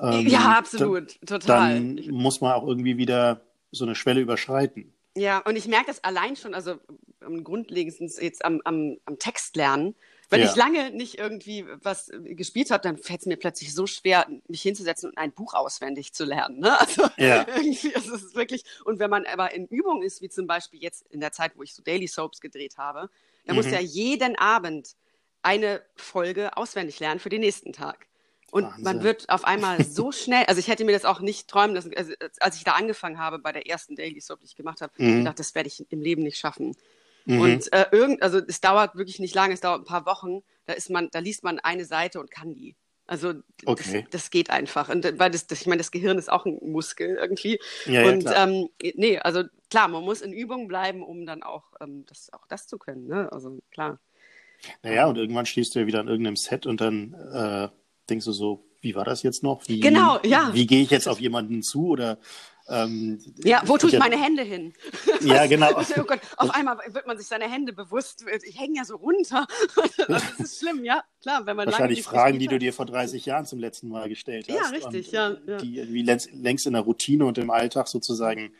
Ähm, 0.00 0.26
ja, 0.26 0.58
absolut, 0.58 1.18
total. 1.24 1.74
Dann 1.74 2.00
muss 2.10 2.40
man 2.40 2.52
auch 2.52 2.66
irgendwie 2.66 2.98
wieder 2.98 3.40
so 3.74 3.84
eine 3.84 3.94
Schwelle 3.94 4.20
überschreiten. 4.20 4.92
Ja, 5.16 5.38
und 5.38 5.56
ich 5.56 5.68
merke 5.68 5.86
das 5.86 6.02
allein 6.02 6.36
schon, 6.36 6.54
also 6.54 6.78
am 7.20 7.44
grundlegendsten 7.44 8.10
jetzt 8.20 8.44
am, 8.44 8.60
am, 8.64 8.96
am 9.04 9.18
Text 9.18 9.56
lernen. 9.56 9.94
Wenn 10.30 10.40
ja. 10.40 10.50
ich 10.50 10.56
lange 10.56 10.90
nicht 10.90 11.18
irgendwie 11.18 11.64
was 11.82 12.10
gespielt 12.22 12.70
habe, 12.70 12.82
dann 12.82 12.96
fällt 12.96 13.20
es 13.20 13.26
mir 13.26 13.36
plötzlich 13.36 13.74
so 13.74 13.86
schwer, 13.86 14.26
mich 14.48 14.62
hinzusetzen 14.62 15.10
und 15.10 15.18
ein 15.18 15.32
Buch 15.32 15.54
auswendig 15.54 16.12
zu 16.12 16.24
lernen. 16.24 16.58
Ne? 16.58 16.78
Also 16.80 17.02
ja. 17.16 17.46
irgendwie, 17.56 17.94
also 17.94 18.14
es 18.14 18.22
ist 18.24 18.34
wirklich, 18.34 18.64
und 18.84 18.98
wenn 18.98 19.10
man 19.10 19.26
aber 19.26 19.54
in 19.54 19.66
Übung 19.68 20.02
ist, 20.02 20.22
wie 20.22 20.28
zum 20.28 20.46
Beispiel 20.46 20.80
jetzt 20.82 21.06
in 21.10 21.20
der 21.20 21.30
Zeit, 21.30 21.52
wo 21.56 21.62
ich 21.62 21.74
so 21.74 21.82
Daily 21.82 22.08
Soaps 22.08 22.40
gedreht 22.40 22.78
habe, 22.78 23.10
dann 23.46 23.56
mhm. 23.56 23.62
muss 23.62 23.70
ja 23.70 23.80
jeden 23.80 24.36
Abend 24.36 24.96
eine 25.42 25.82
Folge 25.94 26.56
auswendig 26.56 26.98
lernen 27.00 27.20
für 27.20 27.28
den 27.28 27.40
nächsten 27.40 27.72
Tag. 27.72 28.06
Und 28.54 28.66
Wahnsinn. 28.66 28.84
man 28.84 29.02
wird 29.02 29.28
auf 29.30 29.44
einmal 29.44 29.82
so 29.82 30.12
schnell, 30.12 30.44
also 30.44 30.60
ich 30.60 30.68
hätte 30.68 30.84
mir 30.84 30.92
das 30.92 31.04
auch 31.04 31.18
nicht 31.18 31.48
träumen 31.48 31.74
lassen, 31.74 31.92
also 31.96 32.12
als 32.38 32.56
ich 32.56 32.62
da 32.62 32.74
angefangen 32.74 33.18
habe 33.18 33.40
bei 33.40 33.50
der 33.50 33.66
ersten 33.66 33.96
Daily 33.96 34.20
Soap, 34.20 34.38
die 34.38 34.46
ich 34.46 34.54
gemacht 34.54 34.80
habe, 34.80 34.92
mhm. 34.96 35.18
ich 35.18 35.24
dachte, 35.24 35.38
das 35.38 35.56
werde 35.56 35.66
ich 35.66 35.84
im 35.90 36.00
Leben 36.00 36.22
nicht 36.22 36.38
schaffen. 36.38 36.76
Mhm. 37.24 37.40
Und 37.40 37.72
äh, 37.72 37.86
irgend, 37.90 38.22
also 38.22 38.38
es 38.38 38.60
dauert 38.60 38.94
wirklich 38.94 39.18
nicht 39.18 39.34
lange, 39.34 39.54
es 39.54 39.60
dauert 39.60 39.80
ein 39.80 39.86
paar 39.86 40.06
Wochen, 40.06 40.44
da 40.66 40.72
ist 40.72 40.88
man, 40.88 41.08
da 41.10 41.18
liest 41.18 41.42
man 41.42 41.58
eine 41.58 41.84
Seite 41.84 42.20
und 42.20 42.30
kann 42.30 42.54
die. 42.54 42.76
Also 43.08 43.34
okay. 43.66 44.02
das, 44.02 44.10
das, 44.22 44.30
geht 44.30 44.50
einfach. 44.50 44.88
Und 44.88 45.18
weil 45.18 45.32
das, 45.32 45.48
das, 45.48 45.60
ich 45.60 45.66
meine, 45.66 45.78
das 45.78 45.90
Gehirn 45.90 46.16
ist 46.16 46.30
auch 46.30 46.46
ein 46.46 46.60
Muskel 46.62 47.16
irgendwie. 47.20 47.58
Ja, 47.86 48.06
und 48.06 48.22
ja, 48.22 48.44
ähm, 48.44 48.68
nee, 48.94 49.18
also 49.18 49.42
klar, 49.68 49.88
man 49.88 50.04
muss 50.04 50.20
in 50.20 50.32
Übung 50.32 50.68
bleiben, 50.68 51.02
um 51.02 51.26
dann 51.26 51.42
auch, 51.42 51.64
ähm, 51.80 52.06
das, 52.06 52.32
auch 52.32 52.46
das 52.46 52.68
zu 52.68 52.78
können. 52.78 53.08
Ne? 53.08 53.32
Also 53.32 53.58
klar. 53.72 53.98
Naja, 54.84 55.06
und 55.06 55.18
irgendwann 55.18 55.44
stehst 55.44 55.74
du 55.74 55.80
ja 55.80 55.86
wieder 55.88 55.98
an 55.98 56.06
irgendeinem 56.06 56.36
Set 56.36 56.66
und 56.66 56.80
dann 56.80 57.14
äh 57.32 57.68
denkst 58.08 58.24
du 58.26 58.32
so, 58.32 58.64
wie 58.80 58.94
war 58.94 59.04
das 59.04 59.22
jetzt 59.22 59.42
noch? 59.42 59.66
Wie, 59.66 59.80
genau, 59.80 60.18
ja. 60.24 60.50
Wie 60.52 60.66
gehe 60.66 60.82
ich 60.82 60.90
jetzt 60.90 61.08
auf 61.08 61.20
jemanden 61.20 61.62
zu 61.62 61.88
oder 61.88 62.18
ähm, 62.66 63.20
ja, 63.44 63.62
wo 63.66 63.76
tue 63.76 63.90
ich 63.90 63.98
meine 63.98 64.20
Hände 64.20 64.42
hin? 64.42 64.72
Ja, 65.20 65.46
genau. 65.48 65.68
oh 65.78 66.02
Gott, 66.04 66.20
auf 66.36 66.50
einmal 66.50 66.78
wird 66.88 67.06
man 67.06 67.18
sich 67.18 67.26
seine 67.26 67.50
Hände 67.50 67.74
bewusst. 67.74 68.24
Ich 68.46 68.58
hänge 68.58 68.78
ja 68.78 68.84
so 68.84 68.96
runter. 68.96 69.46
das 70.08 70.40
ist 70.40 70.60
schlimm, 70.60 70.82
ja. 70.84 71.02
Klar, 71.20 71.44
wenn 71.44 71.56
man 71.56 71.66
Wahrscheinlich 71.66 72.02
Fragen, 72.02 72.38
die 72.38 72.46
du 72.46 72.58
dir 72.58 72.72
vor 72.72 72.86
30 72.86 73.26
Jahren 73.26 73.44
zum 73.44 73.58
letzten 73.58 73.88
Mal 73.88 74.08
gestellt 74.08 74.48
hast. 74.48 74.56
Ja, 74.56 74.68
richtig, 74.68 75.12
ja, 75.12 75.36
ja. 75.46 75.58
Die 75.58 75.92
wie 75.92 76.02
längst 76.02 76.66
in 76.66 76.72
der 76.72 76.82
Routine 76.82 77.26
und 77.26 77.36
im 77.36 77.50
Alltag 77.50 77.88
sozusagen 77.88 78.54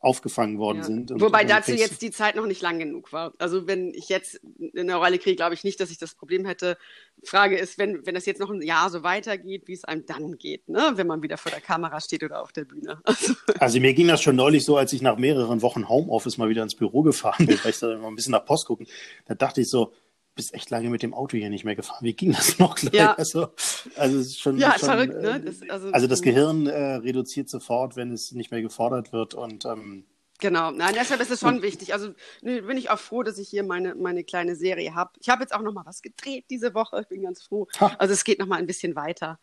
aufgefangen 0.00 0.58
worden 0.58 0.78
ja. 0.78 0.84
sind. 0.84 1.12
Wobei 1.16 1.44
dazu 1.44 1.72
jetzt 1.72 2.02
die 2.02 2.10
Zeit 2.10 2.36
noch 2.36 2.46
nicht 2.46 2.62
lang 2.62 2.78
genug 2.78 3.12
war. 3.12 3.32
Also 3.38 3.66
wenn 3.66 3.92
ich 3.94 4.08
jetzt 4.08 4.40
eine 4.76 4.94
Rolle 4.94 5.18
kriege, 5.18 5.36
glaube 5.36 5.54
ich 5.54 5.64
nicht, 5.64 5.80
dass 5.80 5.90
ich 5.90 5.98
das 5.98 6.14
Problem 6.14 6.44
hätte. 6.44 6.76
Frage 7.24 7.58
ist, 7.58 7.78
wenn, 7.78 8.06
wenn 8.06 8.14
das 8.14 8.26
jetzt 8.26 8.40
noch 8.40 8.50
ein 8.50 8.62
Jahr 8.62 8.90
so 8.90 9.02
weitergeht, 9.02 9.66
wie 9.66 9.72
es 9.72 9.84
einem 9.84 10.06
dann 10.06 10.38
geht, 10.38 10.68
ne? 10.68 10.92
wenn 10.94 11.08
man 11.08 11.22
wieder 11.22 11.36
vor 11.36 11.50
der 11.50 11.60
Kamera 11.60 12.00
steht 12.00 12.22
oder 12.22 12.42
auf 12.42 12.52
der 12.52 12.64
Bühne. 12.64 13.00
Also, 13.08 13.34
also 13.58 13.80
mir 13.80 13.94
ging 13.94 14.06
das 14.06 14.22
schon 14.22 14.36
neulich 14.36 14.64
so, 14.64 14.76
als 14.76 14.92
ich 14.92 15.02
nach 15.02 15.18
mehreren 15.18 15.62
Wochen 15.62 15.88
Homeoffice 15.88 16.38
mal 16.38 16.48
wieder 16.48 16.62
ins 16.62 16.74
Büro 16.74 17.02
gefahren 17.02 17.46
bin, 17.46 17.58
weil 17.62 17.70
ich 17.70 17.78
da 17.78 17.96
mal 17.98 18.08
ein 18.08 18.14
bisschen 18.14 18.32
nach 18.32 18.44
Post 18.44 18.66
gucken. 18.66 18.86
Da 19.26 19.34
dachte 19.34 19.60
ich 19.60 19.68
so, 19.68 19.92
bist 20.38 20.54
echt 20.54 20.70
lange 20.70 20.88
mit 20.88 21.02
dem 21.02 21.14
Auto 21.14 21.36
hier 21.36 21.50
nicht 21.50 21.64
mehr 21.64 21.74
gefahren. 21.74 21.98
Wie 22.02 22.14
ging 22.14 22.32
das 22.32 22.58
noch 22.60 22.76
gleich? 22.76 22.94
Ja. 22.94 23.14
Also, 23.14 23.48
also 23.96 24.18
es 24.18 24.28
ist 24.28 24.40
schon, 24.40 24.56
ja, 24.56 24.78
schon, 24.78 24.88
verrückt, 24.88 25.20
ne? 25.20 25.30
Äh, 25.30 25.40
das, 25.40 25.68
also, 25.68 25.90
also, 25.90 26.06
das 26.06 26.22
Gehirn 26.22 26.68
äh, 26.68 26.94
reduziert 26.94 27.50
sofort, 27.50 27.96
wenn 27.96 28.12
es 28.12 28.30
nicht 28.30 28.52
mehr 28.52 28.62
gefordert 28.62 29.12
wird 29.12 29.34
und 29.34 29.64
ähm, 29.64 30.04
Genau, 30.40 30.70
nein, 30.70 30.94
deshalb 30.96 31.20
ist 31.20 31.32
es 31.32 31.40
schon 31.40 31.62
wichtig. 31.62 31.92
Also 31.94 32.14
bin 32.42 32.76
ich 32.76 32.90
auch 32.90 33.00
froh, 33.00 33.24
dass 33.24 33.38
ich 33.38 33.48
hier 33.48 33.64
meine, 33.64 33.96
meine 33.96 34.22
kleine 34.22 34.54
Serie 34.54 34.94
habe. 34.94 35.10
Ich 35.20 35.28
habe 35.28 35.42
jetzt 35.42 35.52
auch 35.52 35.62
noch 35.62 35.72
mal 35.72 35.84
was 35.84 36.00
gedreht 36.00 36.44
diese 36.48 36.74
Woche. 36.74 37.00
Ich 37.00 37.08
bin 37.08 37.22
ganz 37.22 37.42
froh. 37.42 37.66
Also 37.98 38.14
es 38.14 38.22
geht 38.22 38.38
noch 38.38 38.46
mal 38.46 38.60
ein 38.60 38.66
bisschen 38.66 38.94
weiter. 38.94 39.40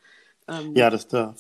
Ähm, 0.47 0.75
ja, 0.75 0.91
das, 0.91 1.08
da 1.08 1.34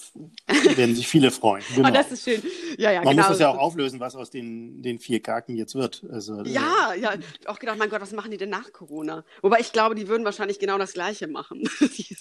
werden 0.47 0.95
sich 0.95 1.07
viele 1.07 1.29
freuen. 1.31 1.63
Genau. 1.75 1.89
Oh, 1.89 1.91
das 1.91 2.11
ist 2.11 2.23
schön. 2.23 2.41
Ja, 2.77 2.91
ja, 2.91 3.03
Man 3.03 3.15
genau. 3.15 3.27
muss 3.27 3.35
es 3.35 3.41
ja 3.41 3.49
auch 3.49 3.57
auflösen, 3.57 3.99
was 3.99 4.15
aus 4.15 4.29
den, 4.29 4.81
den 4.81 4.99
vier 4.99 5.19
Kaken 5.19 5.55
jetzt 5.55 5.75
wird. 5.75 6.03
Also, 6.09 6.41
ja, 6.43 6.93
ja, 6.99 7.13
auch 7.47 7.59
gedacht, 7.59 7.77
mein 7.77 7.89
Gott, 7.89 8.01
was 8.01 8.13
machen 8.13 8.31
die 8.31 8.37
denn 8.37 8.49
nach 8.49 8.71
Corona? 8.71 9.23
Wobei 9.41 9.59
ich 9.59 9.71
glaube, 9.73 9.93
die 9.95 10.07
würden 10.07 10.23
wahrscheinlich 10.23 10.57
genau 10.57 10.77
das 10.77 10.93
Gleiche 10.93 11.27
machen. 11.27 11.63
die, 11.81 12.15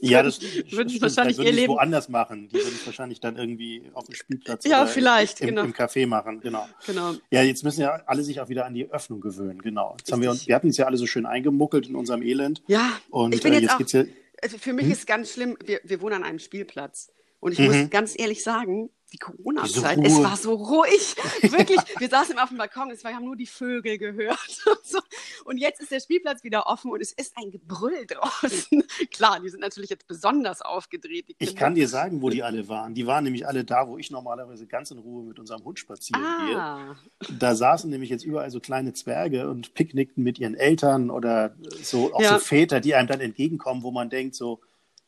ja, 0.00 0.22
das 0.22 0.40
würden 0.42 0.88
stimmt, 0.88 1.02
wahrscheinlich 1.02 1.38
würden 1.38 1.46
ihr 1.46 1.52
Leben 1.52 1.72
woanders 1.74 2.08
machen. 2.08 2.48
Die 2.48 2.56
würden 2.56 2.74
es 2.74 2.84
wahrscheinlich 2.84 3.20
dann 3.20 3.36
irgendwie 3.36 3.82
auf 3.94 4.06
dem 4.06 4.14
Spielplatz 4.14 4.64
ja, 4.64 4.84
vielleicht, 4.86 5.40
im, 5.40 5.48
genau. 5.48 5.62
im 5.62 5.72
Café 5.72 6.06
machen. 6.06 6.40
Genau. 6.40 6.66
genau. 6.86 7.14
Ja, 7.30 7.42
jetzt 7.42 7.62
müssen 7.62 7.82
ja 7.82 8.02
alle 8.06 8.22
sich 8.24 8.40
auch 8.40 8.48
wieder 8.48 8.66
an 8.66 8.74
die 8.74 8.90
Öffnung 8.90 9.20
gewöhnen. 9.20 9.62
Genau. 9.62 9.94
Jetzt 9.98 10.10
haben 10.12 10.22
wir, 10.22 10.34
wir 10.34 10.54
hatten 10.54 10.66
uns 10.66 10.76
ja 10.76 10.86
alle 10.86 10.96
so 10.96 11.06
schön 11.06 11.24
eingemuckelt 11.24 11.88
in 11.88 11.94
unserem 11.94 12.22
Elend. 12.22 12.62
Ja, 12.66 12.90
und 13.10 13.34
ich 13.34 13.42
bin 13.42 13.52
äh, 13.52 13.60
jetzt, 13.60 13.78
jetzt 13.78 13.94
auch, 13.94 14.00
ja 14.00 14.04
also 14.42 14.58
für 14.58 14.72
mich 14.72 14.86
hm? 14.86 14.92
ist 14.92 15.06
ganz 15.06 15.32
schlimm, 15.32 15.56
wir, 15.64 15.80
wir 15.84 16.00
wohnen 16.00 16.16
an 16.16 16.24
einem 16.24 16.38
Spielplatz. 16.38 17.12
Und 17.40 17.52
ich 17.52 17.58
mhm. 17.58 17.66
muss 17.66 17.90
ganz 17.90 18.18
ehrlich 18.18 18.42
sagen, 18.42 18.90
die 19.12 19.18
Corona-Zeit, 19.18 19.98
es 20.04 20.22
war 20.22 20.36
so 20.36 20.54
ruhig. 20.54 21.16
Wirklich, 21.42 21.80
wir 21.98 22.08
saßen 22.08 22.38
auf 22.38 22.48
dem 22.48 22.58
Balkon, 22.58 22.90
es 22.90 23.02
war, 23.02 23.10
wir 23.10 23.16
haben 23.16 23.24
nur 23.24 23.36
die 23.36 23.46
Vögel 23.46 23.98
gehört. 23.98 24.38
Und, 24.66 24.84
so. 24.84 24.98
und 25.44 25.58
jetzt 25.58 25.80
ist 25.80 25.90
der 25.90 26.00
Spielplatz 26.00 26.44
wieder 26.44 26.66
offen 26.66 26.90
und 26.90 27.00
es 27.00 27.12
ist 27.12 27.36
ein 27.36 27.50
Gebrüll 27.50 28.06
draußen. 28.06 28.84
Klar, 29.10 29.40
die 29.40 29.48
sind 29.48 29.60
natürlich 29.60 29.90
jetzt 29.90 30.06
besonders 30.06 30.62
aufgedreht. 30.62 31.26
Ich 31.38 31.56
kann 31.56 31.74
dir 31.74 31.88
sagen, 31.88 32.22
wo 32.22 32.30
die 32.30 32.42
alle 32.42 32.68
waren. 32.68 32.94
Die 32.94 33.06
waren 33.06 33.24
nämlich 33.24 33.46
alle 33.46 33.64
da, 33.64 33.88
wo 33.88 33.98
ich 33.98 34.10
normalerweise 34.10 34.66
ganz 34.66 34.90
in 34.90 34.98
Ruhe 34.98 35.24
mit 35.24 35.38
unserem 35.38 35.64
Hund 35.64 35.78
spazieren 35.78 36.22
ah. 36.22 36.94
gehe. 37.18 37.38
Da 37.38 37.54
saßen 37.54 37.90
nämlich 37.90 38.10
jetzt 38.10 38.24
überall 38.24 38.50
so 38.50 38.60
kleine 38.60 38.92
Zwerge 38.92 39.48
und 39.48 39.74
picknickten 39.74 40.22
mit 40.22 40.38
ihren 40.38 40.54
Eltern 40.54 41.10
oder 41.10 41.54
so, 41.82 42.14
auch 42.14 42.20
ja. 42.20 42.34
so 42.34 42.38
Väter, 42.38 42.80
die 42.80 42.94
einem 42.94 43.08
dann 43.08 43.20
entgegenkommen, 43.20 43.82
wo 43.82 43.90
man 43.90 44.10
denkt 44.10 44.34
so, 44.34 44.60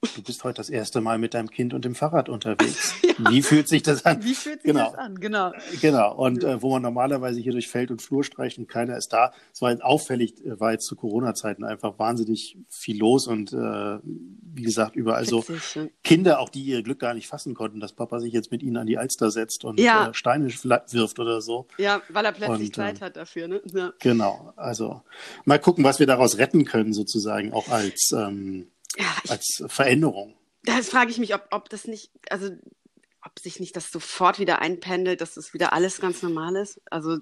du 0.03 0.22
bist 0.22 0.42
heute 0.42 0.57
das 0.57 0.68
erste 0.68 1.00
Mal 1.00 1.18
mit 1.18 1.34
deinem 1.34 1.50
Kind 1.50 1.74
und 1.74 1.84
dem 1.84 1.94
Fahrrad 1.94 2.28
unterwegs. 2.28 2.94
ja. 3.03 3.30
Wie 3.30 3.42
fühlt 3.42 3.68
sich 3.68 3.82
das 3.82 4.05
an? 4.05 4.22
Wie 4.22 4.34
fühlt 4.34 4.62
sich 4.62 4.72
genau. 4.72 4.90
das 4.90 4.94
an? 4.94 5.20
Genau. 5.20 5.53
Genau. 5.80 6.14
Und 6.14 6.42
äh, 6.44 6.61
wo 6.61 6.70
man 6.70 6.82
normalerweise 6.82 7.40
hier 7.40 7.53
durch 7.53 7.68
Feld 7.68 7.90
und 7.90 8.03
Flur 8.03 8.24
streicht 8.24 8.59
und 8.59 8.68
keiner 8.68 8.96
ist 8.96 9.12
da. 9.12 9.32
Es 9.53 9.62
war 9.62 9.74
auffällig, 9.82 10.44
äh, 10.44 10.59
war 10.59 10.72
jetzt 10.72 10.86
zu 10.86 10.96
Corona-Zeiten 10.96 11.64
einfach 11.64 11.98
wahnsinnig 11.98 12.59
viel 12.68 12.98
los 12.98 13.26
und 13.28 13.53
äh, 13.53 13.98
wie 14.03 14.62
gesagt, 14.62 14.96
überall 14.96 15.26
Witzig, 15.26 15.62
so. 15.62 15.88
Kinder, 16.03 16.40
auch 16.40 16.48
die 16.48 16.62
ihr 16.62 16.82
Glück 16.82 16.98
gar 16.98 17.14
nicht 17.14 17.28
fassen 17.28 17.55
konnten, 17.55 17.80
dass 17.80 17.92
Papa 17.92 18.18
sich 18.20 18.32
jetzt 18.32 18.50
mit 18.50 18.62
ihnen 18.62 18.76
an 18.76 18.86
die 18.86 18.98
Alster 18.98 19.30
setzt 19.30 19.64
und 19.64 19.78
ja. 19.78 20.09
äh, 20.09 20.14
Steine 20.14 20.48
wirft 20.48 21.18
oder 21.20 21.40
so. 21.40 21.66
Ja, 21.78 22.03
weil 22.09 22.24
er 22.24 22.32
plötzlich 22.32 22.68
und, 22.68 22.74
Zeit 22.74 23.00
äh, 23.00 23.05
hat 23.05 23.16
dafür, 23.16 23.46
ne? 23.48 23.62
Ja. 23.72 23.92
Genau. 24.00 24.53
Also 24.57 25.03
mal 25.44 25.59
gucken, 25.59 25.84
was 25.84 26.00
wir 26.00 26.07
daraus 26.07 26.38
retten 26.38 26.64
können, 26.64 26.92
sozusagen, 26.92 27.53
auch 27.53 27.68
als 27.68 28.11
ähm, 28.12 28.66
ja, 28.97 29.07
ich, 29.24 29.30
als 29.30 29.64
Veränderung. 29.66 30.36
Das 30.64 30.88
frage 30.88 31.11
ich 31.11 31.18
mich, 31.18 31.34
ob, 31.34 31.47
ob 31.51 31.68
das 31.68 31.86
nicht, 31.86 32.11
also 32.30 32.51
ob 33.24 33.38
sich 33.38 33.61
nicht 33.61 33.76
das 33.76 33.90
sofort 33.90 34.38
wieder 34.38 34.61
einpendelt, 34.61 35.20
dass 35.20 35.34
das 35.34 35.55
wieder 35.55 35.72
alles 35.72 36.01
ganz 36.01 36.22
normal 36.22 36.57
ist. 36.57 36.80
Also 36.90 37.18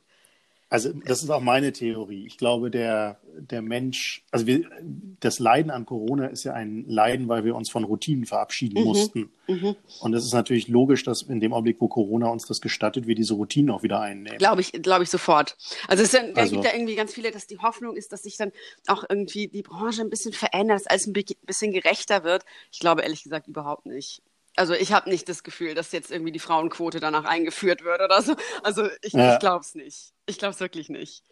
also 0.71 0.93
das 0.93 1.25
ist 1.25 1.31
auch 1.31 1.41
meine 1.41 1.73
Theorie. 1.73 2.25
Ich 2.27 2.39
glaube, 2.39 2.71
der, 2.71 3.19
der 3.37 3.61
Mensch, 3.61 4.25
also 4.31 4.47
wir, 4.47 4.71
das 5.19 5.41
Leiden 5.41 5.73
an 5.73 5.85
Corona 5.85 6.27
ist 6.27 6.45
ja 6.45 6.53
ein 6.53 6.85
Leiden, 6.87 7.29
weil 7.29 7.45
wir 7.45 7.57
uns 7.57 7.69
von 7.69 7.83
Routinen 7.83 8.25
verabschieden 8.25 8.81
mhm. 8.81 8.87
mussten. 8.87 9.33
Mhm. 9.49 9.75
Und 10.01 10.15
es 10.15 10.25
ist 10.25 10.33
natürlich 10.33 10.69
logisch, 10.69 11.03
dass 11.03 11.23
in 11.23 11.41
dem 11.41 11.53
Augenblick, 11.53 11.81
wo 11.81 11.89
Corona 11.89 12.29
uns 12.29 12.47
das 12.47 12.61
gestattet, 12.61 13.09
wir 13.09 13.17
diese 13.17 13.35
Routinen 13.35 13.71
auch 13.71 13.83
wieder 13.83 14.01
einnehmen. 14.01 14.39
Glaube 14.39 14.61
ich, 14.61 14.71
glaube 14.71 15.03
ich 15.03 15.11
sofort. 15.11 15.57
Also 15.89 16.05
es 16.05 16.15
ist, 16.15 16.37
also, 16.37 16.53
gibt 16.53 16.65
ja 16.65 16.73
irgendwie 16.73 16.95
ganz 16.95 17.13
viele, 17.13 17.33
dass 17.33 17.49
die 17.49 17.59
Hoffnung 17.59 17.97
ist, 17.97 18.13
dass 18.13 18.23
sich 18.23 18.37
dann 18.37 18.53
auch 18.87 19.03
irgendwie 19.09 19.49
die 19.49 19.63
Branche 19.63 20.03
ein 20.03 20.11
bisschen 20.11 20.33
verändert, 20.33 20.77
dass 20.77 20.87
alles 20.87 21.09
ein 21.09 21.13
bisschen 21.13 21.73
gerechter 21.73 22.23
wird. 22.23 22.45
Ich 22.71 22.79
glaube 22.79 23.03
ehrlich 23.03 23.25
gesagt 23.25 23.49
überhaupt 23.49 23.87
nicht. 23.87 24.23
Also 24.61 24.75
ich 24.75 24.93
habe 24.93 25.09
nicht 25.09 25.27
das 25.27 25.43
Gefühl, 25.43 25.75
dass 25.75 25.91
jetzt 25.91 26.11
irgendwie 26.11 26.33
die 26.33 26.39
Frauenquote 26.39 27.01
danach 27.01 27.25
eingeführt 27.25 27.83
wird 27.83 28.03
oder 28.03 28.21
so. 28.21 28.37
Also 28.63 28.87
ich, 29.01 29.15
ja. 29.15 29.33
ich 29.33 29.39
glaube 29.39 29.61
es 29.63 29.75
nicht. 29.75 30.13
Ich 30.27 30.37
glaube 30.37 30.53
es 30.53 30.61
wirklich 30.61 30.91
nicht. 30.91 31.25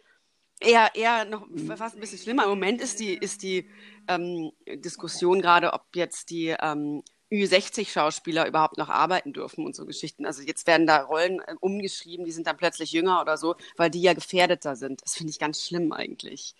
Eher, 0.59 0.89
eher 0.95 1.25
noch 1.25 1.45
fast 1.77 1.93
ein 1.93 2.01
bisschen 2.01 2.17
schlimmer. 2.17 2.45
Im 2.45 2.49
Moment 2.49 2.81
ist 2.81 2.99
die, 2.99 3.13
ist 3.13 3.43
die 3.43 3.69
ähm, 4.07 4.51
Diskussion 4.67 5.43
gerade, 5.43 5.73
ob 5.73 5.83
jetzt 5.93 6.31
die 6.31 6.55
ähm, 6.59 7.03
Ü60-Schauspieler 7.31 8.47
überhaupt 8.47 8.79
noch 8.79 8.89
arbeiten 8.89 9.31
dürfen 9.31 9.63
und 9.63 9.75
so 9.75 9.85
Geschichten. 9.85 10.25
Also 10.25 10.41
jetzt 10.41 10.65
werden 10.65 10.87
da 10.87 11.03
Rollen 11.03 11.39
äh, 11.41 11.53
umgeschrieben, 11.59 12.25
die 12.25 12.31
sind 12.31 12.47
dann 12.47 12.57
plötzlich 12.57 12.93
jünger 12.93 13.21
oder 13.21 13.37
so, 13.37 13.57
weil 13.77 13.91
die 13.91 14.01
ja 14.01 14.13
gefährdeter 14.13 14.75
sind. 14.75 15.03
Das 15.03 15.13
finde 15.13 15.29
ich 15.29 15.37
ganz 15.37 15.63
schlimm 15.63 15.91
eigentlich. 15.93 16.55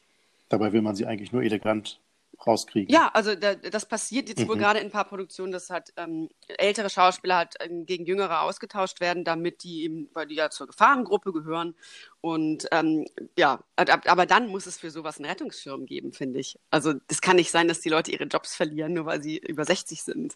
Dabei 0.49 0.71
will 0.71 0.83
man 0.83 0.95
sie 0.95 1.07
eigentlich 1.07 1.31
nur 1.31 1.41
elegant 1.41 1.99
rauskriegen. 2.45 2.93
Ja, 2.93 3.09
also 3.13 3.35
da, 3.35 3.55
das 3.55 3.85
passiert 3.85 4.29
jetzt 4.29 4.39
mhm. 4.39 4.47
wohl 4.47 4.57
gerade 4.57 4.79
in 4.79 4.87
ein 4.87 4.91
paar 4.91 5.05
Produktionen, 5.05 5.51
dass 5.51 5.69
halt 5.69 5.93
ähm, 5.97 6.29
ältere 6.47 6.89
Schauspieler 6.89 7.37
halt 7.37 7.55
ähm, 7.59 7.85
gegen 7.85 8.05
jüngere 8.05 8.41
ausgetauscht 8.41 8.99
werden, 8.99 9.23
damit 9.23 9.63
die 9.63 9.83
eben, 9.83 10.09
weil 10.13 10.27
die 10.27 10.35
ja 10.35 10.49
zur 10.49 10.67
Gefahrengruppe 10.67 11.33
gehören. 11.33 11.75
Und 12.21 12.67
ähm, 12.71 13.05
ja, 13.37 13.63
aber 13.75 14.25
dann 14.25 14.47
muss 14.47 14.65
es 14.65 14.77
für 14.77 14.91
sowas 14.91 15.17
einen 15.17 15.29
Rettungsschirm 15.29 15.85
geben, 15.85 16.13
finde 16.13 16.39
ich. 16.39 16.59
Also 16.69 16.93
es 17.07 17.21
kann 17.21 17.35
nicht 17.37 17.51
sein, 17.51 17.67
dass 17.67 17.81
die 17.81 17.89
Leute 17.89 18.11
ihre 18.11 18.25
Jobs 18.25 18.55
verlieren, 18.55 18.93
nur 18.93 19.05
weil 19.05 19.21
sie 19.21 19.37
über 19.37 19.65
60 19.65 20.03
sind 20.03 20.35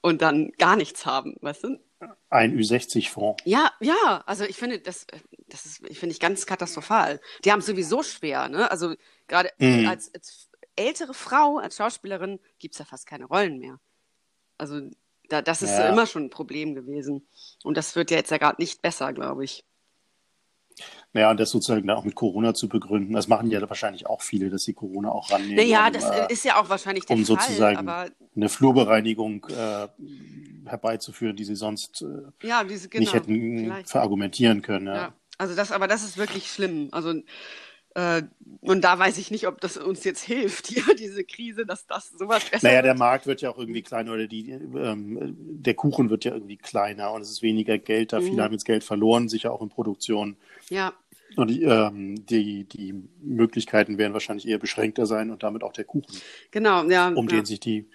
und 0.00 0.22
dann 0.22 0.52
gar 0.58 0.76
nichts 0.76 1.06
haben, 1.06 1.36
weißt 1.40 1.64
du? 1.64 1.78
Ein 2.30 2.56
Ü60-Fonds. 2.56 3.42
Ja, 3.44 3.72
ja, 3.80 4.22
also 4.24 4.44
ich 4.44 4.56
finde, 4.56 4.80
das, 4.80 5.06
das 5.48 5.66
ist, 5.66 5.78
finde 5.98 6.12
ich 6.12 6.20
ganz 6.20 6.46
katastrophal. 6.46 7.20
Die 7.44 7.52
haben 7.52 7.58
es 7.58 7.66
sowieso 7.66 8.02
schwer, 8.02 8.48
ne? 8.48 8.70
Also 8.70 8.94
gerade 9.28 9.50
mhm. 9.58 9.86
als, 9.86 10.12
als 10.14 10.49
ältere 10.76 11.14
Frau 11.14 11.58
als 11.58 11.76
Schauspielerin 11.76 12.38
gibt 12.58 12.74
es 12.74 12.78
ja 12.78 12.84
fast 12.84 13.06
keine 13.06 13.26
Rollen 13.26 13.58
mehr. 13.58 13.78
Also 14.58 14.80
da, 15.28 15.42
das 15.42 15.62
ist 15.62 15.70
ja. 15.70 15.88
immer 15.88 16.06
schon 16.06 16.24
ein 16.24 16.30
Problem 16.30 16.74
gewesen. 16.74 17.26
Und 17.62 17.76
das 17.76 17.96
wird 17.96 18.10
ja 18.10 18.16
jetzt 18.16 18.30
ja 18.30 18.38
gerade 18.38 18.60
nicht 18.60 18.82
besser, 18.82 19.12
glaube 19.12 19.44
ich. 19.44 19.64
Naja, 21.12 21.30
und 21.30 21.40
das 21.40 21.50
sozusagen 21.50 21.86
dann 21.86 21.96
auch 21.96 22.04
mit 22.04 22.14
Corona 22.14 22.54
zu 22.54 22.68
begründen, 22.68 23.14
das 23.14 23.28
machen 23.28 23.50
ja 23.50 23.66
wahrscheinlich 23.68 24.06
auch 24.06 24.22
viele, 24.22 24.48
dass 24.48 24.62
sie 24.62 24.72
Corona 24.72 25.10
auch 25.10 25.30
rannehmen. 25.30 25.56
Naja, 25.56 25.88
um, 25.88 25.92
das 25.92 26.04
äh, 26.04 26.32
ist 26.32 26.44
ja 26.44 26.60
auch 26.60 26.68
wahrscheinlich 26.68 27.04
der 27.04 27.16
um 27.16 27.24
Fall. 27.24 27.36
Um 27.36 27.40
sozusagen 27.40 27.76
aber... 27.78 28.10
eine 28.34 28.48
Flurbereinigung 28.48 29.46
äh, 29.46 29.88
herbeizuführen, 30.66 31.36
die 31.36 31.44
sie 31.44 31.56
sonst 31.56 32.02
äh, 32.02 32.46
ja, 32.46 32.64
diese, 32.64 32.88
genau, 32.88 33.00
nicht 33.00 33.14
hätten 33.14 33.64
vielleicht. 33.64 33.90
verargumentieren 33.90 34.62
können. 34.62 34.86
Ja. 34.86 34.94
ja. 34.94 35.12
Also 35.38 35.56
das, 35.56 35.72
aber 35.72 35.88
das 35.88 36.04
ist 36.04 36.16
wirklich 36.16 36.50
schlimm. 36.50 36.88
Also 36.92 37.14
und 38.62 38.82
da 38.82 38.98
weiß 38.98 39.18
ich 39.18 39.30
nicht, 39.30 39.46
ob 39.46 39.60
das 39.60 39.76
uns 39.76 40.04
jetzt 40.04 40.22
hilft, 40.22 40.70
ja, 40.76 40.82
diese 40.98 41.24
Krise, 41.24 41.64
dass 41.64 41.86
das 41.86 42.10
sowas 42.10 42.44
besser 42.44 42.66
Naja, 42.66 42.82
der 42.82 42.94
Markt 42.94 43.26
wird 43.26 43.40
ja 43.40 43.50
auch 43.50 43.58
irgendwie 43.58 43.82
kleiner 43.82 44.12
oder 44.12 44.26
die, 44.26 44.50
ähm, 44.50 45.36
der 45.38 45.74
Kuchen 45.74 46.10
wird 46.10 46.24
ja 46.24 46.34
irgendwie 46.34 46.56
kleiner 46.56 47.12
und 47.12 47.22
es 47.22 47.30
ist 47.30 47.42
weniger 47.42 47.78
Geld 47.78 48.12
da. 48.12 48.20
Mhm. 48.20 48.24
Viele 48.26 48.42
haben 48.42 48.52
jetzt 48.52 48.64
Geld 48.64 48.84
verloren, 48.84 49.28
sicher 49.28 49.52
auch 49.52 49.62
in 49.62 49.68
Produktion. 49.68 50.36
Ja. 50.68 50.92
Und 51.36 51.48
die, 51.48 51.62
ähm, 51.62 52.26
die, 52.26 52.64
die 52.64 52.94
Möglichkeiten 53.22 53.98
werden 53.98 54.12
wahrscheinlich 54.12 54.48
eher 54.48 54.58
beschränkter 54.58 55.06
sein 55.06 55.30
und 55.30 55.42
damit 55.42 55.62
auch 55.62 55.72
der 55.72 55.84
Kuchen. 55.84 56.14
Genau, 56.50 56.84
ja. 56.84 57.08
Um 57.08 57.28
ja. 57.28 57.36
den 57.36 57.44
sich 57.44 57.60
die, 57.60 57.88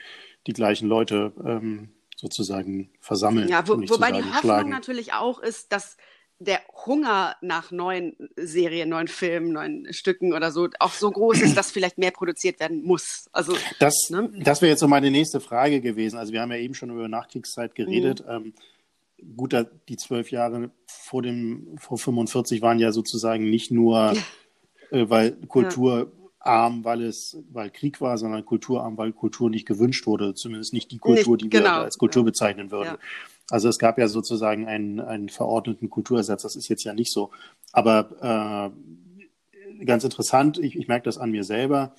die 0.48 0.54
gleichen 0.54 0.88
Leute 0.88 1.34
ähm, 1.46 1.90
sozusagen 2.16 2.90
versammeln. 3.02 3.50
Ja, 3.50 3.68
wo, 3.68 3.74
wobei 3.74 4.12
die 4.12 4.20
Hoffnung 4.20 4.40
schlagen. 4.40 4.70
natürlich 4.70 5.14
auch 5.14 5.40
ist, 5.40 5.72
dass 5.74 5.98
der 6.40 6.60
Hunger 6.86 7.36
nach 7.42 7.72
neuen 7.72 8.16
Serien, 8.36 8.90
neuen 8.90 9.08
Filmen, 9.08 9.54
neuen 9.54 9.94
Stücken 9.94 10.34
oder 10.34 10.52
so 10.52 10.68
auch 10.80 10.92
so 10.92 11.10
groß 11.10 11.42
ist, 11.42 11.56
dass 11.58 11.72
vielleicht 11.72 11.98
mehr 11.98 12.12
produziert 12.12 12.60
werden 12.60 12.84
muss. 12.84 13.30
Also 13.32 13.56
das, 13.80 14.10
ne? 14.10 14.30
das 14.40 14.62
wäre 14.62 14.72
jetzt 14.72 14.82
so 14.82 14.88
meine 14.88 15.12
nächste 15.12 15.40
Frage 15.40 15.80
gewesen. 15.80 16.18
Also 16.18 16.34
wir 16.34 16.42
haben 16.42 16.52
ja 16.52 16.58
eben 16.58 16.74
schon 16.74 16.90
über 16.90 17.08
Nachkriegszeit 17.08 17.74
geredet. 17.74 18.26
Mhm. 18.26 18.32
Ähm, 18.32 18.54
gut, 19.38 19.56
die 19.88 19.98
zwölf 19.98 20.30
Jahre 20.32 20.72
vor 20.88 21.22
dem 21.22 21.78
vor 21.80 21.98
45 21.98 22.62
waren 22.62 22.80
ja 22.80 22.92
sozusagen 22.92 23.50
nicht 23.50 23.72
nur, 23.72 24.14
äh, 24.92 25.10
weil 25.10 25.32
Kultur 25.48 26.12
ja. 26.46 26.70
weil 26.84 27.04
es, 27.04 27.38
weil 27.52 27.70
Krieg 27.70 28.02
war, 28.02 28.18
sondern 28.18 28.46
kulturarm, 28.46 28.98
weil 28.98 29.14
Kultur 29.14 29.50
nicht 29.50 29.66
gewünscht 29.66 30.06
wurde, 30.06 30.34
zumindest 30.34 30.74
nicht 30.74 30.92
die 30.92 31.00
Kultur, 31.00 31.38
nicht, 31.38 31.46
die 31.46 31.50
genau. 31.50 31.66
wir 31.66 31.84
als 31.84 31.98
Kultur 31.98 32.24
ja. 32.24 32.26
bezeichnen 32.26 32.72
würden. 32.72 32.90
Ja. 32.90 33.00
Also 33.50 33.70
es 33.70 33.78
gab 33.78 33.98
ja 33.98 34.08
sozusagen 34.08 34.68
einen, 34.68 35.00
einen 35.00 35.30
verordneten 35.30 35.90
Kulturersatz, 35.90 36.44
das 36.44 36.56
ist 36.56 36.68
jetzt 36.68 36.84
ja 36.84 36.94
nicht 36.94 37.12
so. 37.12 37.32
Aber 37.72 38.72
äh, 39.80 39.86
ganz 39.86 40.04
interessant, 40.04 40.58
ich, 40.58 40.76
ich 40.76 40.88
merke 40.88 41.06
das 41.06 41.18
an 41.18 41.32
mir 41.32 41.44
selber. 41.44 41.94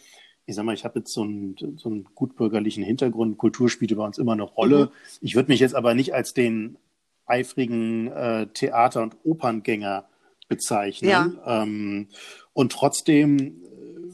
Ich 0.46 0.54
sag 0.54 0.64
mal, 0.64 0.74
ich 0.74 0.84
habe 0.84 1.00
jetzt 1.00 1.12
so 1.12 1.22
einen, 1.22 1.56
so 1.76 1.88
einen 1.88 2.04
gutbürgerlichen 2.14 2.84
Hintergrund. 2.84 3.38
Kultur 3.38 3.68
spielt 3.68 3.96
bei 3.96 4.04
uns 4.04 4.18
immer 4.18 4.32
eine 4.32 4.44
Rolle. 4.44 4.86
Mhm. 4.86 4.90
Ich 5.20 5.34
würde 5.34 5.50
mich 5.50 5.60
jetzt 5.60 5.74
aber 5.74 5.94
nicht 5.94 6.14
als 6.14 6.34
den 6.34 6.78
eifrigen 7.26 8.08
äh, 8.12 8.46
Theater- 8.48 9.02
und 9.02 9.16
Operngänger 9.24 10.08
bezeichnen. 10.48 11.10
Ja. 11.10 11.62
Ähm, 11.62 12.08
und 12.52 12.72
trotzdem 12.72 13.38
äh, 13.38 13.52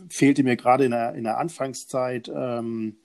fehlte 0.09 0.43
mir 0.43 0.57
gerade 0.57 0.87
in 0.87 0.91
der, 0.91 1.15
in 1.15 1.25
der 1.25 1.39
Anfangszeit 1.39 2.31
ähm, 2.35 2.97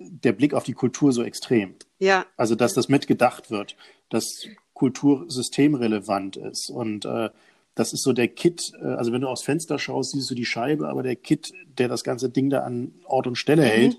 der 0.00 0.32
Blick 0.32 0.54
auf 0.54 0.64
die 0.64 0.72
Kultur 0.72 1.12
so 1.12 1.22
extrem. 1.22 1.74
Ja. 1.98 2.26
Also, 2.36 2.54
dass 2.54 2.74
das 2.74 2.88
mitgedacht 2.88 3.50
wird, 3.50 3.76
dass 4.08 4.46
Kultur 4.72 5.26
systemrelevant 5.28 6.36
ist. 6.36 6.70
Und 6.70 7.04
äh, 7.04 7.28
das 7.74 7.92
ist 7.92 8.02
so 8.02 8.12
der 8.12 8.28
Kit, 8.28 8.72
äh, 8.82 8.86
also 8.86 9.12
wenn 9.12 9.20
du 9.20 9.28
aufs 9.28 9.42
Fenster 9.42 9.78
schaust, 9.78 10.12
siehst 10.12 10.30
du 10.30 10.34
die 10.34 10.46
Scheibe, 10.46 10.88
aber 10.88 11.02
der 11.02 11.16
Kit, 11.16 11.52
der 11.78 11.88
das 11.88 12.02
ganze 12.02 12.30
Ding 12.30 12.50
da 12.50 12.60
an 12.60 12.94
Ort 13.04 13.26
und 13.26 13.36
Stelle 13.36 13.62
mhm. 13.62 13.66
hält, 13.66 13.98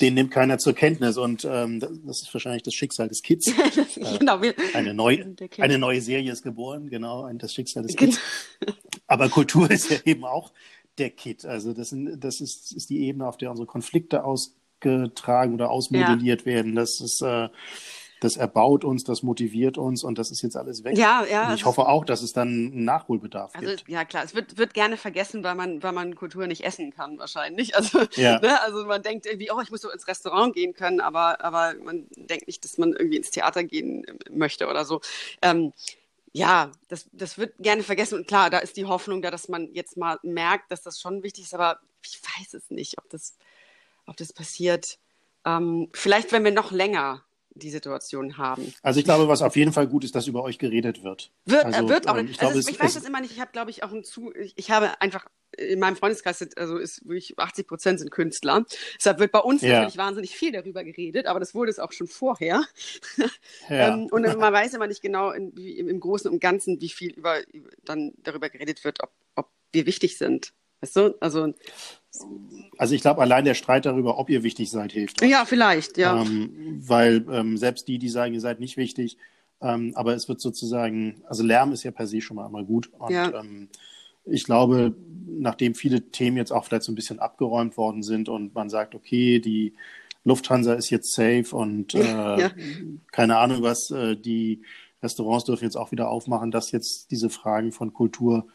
den 0.00 0.14
nimmt 0.14 0.30
keiner 0.30 0.58
zur 0.58 0.74
Kenntnis. 0.74 1.16
Und 1.16 1.44
ähm, 1.44 1.80
das 1.80 2.22
ist 2.22 2.32
wahrscheinlich 2.32 2.62
das 2.62 2.74
Schicksal 2.74 3.08
des 3.08 3.22
Kits. 3.22 3.48
äh, 3.96 4.18
genau, 4.18 4.40
eine, 4.74 4.94
neu, 4.94 5.24
eine 5.58 5.78
neue 5.78 6.00
Serie 6.00 6.32
ist 6.32 6.42
geboren, 6.42 6.88
genau, 6.88 7.28
das 7.34 7.52
Schicksal 7.52 7.82
des 7.82 7.96
Kits. 7.96 8.20
aber 9.08 9.28
Kultur 9.28 9.70
ist 9.70 9.90
ja 9.90 9.98
eben 10.04 10.24
auch 10.24 10.52
der 10.98 11.10
Kit. 11.10 11.44
Also 11.44 11.72
das, 11.72 11.90
sind, 11.90 12.22
das 12.22 12.40
ist, 12.40 12.72
ist 12.72 12.90
die 12.90 13.00
Ebene, 13.06 13.26
auf 13.26 13.36
der 13.36 13.50
unsere 13.50 13.66
Konflikte 13.66 14.24
aus 14.24 14.54
getragen 14.80 15.54
oder 15.54 15.70
ausmodelliert 15.70 16.42
ja. 16.42 16.46
werden. 16.46 16.74
Das 16.74 17.00
ist, 17.00 17.22
äh, 17.22 17.48
das 18.20 18.36
erbaut 18.36 18.84
uns, 18.84 19.04
das 19.04 19.22
motiviert 19.22 19.76
uns 19.76 20.02
und 20.02 20.18
das 20.18 20.30
ist 20.30 20.42
jetzt 20.42 20.56
alles 20.56 20.84
weg. 20.84 20.96
Ja, 20.96 21.24
ja. 21.30 21.48
Und 21.48 21.54
ich 21.54 21.64
hoffe 21.64 21.86
auch, 21.86 22.04
dass 22.04 22.22
es 22.22 22.32
dann 22.32 22.48
einen 22.48 22.84
Nachholbedarf 22.84 23.54
also, 23.54 23.68
gibt. 23.68 23.88
Ja, 23.88 24.04
klar. 24.04 24.24
Es 24.24 24.34
wird, 24.34 24.56
wird 24.56 24.72
gerne 24.74 24.96
vergessen, 24.96 25.44
weil 25.44 25.54
man, 25.54 25.82
weil 25.82 25.92
man 25.92 26.14
Kultur 26.14 26.46
nicht 26.46 26.64
essen 26.64 26.92
kann, 26.92 27.18
wahrscheinlich. 27.18 27.74
Also, 27.76 28.06
ja. 28.14 28.40
ne, 28.40 28.60
also 28.62 28.86
man 28.86 29.02
denkt 29.02 29.26
irgendwie, 29.26 29.50
oh, 29.50 29.60
ich 29.60 29.70
muss 29.70 29.82
so 29.82 29.90
ins 29.90 30.08
Restaurant 30.08 30.54
gehen 30.54 30.72
können, 30.72 31.00
aber, 31.00 31.44
aber 31.44 31.74
man 31.82 32.06
denkt 32.16 32.46
nicht, 32.46 32.64
dass 32.64 32.78
man 32.78 32.94
irgendwie 32.94 33.18
ins 33.18 33.30
Theater 33.30 33.64
gehen 33.64 34.06
möchte 34.30 34.66
oder 34.66 34.86
so. 34.86 35.02
Ähm, 35.42 35.74
ja, 36.32 36.72
das, 36.88 37.08
das 37.12 37.36
wird 37.36 37.54
gerne 37.58 37.82
vergessen. 37.82 38.18
Und 38.18 38.28
klar, 38.28 38.48
da 38.48 38.58
ist 38.58 38.78
die 38.78 38.86
Hoffnung 38.86 39.20
da, 39.20 39.30
dass 39.30 39.48
man 39.48 39.68
jetzt 39.74 39.98
mal 39.98 40.18
merkt, 40.22 40.70
dass 40.70 40.82
das 40.82 41.00
schon 41.00 41.22
wichtig 41.22 41.44
ist, 41.44 41.54
aber 41.54 41.80
ich 42.02 42.20
weiß 42.22 42.54
es 42.54 42.70
nicht, 42.70 42.96
ob 42.98 43.08
das 43.10 43.36
ob 44.06 44.16
das 44.16 44.32
passiert. 44.32 44.98
Ähm, 45.44 45.88
vielleicht, 45.92 46.32
wenn 46.32 46.44
wir 46.44 46.52
noch 46.52 46.72
länger 46.72 47.26
die 47.56 47.70
Situation 47.70 48.38
haben. 48.38 48.72
Also 48.82 48.98
ich 48.98 49.04
glaube, 49.04 49.28
was 49.28 49.42
auf 49.42 49.56
jeden 49.56 49.72
Fall 49.72 49.86
gut 49.86 50.04
ist, 50.04 50.14
dass 50.14 50.26
über 50.26 50.42
euch 50.42 50.58
geredet 50.58 51.02
wird. 51.02 51.30
Wird, 51.46 51.64
äh, 51.64 51.66
also, 51.66 51.88
wird 51.88 52.08
auch. 52.08 52.16
Ähm, 52.16 52.28
ich, 52.28 52.38
glaube, 52.38 52.58
es, 52.58 52.68
ich 52.68 52.78
weiß 52.78 52.94
das 52.94 53.04
immer 53.04 53.20
nicht. 53.20 53.32
Ich 53.32 53.40
habe, 53.40 53.50
glaube 53.52 53.70
ich, 53.70 53.82
auch 53.82 53.92
ein 53.92 54.04
zu. 54.04 54.32
Ich, 54.34 54.52
ich, 54.56 54.70
habe 54.70 55.00
einfach 55.00 55.26
in 55.56 55.78
meinem 55.78 55.96
Freundeskreis 55.96 56.46
also 56.56 56.76
ist 56.76 57.06
wirklich 57.08 57.38
80 57.38 57.66
Prozent 57.66 57.98
sind 58.00 58.10
Künstler. 58.10 58.64
Deshalb 58.96 59.18
wird 59.20 59.32
bei 59.32 59.38
uns 59.38 59.62
ja. 59.62 59.74
natürlich 59.74 59.96
wahnsinnig 59.96 60.36
viel 60.36 60.52
darüber 60.52 60.84
geredet, 60.84 61.26
aber 61.26 61.40
das 61.40 61.54
wurde 61.54 61.70
es 61.70 61.78
auch 61.78 61.92
schon 61.92 62.06
vorher. 62.06 62.62
Ja. 63.68 63.94
ähm, 63.94 64.06
und 64.10 64.22
man 64.22 64.52
weiß 64.52 64.74
immer 64.74 64.86
nicht 64.86 65.02
genau 65.02 65.30
in, 65.30 65.56
wie, 65.56 65.78
im 65.78 65.98
Großen 65.98 66.30
und 66.30 66.40
Ganzen, 66.40 66.80
wie 66.80 66.88
viel 66.88 67.12
über, 67.12 67.38
dann 67.84 68.12
darüber 68.18 68.48
geredet 68.48 68.84
wird, 68.84 69.02
ob, 69.02 69.10
ob 69.34 69.50
wir 69.72 69.86
wichtig 69.86 70.18
sind. 70.18 70.52
Weißt 70.80 70.96
du? 70.96 71.16
Also, 71.20 71.54
also 72.78 72.94
ich 72.94 73.00
glaube, 73.00 73.20
allein 73.20 73.44
der 73.44 73.54
Streit 73.54 73.86
darüber, 73.86 74.18
ob 74.18 74.30
ihr 74.30 74.42
wichtig 74.42 74.70
seid, 74.70 74.92
hilft. 74.92 75.22
Ja, 75.22 75.44
vielleicht, 75.44 75.98
ja. 75.98 76.20
Ähm, 76.20 76.80
weil 76.86 77.24
ähm, 77.30 77.56
selbst 77.56 77.88
die, 77.88 77.98
die 77.98 78.08
sagen, 78.08 78.34
ihr 78.34 78.40
seid 78.40 78.60
nicht 78.60 78.76
wichtig, 78.76 79.16
ähm, 79.60 79.92
aber 79.94 80.14
es 80.14 80.28
wird 80.28 80.40
sozusagen, 80.40 81.22
also 81.26 81.42
Lärm 81.42 81.72
ist 81.72 81.84
ja 81.84 81.90
per 81.90 82.06
se 82.06 82.20
schon 82.20 82.36
mal 82.36 82.46
einmal 82.46 82.64
gut. 82.64 82.90
Und 82.98 83.12
ja. 83.12 83.40
Ähm, 83.40 83.68
ich 84.24 84.44
glaube, 84.44 84.94
nachdem 85.26 85.74
viele 85.74 86.10
Themen 86.10 86.36
jetzt 86.36 86.52
auch 86.52 86.64
vielleicht 86.64 86.82
so 86.82 86.92
ein 86.92 86.96
bisschen 86.96 87.20
abgeräumt 87.20 87.76
worden 87.76 88.02
sind 88.02 88.28
und 88.28 88.54
man 88.54 88.68
sagt, 88.68 88.94
okay, 88.94 89.38
die 89.38 89.74
Lufthansa 90.24 90.74
ist 90.74 90.90
jetzt 90.90 91.14
safe 91.14 91.46
und 91.52 91.94
äh, 91.94 92.40
ja. 92.40 92.50
keine 93.12 93.38
Ahnung 93.38 93.62
was, 93.62 93.90
äh, 93.92 94.16
die 94.16 94.62
Restaurants 95.02 95.44
dürfen 95.44 95.64
jetzt 95.64 95.76
auch 95.76 95.92
wieder 95.92 96.10
aufmachen, 96.10 96.50
dass 96.50 96.72
jetzt 96.72 97.12
diese 97.12 97.30
Fragen 97.30 97.70
von 97.70 97.92
Kultur 97.92 98.48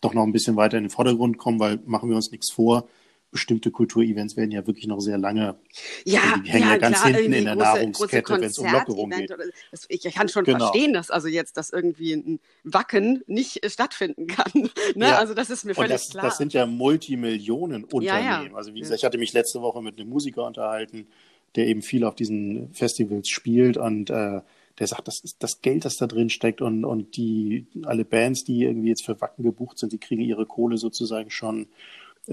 doch 0.00 0.14
noch 0.14 0.22
ein 0.22 0.32
bisschen 0.32 0.56
weiter 0.56 0.78
in 0.78 0.84
den 0.84 0.90
Vordergrund 0.90 1.36
kommen, 1.36 1.60
weil 1.60 1.80
machen 1.84 2.08
wir 2.08 2.16
uns 2.16 2.30
nichts 2.30 2.50
vor 2.50 2.88
bestimmte 3.30 3.70
Kulturevents 3.70 4.36
werden 4.36 4.50
ja 4.50 4.66
wirklich 4.66 4.86
noch 4.86 5.00
sehr 5.00 5.18
lange. 5.18 5.56
Ja, 6.04 6.20
also 6.20 6.42
die 6.42 6.50
hängen 6.50 6.64
ja, 6.64 6.72
ja 6.72 6.78
ganz 6.78 7.00
klar, 7.00 7.12
hinten 7.12 7.32
in 7.34 7.44
der 7.44 7.54
große, 7.54 7.66
Nahrungskette, 7.66 8.32
wenn 8.34 8.44
es 8.44 8.58
um 8.58 8.72
Lockerung 8.72 9.10
geht. 9.10 9.30
Das, 9.70 9.86
ich, 9.88 10.02
kann 10.14 10.28
schon 10.28 10.44
Genau. 10.44 10.58
verstehen, 10.58 10.94
dass 10.94 11.10
also 11.10 11.28
jetzt 11.28 11.56
das 11.56 11.70
irgendwie 11.70 12.14
ein 12.14 12.40
Wacken 12.64 13.22
nicht 13.26 13.62
äh, 13.62 13.70
stattfinden 13.70 14.26
kann. 14.26 14.52
ne? 14.94 15.08
Ja. 15.08 15.18
Also 15.18 15.34
das 15.34 15.50
ist 15.50 15.64
mir 15.64 15.74
völlig 15.74 15.92
das, 15.92 16.10
klar. 16.10 16.24
das 16.24 16.38
sind 16.38 16.52
ja 16.52 16.64
Multimillionen-Unternehmen. 16.66 18.50
Ja. 18.50 18.54
Also 18.54 18.74
wie 18.74 18.80
gesagt, 18.80 18.98
ich 18.98 19.04
hatte 19.04 19.18
mich 19.18 19.32
letzte 19.32 19.60
Woche 19.60 19.82
mit 19.82 19.98
einem 19.98 20.08
Musiker 20.08 20.46
unterhalten, 20.46 21.06
der 21.54 21.66
eben 21.66 21.82
viel 21.82 22.04
auf 22.04 22.14
diesen 22.14 22.72
Festivals 22.72 23.28
spielt 23.28 23.76
und 23.76 24.10
äh, 24.10 24.40
der 24.78 24.86
sagt, 24.86 25.08
das 25.08 25.20
ist 25.20 25.42
das 25.42 25.60
Geld, 25.60 25.84
das 25.84 25.96
da 25.96 26.06
drin 26.06 26.30
steckt 26.30 26.60
und, 26.60 26.84
und 26.84 27.16
die 27.16 27.66
alle 27.84 28.04
Bands, 28.04 28.44
die 28.44 28.62
irgendwie 28.62 28.88
jetzt 28.88 29.04
für 29.04 29.20
Wacken 29.20 29.42
gebucht 29.42 29.78
sind, 29.78 29.92
die 29.92 29.98
kriegen 29.98 30.22
ihre 30.22 30.46
Kohle 30.46 30.76
sozusagen 30.76 31.30
schon, 31.30 31.66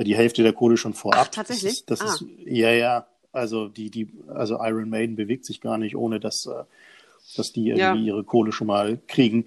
die 0.04 0.16
Hälfte 0.16 0.44
der 0.44 0.54
Kohle 0.54 0.78
schon 0.78 0.94
vorab. 0.94 1.22
Ach, 1.26 1.28
tatsächlich? 1.30 1.86
Das 1.86 2.00
das 2.00 2.10
Ah. 2.10 2.14
ist 2.16 2.26
ja, 2.46 2.72
ja. 2.72 3.08
Also 3.32 3.68
die, 3.68 3.90
die, 3.90 4.08
also 4.28 4.58
Iron 4.62 4.90
Maiden 4.90 5.16
bewegt 5.16 5.46
sich 5.46 5.60
gar 5.62 5.78
nicht, 5.78 5.96
ohne 5.96 6.20
dass, 6.20 6.46
äh, 6.46 6.64
dass 7.36 7.52
die 7.52 7.68
irgendwie 7.70 7.80
Ja. 7.82 7.94
ihre 8.16 8.24
Kohle 8.24 8.52
schon 8.52 8.68
mal 8.68 9.00
kriegen. 9.08 9.46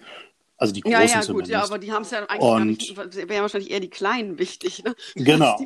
Also 0.59 0.75
die 0.75 0.81
Großen 0.81 0.93
ja, 1.01 1.05
ja, 1.07 1.15
gut, 1.17 1.25
zumindest. 1.25 1.53
ja, 1.53 1.63
aber 1.65 1.79
die 1.79 1.93
haben 1.93 2.03
es 2.03 2.11
ja 2.11 2.25
eigentlich 2.27 2.41
Und- 2.43 2.67
nicht, 2.67 2.97
wäre 3.29 3.43
wahrscheinlich 3.43 3.71
eher 3.71 3.81
die 3.81 3.89
Kleinen 3.91 4.39
wichtig, 4.39 4.83
ne? 4.85 4.95
Genau. 5.15 5.57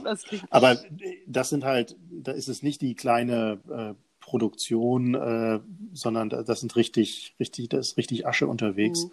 Aber 0.51 0.79
das 1.27 1.49
sind 1.49 1.65
halt, 1.65 1.97
da 2.11 2.33
ist 2.33 2.49
es 2.49 2.63
nicht 2.63 2.81
die 2.83 2.95
kleine 2.95 3.59
äh, 3.71 3.95
Produktion, 4.21 5.15
äh, 5.15 5.61
sondern 5.95 6.29
da- 6.31 6.43
das 6.43 6.61
sind 6.61 6.77
richtig, 6.77 7.35
richtig, 7.41 7.71
da 7.71 7.79
ist 7.79 7.97
richtig 7.97 8.27
Asche 8.27 8.47
unterwegs. 8.47 9.05
Mhm. 9.05 9.11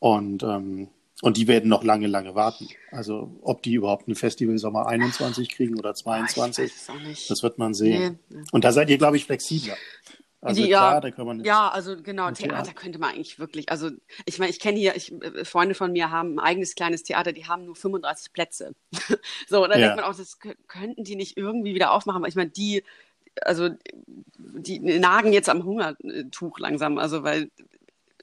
Und, 0.00 0.42
ähm, 0.42 0.88
und 1.22 1.36
die 1.38 1.46
werden 1.48 1.70
noch 1.70 1.84
lange, 1.84 2.08
lange 2.08 2.34
warten. 2.34 2.68
Also 2.90 3.30
ob 3.42 3.62
die 3.62 3.74
überhaupt 3.74 4.08
ein 4.08 4.14
Festival 4.16 4.58
Sommer 4.58 4.86
21 4.86 5.48
kriegen 5.48 5.78
oder 5.78 5.90
Ah, 5.90 5.92
Ich 5.92 6.02
22, 6.02 6.64
weiß 6.64 6.82
es 6.82 6.90
auch 6.90 7.00
nicht. 7.00 7.30
das 7.30 7.42
wird 7.42 7.58
man 7.58 7.72
sehen. 7.74 8.18
Nee, 8.28 8.38
nee. 8.40 8.44
Und 8.52 8.64
da 8.64 8.72
seid 8.72 8.90
ihr, 8.90 8.98
glaube 8.98 9.16
ich, 9.16 9.24
flexibler. 9.24 9.76
Also 10.40 10.60
Die- 10.60 10.68
klar, 10.70 10.94
ja, 10.94 11.00
da 11.00 11.10
kann 11.12 11.24
man 11.24 11.44
Ja, 11.44 11.68
also 11.68 11.94
genau, 12.02 12.28
Theater 12.32 12.54
Theater. 12.64 12.72
könnte 12.74 12.98
man 12.98 13.10
eigentlich 13.10 13.38
wirklich, 13.38 13.70
also 13.70 13.90
ich 14.26 14.40
meine, 14.40 14.50
ich 14.50 14.58
kenne 14.58 14.76
hier, 14.80 14.96
ich, 14.96 15.12
äh, 15.22 15.44
Freunde 15.44 15.76
von 15.76 15.92
mir 15.92 16.10
haben 16.10 16.34
ein 16.34 16.40
eigenes 16.40 16.74
kleines 16.74 17.04
Theater, 17.04 17.32
die 17.32 17.46
haben 17.46 17.64
nur 17.66 17.76
35 17.76 18.32
Plätze. 18.32 18.74
so, 19.48 19.64
da 19.68 19.74
Ja. 19.78 19.86
denkt 19.86 19.96
man 19.96 20.04
auch, 20.04 20.16
das 20.16 20.40
kö- 20.40 20.56
könnten 20.66 21.04
die 21.04 21.14
nicht 21.14 21.36
irgendwie 21.36 21.76
wieder 21.76 21.92
aufmachen, 21.92 22.20
weil 22.22 22.28
ich 22.30 22.34
meine, 22.34 22.50
die, 22.50 22.82
also 23.42 23.68
die 24.36 24.80
nagen 24.80 25.32
jetzt 25.32 25.48
am 25.48 25.62
Hungertuch 25.62 26.58
langsam, 26.58 26.98
also 26.98 27.22
weil 27.22 27.48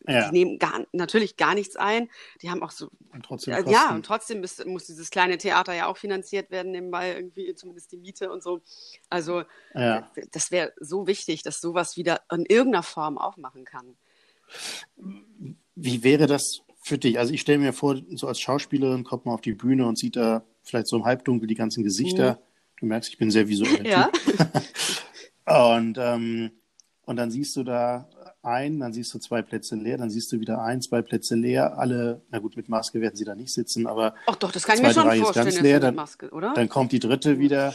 ja, 0.09 0.29
die 0.29 0.37
nehmen 0.37 0.59
gar, 0.59 0.85
natürlich 0.91 1.37
gar 1.37 1.55
nichts 1.55 1.75
ein. 1.75 2.09
Die 2.41 2.49
haben 2.49 2.63
auch 2.63 2.71
so, 2.71 2.89
und 3.13 3.23
trotzdem 3.23 3.53
ja, 3.53 3.57
Kosten. 3.61 3.73
ja, 3.73 3.95
und 3.95 4.05
trotzdem 4.05 4.43
ist, 4.43 4.65
muss 4.65 4.85
dieses 4.85 5.09
kleine 5.09 5.37
Theater 5.37 5.73
ja 5.73 5.87
auch 5.87 5.97
finanziert 5.97 6.51
werden, 6.51 6.71
nebenbei 6.71 7.13
irgendwie 7.13 7.53
zumindest 7.55 7.91
die 7.91 7.97
Miete 7.97 8.31
und 8.31 8.43
so. 8.43 8.61
Also 9.09 9.43
ja. 9.73 10.09
das 10.31 10.51
wäre 10.51 10.73
so 10.79 11.07
wichtig, 11.07 11.43
dass 11.43 11.61
sowas 11.61 11.97
wieder 11.97 12.21
in 12.31 12.45
irgendeiner 12.45 12.83
Form 12.83 13.17
aufmachen 13.17 13.65
kann. 13.65 13.95
Wie 15.75 16.03
wäre 16.03 16.27
das 16.27 16.61
für 16.81 16.97
dich? 16.97 17.19
Also 17.19 17.33
ich 17.33 17.41
stelle 17.41 17.59
mir 17.59 17.73
vor, 17.73 17.97
so 18.11 18.27
als 18.27 18.39
Schauspielerin 18.39 19.03
kommt 19.03 19.25
man 19.25 19.35
auf 19.35 19.41
die 19.41 19.53
Bühne 19.53 19.85
und 19.85 19.97
sieht 19.97 20.15
da 20.15 20.43
vielleicht 20.63 20.87
so 20.87 20.97
im 20.97 21.05
Halbdunkel 21.05 21.47
die 21.47 21.55
ganzen 21.55 21.83
Gesichter. 21.83 22.41
Du 22.79 22.85
merkst, 22.85 23.09
ich 23.09 23.17
bin 23.17 23.31
sehr 23.31 23.47
visuell. 23.47 23.81
Mhm. 23.81 23.85
Ja. 23.85 24.11
Und, 25.75 25.97
ähm, 25.97 26.51
und 27.09 27.15
dann 27.15 27.31
siehst 27.31 27.55
du 27.55 27.63
da 27.63 28.07
ein, 28.43 28.79
dann 28.79 28.93
siehst 28.93 29.11
du 29.15 29.17
zwei 29.17 29.41
Plätze 29.41 29.75
leer, 29.75 29.97
dann 29.97 30.11
siehst 30.11 30.31
du 30.31 30.39
wieder 30.39 30.61
ein, 30.61 30.79
zwei 30.79 31.01
Plätze 31.01 31.33
leer. 31.33 31.79
Alle, 31.79 32.21
na 32.29 32.37
gut, 32.37 32.55
mit 32.55 32.69
Maske 32.69 33.01
werden 33.01 33.15
sie 33.15 33.25
da 33.25 33.33
nicht 33.33 33.51
sitzen, 33.51 33.87
aber 33.87 34.13
Ach 34.27 34.35
doch, 34.35 34.51
das 34.51 34.63
kann 34.63 34.75
ich 34.77 34.83
mir 34.83 34.93
schon 34.93 35.11
vorstellen, 35.19 35.63
leer, 35.63 35.73
mit 35.77 35.83
dann- 35.83 35.95
Maske, 35.95 36.29
oder? 36.29 36.53
dann 36.53 36.69
kommt 36.69 36.91
die 36.91 36.99
dritte 36.99 37.39
wieder. 37.39 37.73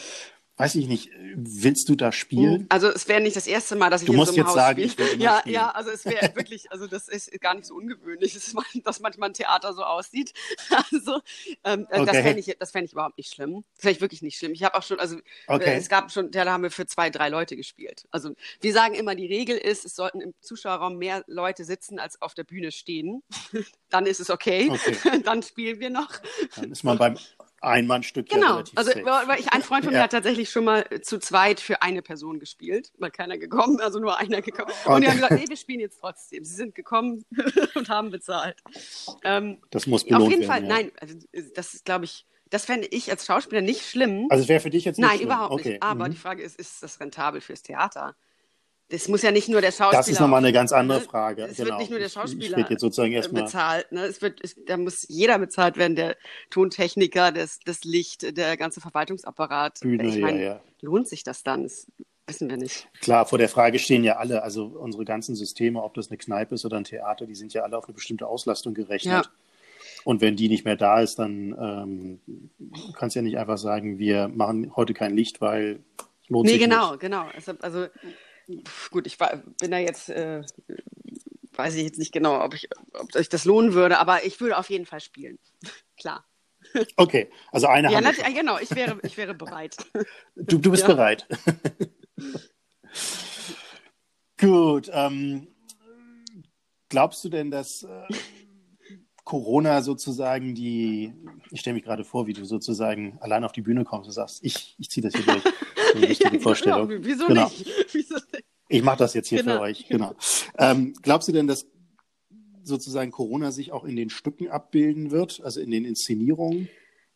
Weiß 0.57 0.76
ich 0.76 0.86
nicht, 0.86 1.11
willst 1.34 1.88
du 1.88 1.96
da 1.96 2.12
spielen? 2.12 2.66
Also 2.68 2.86
es 2.88 3.09
wäre 3.09 3.20
nicht 3.20 3.34
das 3.34 3.48
erste 3.48 3.74
Mal, 3.74 3.90
dass 3.90 4.02
ich 4.02 4.07
Du 4.07 4.12
in 4.12 4.18
musst 4.18 4.28
so 4.28 4.34
einem 4.34 4.42
jetzt 4.46 4.48
Haus 4.50 4.55
sagen, 4.55 4.88
spiele. 4.88 5.09
ich 5.09 5.14
will 5.14 5.20
ja, 5.22 5.38
spielen. 5.40 5.55
ja, 5.55 5.70
also 5.72 5.90
es 5.90 6.05
wäre 6.05 6.30
wirklich, 6.36 6.70
also 6.70 6.86
das 6.86 7.09
ist 7.09 7.32
gar 7.40 7.55
nicht 7.55 7.66
so 7.66 7.74
ungewöhnlich, 7.74 8.34
dass 8.34 8.52
man- 8.52 8.64
dass 8.84 9.00
manchmal 9.00 9.30
ein 9.30 9.34
Theater 9.34 9.72
so 9.74 9.82
aussieht. 9.82 10.32
Also 10.92 11.20
ähm, 11.64 11.86
das 11.90 12.00
Okay. 12.00 12.22
fände 12.22 12.38
ich, 12.40 12.57
das 12.59 12.70
fänd 12.70 12.86
ich 12.86 12.92
überhaupt 12.92 13.18
nicht 13.18 13.32
schlimm. 13.34 13.64
Das 13.74 13.82
fände 13.82 13.96
ich 13.96 14.00
wirklich 14.00 14.22
nicht 14.22 14.38
schlimm. 14.38 14.52
Ich 14.52 14.62
habe 14.62 14.76
auch 14.78 14.82
schon, 14.84 15.00
also 15.00 15.16
Okay. 15.48 15.64
äh, 15.70 15.76
es 15.76 15.88
gab 15.88 16.12
schon, 16.12 16.30
da 16.30 16.44
haben 16.44 16.62
wir 16.62 16.70
für 16.70 16.86
zwei, 16.86 17.11
drei 17.11 17.28
Leute 17.30 17.57
gespielt. 17.57 18.07
Also 18.12 18.34
wir 18.61 18.72
sagen 18.72 18.94
immer, 18.94 19.16
die 19.16 19.26
Regel 19.26 19.57
ist, 19.57 19.84
es 19.84 19.96
sollten 19.96 20.20
im 20.20 20.34
Zuschauerraum 20.40 20.98
mehr 20.98 21.24
Leute 21.26 21.64
sitzen, 21.64 21.98
als 21.98 22.22
auf 22.22 22.34
der 22.34 22.44
Bühne 22.44 22.70
stehen. 22.70 23.22
Dann 23.90 24.07
ist 24.07 24.20
es 24.20 24.30
okay. 24.30 24.70
Okay. 24.70 25.20
Dann 25.24 25.42
spielen 25.42 25.80
wir 25.80 25.90
noch. 25.90 26.11
Dann 26.57 26.70
ist 26.70 26.84
man 26.84 26.96
beim 26.98 27.18
Einmannstück 27.67 28.31
ja 28.31 28.37
Genau, 28.39 28.53
relativ 28.55 28.79
also 28.79 28.93
weil 28.93 29.41
ich, 29.41 29.53
ein 29.53 29.62
Freund 29.62 29.85
von 29.85 29.93
mir 29.93 29.99
Ja. 29.99 30.05
hat 30.05 30.12
tatsächlich 30.12 30.51
schon 30.51 30.65
mal 30.65 30.85
zu 31.03 31.19
zweit 31.19 31.61
für 31.61 31.83
eine 31.83 32.03
Person 32.03 32.39
gespielt, 32.41 32.93
weil 32.99 33.11
keiner 33.11 33.39
gekommen, 33.39 33.81
also 33.81 33.99
nur 33.99 34.19
einer 34.19 34.43
gekommen. 34.43 34.71
Und 34.87 35.03
die 35.03 35.07
Okay. 35.07 35.09
haben 35.09 35.17
gesagt, 35.17 35.33
nee, 35.33 35.49
wir 35.49 35.57
spielen 35.57 35.81
jetzt 35.81 35.99
trotzdem. 36.01 36.45
Sie 36.45 36.55
sind 36.55 36.75
gekommen 36.75 37.25
und 37.75 37.89
haben 37.89 38.11
bezahlt. 38.11 38.62
Ähm, 39.25 39.59
Das 39.71 39.87
muss 39.87 40.03
auf 40.03 40.09
belohnt 40.09 40.31
jeden 40.31 40.43
werden. 40.43 40.51
Fall, 40.51 40.62
ja. 40.62 40.69
nein, 40.69 40.93
also 41.01 41.17
das 41.55 41.75
ist, 41.75 41.85
glaube 41.85 42.05
ich, 42.05 42.27
das 42.51 42.67
fände 42.67 42.87
ich 42.91 43.11
als 43.11 43.27
Schauspieler 43.27 43.62
nicht 43.62 43.83
schlimm. 43.83 44.27
Also 44.31 44.43
es 44.43 44.49
wäre 44.49 44.61
für 44.61 44.71
dich 44.71 44.85
jetzt 44.85 44.99
nicht 44.99 45.07
nein, 45.07 45.17
schlimm. 45.17 45.29
überhaupt 45.29 45.53
okay. 45.53 45.71
nicht. 45.71 45.83
Aber 45.83 46.07
mhm. 46.07 46.12
die 46.12 46.19
Frage 46.19 46.43
ist, 46.43 46.57
ist 46.59 46.83
das 46.83 47.01
rentabel 47.01 47.41
fürs 47.41 47.62
Theater? 47.62 48.15
Das 48.95 49.09
muss 49.09 49.22
ja 49.22 49.30
nicht 49.30 49.49
nur 49.49 49.61
der 49.61 49.72
Schauspieler. 49.72 49.99
Das 49.99 50.09
ist 50.09 50.20
nochmal 50.20 50.38
eine 50.38 50.53
ganz 50.53 50.72
andere 50.72 50.99
ne? 50.99 51.05
Frage. 51.05 51.42
Es 51.45 51.57
genau. 51.57 51.70
wird 51.70 51.78
nicht 51.80 51.90
nur 51.90 51.99
der 51.99 52.09
Ich- 52.09 52.12
Schauspieler 52.12 52.45
Ich 52.45 52.57
rede 52.57 52.70
jetzt 52.70 52.80
sozusagen 52.80 53.12
äh, 53.12 53.16
erstmal. 53.16 53.42
bezahlt. 53.42 53.90
Ne? 53.92 54.05
Es 54.05 54.22
wird, 54.22 54.40
es, 54.42 54.57
da 54.66 54.76
muss 54.76 55.07
jeder 55.09 55.38
bezahlt 55.38 55.76
werden, 55.76 55.97
der 55.97 56.16
Tontechniker, 56.51 57.32
das, 57.32 57.59
das 57.64 57.84
Licht, 57.84 58.36
der 58.36 58.57
ganze 58.57 58.80
Verwaltungsapparat. 58.80 59.80
Bühne, 59.80 60.07
ich 60.07 60.14
ja, 60.16 60.20
meine, 60.20 60.45
ja. 60.45 60.61
lohnt 60.80 61.09
sich 61.09 61.24
das 61.24 61.42
dann? 61.42 61.64
Das 61.64 61.86
wissen 62.26 62.49
wir 62.49 62.57
nicht. 62.57 62.88
Klar, 63.01 63.26
vor 63.26 63.38
der 63.38 63.49
Frage 63.49 63.78
stehen 63.78 64.05
ja 64.05 64.16
alle, 64.16 64.42
also 64.42 64.64
unsere 64.66 65.05
ganzen 65.05 65.34
Systeme, 65.34 65.82
ob 65.82 65.95
das 65.95 66.09
eine 66.09 66.18
Kneipe 66.18 66.55
ist 66.55 66.64
oder 66.64 66.76
ein 66.76 66.84
Theater, 66.84 67.26
die 67.26 67.34
sind 67.34 67.53
ja 67.53 67.62
alle 67.62 67.76
auf 67.76 67.84
eine 67.86 67.95
bestimmte 67.95 68.26
Auslastung 68.26 68.74
gerechnet. 68.74 69.26
Ja. 69.26 69.30
Und 70.05 70.20
wenn 70.20 70.36
die 70.36 70.49
nicht 70.49 70.64
mehr 70.64 70.76
da 70.76 71.01
ist, 71.01 71.18
dann 71.18 71.57
ähm, 71.59 72.20
du 72.59 72.92
kannst 72.92 73.16
ja 73.16 73.22
nicht 73.22 73.38
einfach 73.38 73.59
sagen, 73.59 73.99
wir 73.99 74.28
machen 74.28 74.74
heute 74.76 74.92
kein 74.95 75.16
Licht, 75.16 75.40
weil 75.40 75.80
lohnt 76.28 76.47
Nee, 76.47 76.53
sich 76.53 76.62
genau, 76.62 76.92
nicht. 76.92 77.01
genau. 77.01 77.26
Also, 77.34 77.53
also 77.61 77.86
pf, 77.86 77.92
gut, 78.90 79.07
ich 79.07 79.18
war, 79.20 79.36
bin 79.61 79.70
da 79.70 79.78
jetzt, 79.78 80.09
äh, 80.11 80.42
weiß 81.53 81.74
ich 81.74 81.84
jetzt 81.84 81.99
nicht 81.99 82.12
genau, 82.12 82.42
ob 82.42 82.55
ich, 82.55 82.68
ob 82.95 83.12
sich 83.12 83.28
das 83.28 83.45
lohnen 83.45 83.74
würde, 83.74 83.99
aber 83.99 84.24
ich 84.24 84.40
würde 84.40 84.57
auf 84.59 84.70
jeden 84.70 84.86
Fall 84.86 85.01
spielen. 85.01 85.38
Klar. 85.99 86.26
Okay, 86.97 87.30
also 87.53 87.66
eine 87.66 87.90
Ja, 87.92 88.01
nat- 88.01 88.16
schon. 88.16 88.34
genau, 88.34 88.59
ich 88.59 88.74
wäre, 88.74 88.99
ich 89.03 89.16
wäre 89.16 89.34
bereit. 89.34 89.76
Du, 90.34 90.59
du 90.59 90.70
bist 90.70 90.82
Ja. 90.82 90.95
bereit. 90.95 91.26
Gut. 94.40 94.90
Ähm, 94.92 95.47
glaubst 96.88 97.22
du 97.24 97.28
denn, 97.28 97.51
dass 97.51 97.82
äh, 97.82 98.07
Corona 99.25 99.81
sozusagen 99.83 100.55
die, 100.55 101.12
ich 101.51 101.61
stelle 101.61 101.75
mich 101.75 101.85
gerade 101.85 102.05
vor, 102.05 102.27
wie 102.27 102.35
du 102.35 102.45
sozusagen 102.45 103.16
allein 103.20 103.43
auf 103.45 103.53
die 103.53 103.62
Bühne 103.62 103.85
kommst 103.85 104.07
und 104.07 104.12
sagst, 104.12 104.41
ich, 104.43 104.75
ich 104.79 104.91
ziehe 104.91 105.03
das 105.03 105.14
hier 105.14 105.25
durch. 105.25 105.43
So 105.43 105.97
eine 105.99 106.09
richtige 106.09 106.35
Ja, 106.37 106.41
Vorstellung. 106.43 106.89
Genau. 106.89 107.05
Wieso 107.07 107.27
Genau. 107.27 107.45
nicht? 107.49 107.66
Wieso 107.93 108.14
nicht? 108.14 108.45
Ich 108.68 108.83
mache 108.83 108.99
das 108.99 109.14
jetzt 109.14 109.29
hier 109.29 109.39
für 109.39 109.45
Genau. 109.45 109.61
euch. 109.62 109.87
Genau. 109.89 110.14
Ähm, 110.59 110.95
glaubst 111.03 111.29
du 111.29 111.33
denn, 111.33 111.47
dass 111.47 111.66
sozusagen 112.62 113.11
Corona 113.11 113.51
sich 113.51 113.72
auch 113.72 113.85
in 113.85 113.97
den 113.97 114.11
Stücken 114.11 114.49
abbilden 114.49 115.11
wird, 115.11 115.41
also 115.43 115.61
in 115.61 115.70
den 115.70 115.85
Inszenierungen? 115.85 116.68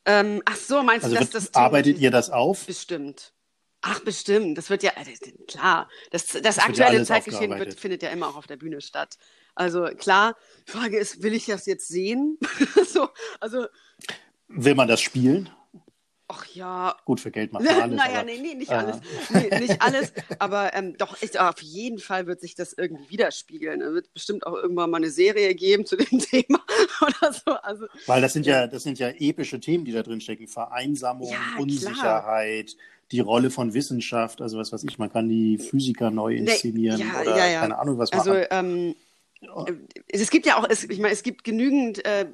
Ähm, 0.05 0.43
ach 0.47 0.57
so, 0.57 0.83
meinst 0.83 1.05
Also 1.05 1.17
du, 1.17 1.21
dass 1.23 1.35
wird, 1.35 1.45
das 1.47 1.55
arbeitet 1.55 1.99
ihr 1.99 2.11
das 2.11 2.31
auf? 2.31 2.65
Bestimmt. 2.67 3.33
Ach, 3.81 4.01
bestimmt. 4.01 4.57
Das 4.59 4.71
wird 4.71 4.83
ja, 4.83 4.91
äh, 4.97 5.05
das- 5.05 5.21
klar. 5.47 5.89
Das, 6.11 6.27
das, 6.27 6.57
ja 6.57 6.63
aktuelle 6.65 7.05
Zeitgeschehen 7.05 7.57
wird, 7.59 7.75
findet 7.79 8.03
ja 8.03 8.09
immer 8.11 8.29
auch 8.29 8.37
auf 8.37 8.47
der 8.47 8.57
Bühne 8.57 8.81
statt. 8.81 9.19
Also 9.59 9.85
klar, 9.97 10.37
die 10.67 10.71
Frage 10.73 10.99
ist, 10.99 11.23
will 11.23 11.35
ich 11.35 11.47
das 11.47 11.67
jetzt 11.67 11.89
sehen? 11.89 12.39
so, 12.87 13.09
also, 13.41 13.67
Will 14.49 14.75
man 14.75 14.89
das 14.89 15.01
spielen? 15.01 15.51
ach 16.31 16.45
ja. 16.55 16.95
Gut, 17.07 17.21
für 17.21 17.31
Geld 17.31 17.53
macht 17.53 17.65
man 17.67 17.75
alles. 17.81 17.97
naja, 17.97 18.19
aber, 18.21 18.25
nee, 18.25 18.39
nee, 18.39 18.55
nicht 18.55 18.71
äh, 18.71 18.75
alles. 18.75 18.97
Nee, 19.31 19.59
nicht 19.61 19.81
alles, 19.81 20.13
aber 20.39 20.75
ähm, 20.75 20.95
doch, 20.99 21.17
ich, 21.23 21.41
auf 21.41 21.61
jeden 21.63 21.99
Fall 21.99 22.27
wird 22.27 22.41
sich 22.43 22.55
das 22.55 22.75
irgendwie 22.75 23.09
widerspiegeln. 23.11 23.81
Es 23.81 23.95
wird 23.95 24.13
bestimmt 24.13 24.47
auch 24.47 24.55
irgendwann 24.55 24.91
mal 24.91 24.99
eine 24.99 25.11
Serie 25.11 25.55
geben 25.55 25.87
zu 25.87 25.97
dem 25.97 26.19
Thema 26.19 26.61
oder 27.01 27.33
so. 27.33 27.53
Also, 27.63 27.87
Weil 28.07 28.21
das 28.21 28.35
sind 28.35 28.45
ja, 28.47 28.67
das 28.67 28.83
sind 28.83 28.99
ja 28.99 29.09
epische 29.09 29.59
Themen, 29.59 29.85
die 29.87 29.93
da 29.93 30.03
drin 30.03 30.21
stecken. 30.21 30.49
Vereinsamung, 30.49 31.31
Ja. 31.33 31.39
Unsicherheit, 31.59 32.77
die 33.11 33.21
Rolle 33.21 33.51
von 33.51 33.73
Wissenschaft, 33.73 34.43
also 34.43 34.59
was 34.59 34.71
weiß 34.71 34.85
ich, 34.85 34.99
man 34.99 35.11
kann 35.11 35.29
die 35.31 35.57
Physiker 35.57 36.11
neu 36.11 36.35
inszenieren 36.37 37.01
ja, 37.01 37.23
oder 37.23 37.37
ja, 37.39 37.47
ja. 37.47 37.61
keine 37.61 37.79
Ahnung 37.79 37.97
was 37.99 38.13
Also 38.13 38.35
machen. 38.35 38.47
ähm, 38.51 38.95
es 40.09 40.31
gibt 40.31 40.47
ja 40.47 40.59
auch, 40.59 40.67
es, 40.69 40.85
ich 40.85 40.99
meine, 40.99 41.13
es 41.13 41.23
gibt 41.23 41.45
genügend 41.45 42.05
äh, 42.05 42.27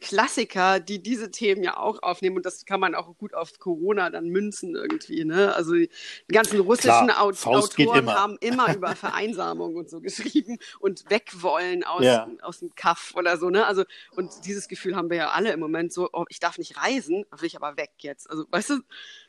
Klassiker, 0.00 0.78
die 0.80 1.02
diese 1.02 1.30
Themen 1.30 1.62
ja 1.64 1.76
auch 1.76 2.02
aufnehmen 2.02 2.36
und 2.36 2.46
das 2.46 2.64
kann 2.64 2.78
man 2.80 2.94
auch 2.94 3.16
gut 3.16 3.34
auf 3.34 3.58
Corona 3.58 4.10
dann 4.10 4.28
münzen 4.28 4.74
irgendwie. 4.76 5.24
Ne? 5.24 5.54
Also 5.54 5.74
die 5.74 5.88
ganzen 6.30 6.60
russischen 6.60 7.08
Klar, 7.08 7.22
Aut 7.22 7.36
Faust 7.36 7.78
Autoren 7.78 7.98
immer. 8.00 8.14
haben 8.14 8.36
immer 8.40 8.72
über 8.76 8.94
Vereinsamung 8.94 9.74
und 9.74 9.90
so 9.90 10.00
geschrieben 10.00 10.58
und 10.78 11.04
wegwollen 11.10 11.82
aus, 11.84 12.04
Ja. 12.04 12.28
aus 12.42 12.60
dem 12.60 12.74
Kaff 12.74 13.14
oder 13.16 13.36
so. 13.36 13.50
Ne? 13.50 13.66
Also 13.66 13.84
und 14.14 14.30
dieses 14.44 14.68
Gefühl 14.68 14.94
haben 14.96 15.10
wir 15.10 15.16
ja 15.16 15.28
alle 15.30 15.52
im 15.52 15.60
Moment 15.60 15.92
so, 15.92 16.08
oh, 16.12 16.24
ich 16.28 16.38
darf 16.40 16.58
nicht 16.58 16.76
reisen, 16.76 17.24
will 17.36 17.46
ich 17.46 17.56
aber 17.56 17.76
weg 17.76 17.90
jetzt. 17.98 18.30
Also 18.30 18.44
weißt 18.50 18.70
du, 18.70 18.80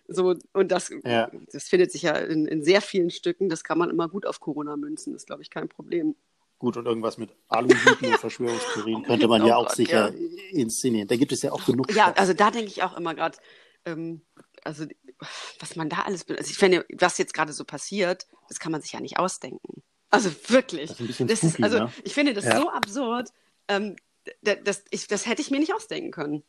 so 0.08 0.36
und 0.54 0.72
das, 0.72 0.92
Ja. 1.04 1.32
das 1.52 1.68
findet 1.70 1.92
sich 1.92 2.04
ja 2.04 2.14
in, 2.14 2.46
in 2.46 2.64
sehr 2.64 2.82
vielen 2.82 3.10
Stücken. 3.10 3.50
Das 3.50 3.64
kann 3.64 3.78
man 3.80 3.90
immer 3.90 4.10
gut 4.10 4.26
auf 4.28 4.40
Corona 4.40 4.78
münzen. 4.78 5.14
Das 5.14 5.24
ist 5.24 5.26
glaube 5.28 5.42
ich 5.42 5.50
kein 5.50 5.70
Problem. 5.70 6.16
Gut, 6.58 6.78
und 6.78 6.86
irgendwas 6.86 7.18
mit 7.18 7.32
Aluhüten 7.50 8.08
und 8.08 8.18
Verschwörungstheorien 8.18 9.04
könnte 9.04 9.28
man 9.28 9.42
Oh 9.42 9.48
ja 9.48 9.56
auch 9.58 9.68
Gott, 9.68 9.76
sicher 9.76 10.14
ja. 10.14 10.50
inszenieren. 10.52 11.08
Da 11.08 11.18
gibt 11.18 11.32
es 11.32 11.42
ja 11.42 11.52
auch 11.52 11.66
genug. 11.66 11.94
Ja, 11.94 12.06
Stoff. 12.06 12.18
also 12.20 12.34
da 12.34 12.50
denke 12.52 12.68
ich 12.68 12.82
auch 12.84 12.96
immer 12.96 13.14
gerade, 13.14 13.38
ähm, 13.86 14.22
also 14.64 14.86
was 15.60 15.76
man 15.76 15.90
da 15.90 16.00
alles, 16.06 16.28
also 16.30 16.50
ich 16.50 16.58
finde, 16.58 16.86
was 16.98 17.18
jetzt 17.18 17.34
gerade 17.34 17.54
so 17.54 17.66
passiert, 17.66 18.26
das 18.48 18.60
kann 18.60 18.72
man 18.72 18.82
sich 18.82 18.94
ja 18.94 19.00
nicht 19.02 19.20
ausdenken. 19.20 19.84
Also 20.10 20.32
wirklich. 20.48 20.90
Das 20.90 21.00
ist 21.00 21.20
Das 21.20 21.44
ist, 21.44 21.50
spooky, 21.54 21.64
also 21.64 21.80
ne? 21.80 21.92
ich 22.04 22.14
finde 22.14 22.34
das 22.34 22.46
Ja. 22.46 22.58
so 22.62 22.70
absurd. 22.70 23.30
Ähm, 23.68 23.96
das, 24.42 24.84
ich, 24.92 25.08
das 25.08 25.26
hätte 25.26 25.42
ich 25.42 25.52
mir 25.52 25.60
nicht 25.60 25.74
ausdenken 25.74 26.12
können. 26.12 26.44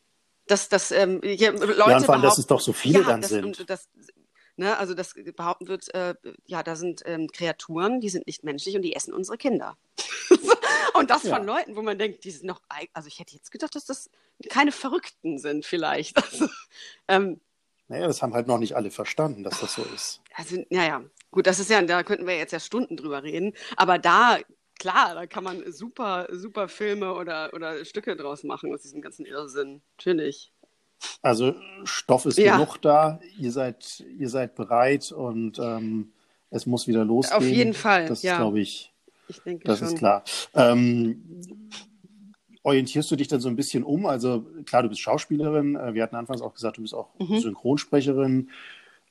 Dass, 0.47 0.69
dass 0.69 0.91
ähm, 0.91 1.19
hier 1.23 1.51
Leute 1.51 1.77
ja, 1.77 1.97
und 1.97 2.05
vor 2.05 2.13
allem, 2.15 2.23
dass 2.23 2.37
es 2.37 2.47
doch 2.47 2.61
so 2.61 2.71
viele 2.71 2.99
ja, 3.01 3.05
dann 3.05 3.21
das, 3.21 3.31
sind. 3.31 3.43
Und 3.43 3.69
das, 3.69 3.89
ne, 4.57 4.77
also 4.77 4.93
das 4.93 5.13
behaupten 5.35 5.67
wird, 5.67 5.93
äh, 5.93 6.15
ja, 6.45 6.63
da 6.63 6.75
sind 6.75 7.01
ähm, 7.05 7.27
Kreaturen, 7.31 8.01
die 8.01 8.09
sind 8.09 8.27
nicht 8.27 8.43
menschlich 8.43 8.75
und 8.75 8.81
die 8.81 8.95
essen 8.95 9.13
unsere 9.13 9.37
Kinder. 9.37 9.77
und 10.93 11.09
das 11.09 11.23
Ja. 11.23 11.35
von 11.35 11.45
Leuten, 11.45 11.75
wo 11.75 11.81
man 11.81 11.97
denkt, 11.97 12.23
die 12.23 12.31
sind 12.31 12.45
noch, 12.45 12.61
also 12.93 13.07
ich 13.07 13.19
hätte 13.19 13.35
jetzt 13.35 13.51
gedacht, 13.51 13.75
dass 13.75 13.85
das 13.85 14.09
keine 14.49 14.71
Verrückten 14.71 15.37
sind 15.39 15.65
vielleicht. 15.65 16.17
Also, 16.31 16.49
ähm, 17.07 17.39
Naja, 17.87 18.07
das 18.07 18.21
haben 18.21 18.33
halt 18.33 18.47
noch 18.47 18.59
nicht 18.59 18.75
alle 18.75 18.91
verstanden, 18.91 19.43
dass 19.43 19.59
das 19.61 19.73
so 19.75 19.83
ist. 19.95 20.21
also, 20.35 20.57
naja, 20.69 21.03
gut, 21.31 21.47
das 21.47 21.59
ist 21.59 21.69
ja, 21.69 21.81
da 21.81 22.03
könnten 22.03 22.27
wir 22.27 22.37
jetzt 22.37 22.51
ja 22.51 22.59
Stunden 22.59 22.97
drüber 22.97 23.23
reden, 23.23 23.53
aber 23.77 23.97
da, 23.97 24.37
klar, 24.79 25.15
da 25.15 25.25
kann 25.25 25.43
man 25.43 25.71
super, 25.71 26.27
super 26.31 26.67
Filme 26.67 27.13
oder, 27.13 27.53
oder 27.53 27.83
Stücke 27.85 28.15
draus 28.15 28.43
machen 28.43 28.73
aus 28.73 28.81
diesem 28.81 29.01
ganzen 29.01 29.25
Irrsinn. 29.25 29.81
Natürlich. 29.97 30.51
Also 31.21 31.53
Stoff 31.83 32.25
ist 32.25 32.37
Ja. 32.37 32.57
genug 32.57 32.81
da, 32.81 33.19
ihr 33.37 33.51
seid, 33.51 34.03
ihr 34.17 34.29
seid 34.29 34.55
bereit 34.55 35.11
und 35.11 35.59
ähm, 35.59 36.11
es 36.49 36.65
muss 36.65 36.87
wieder 36.87 37.03
losgehen. 37.05 37.37
Auf 37.37 37.47
jeden 37.47 37.73
Fall, 37.73 38.07
Das 38.07 38.23
ja. 38.23 38.37
glaube 38.37 38.59
ich, 38.59 38.91
Ich 39.27 39.39
denke 39.41 39.65
das 39.67 39.79
schon. 39.79 39.87
ist 39.89 39.97
klar. 39.97 40.23
Ähm, 40.53 41.21
orientierst 42.63 43.09
du 43.11 43.15
dich 43.15 43.27
dann 43.27 43.39
so 43.39 43.49
ein 43.49 43.55
bisschen 43.55 43.83
um? 43.83 44.05
Also 44.05 44.45
klar, 44.65 44.83
du 44.83 44.89
bist 44.89 45.01
Schauspielerin. 45.01 45.75
äh, 45.75 45.93
Wir 45.93 46.03
hatten 46.03 46.15
anfangs 46.15 46.41
auch 46.41 46.53
gesagt, 46.53 46.77
du 46.77 46.81
bist 46.81 46.93
auch 46.93 47.09
Mhm. 47.19 47.39
Synchronsprecherin. 47.39 48.49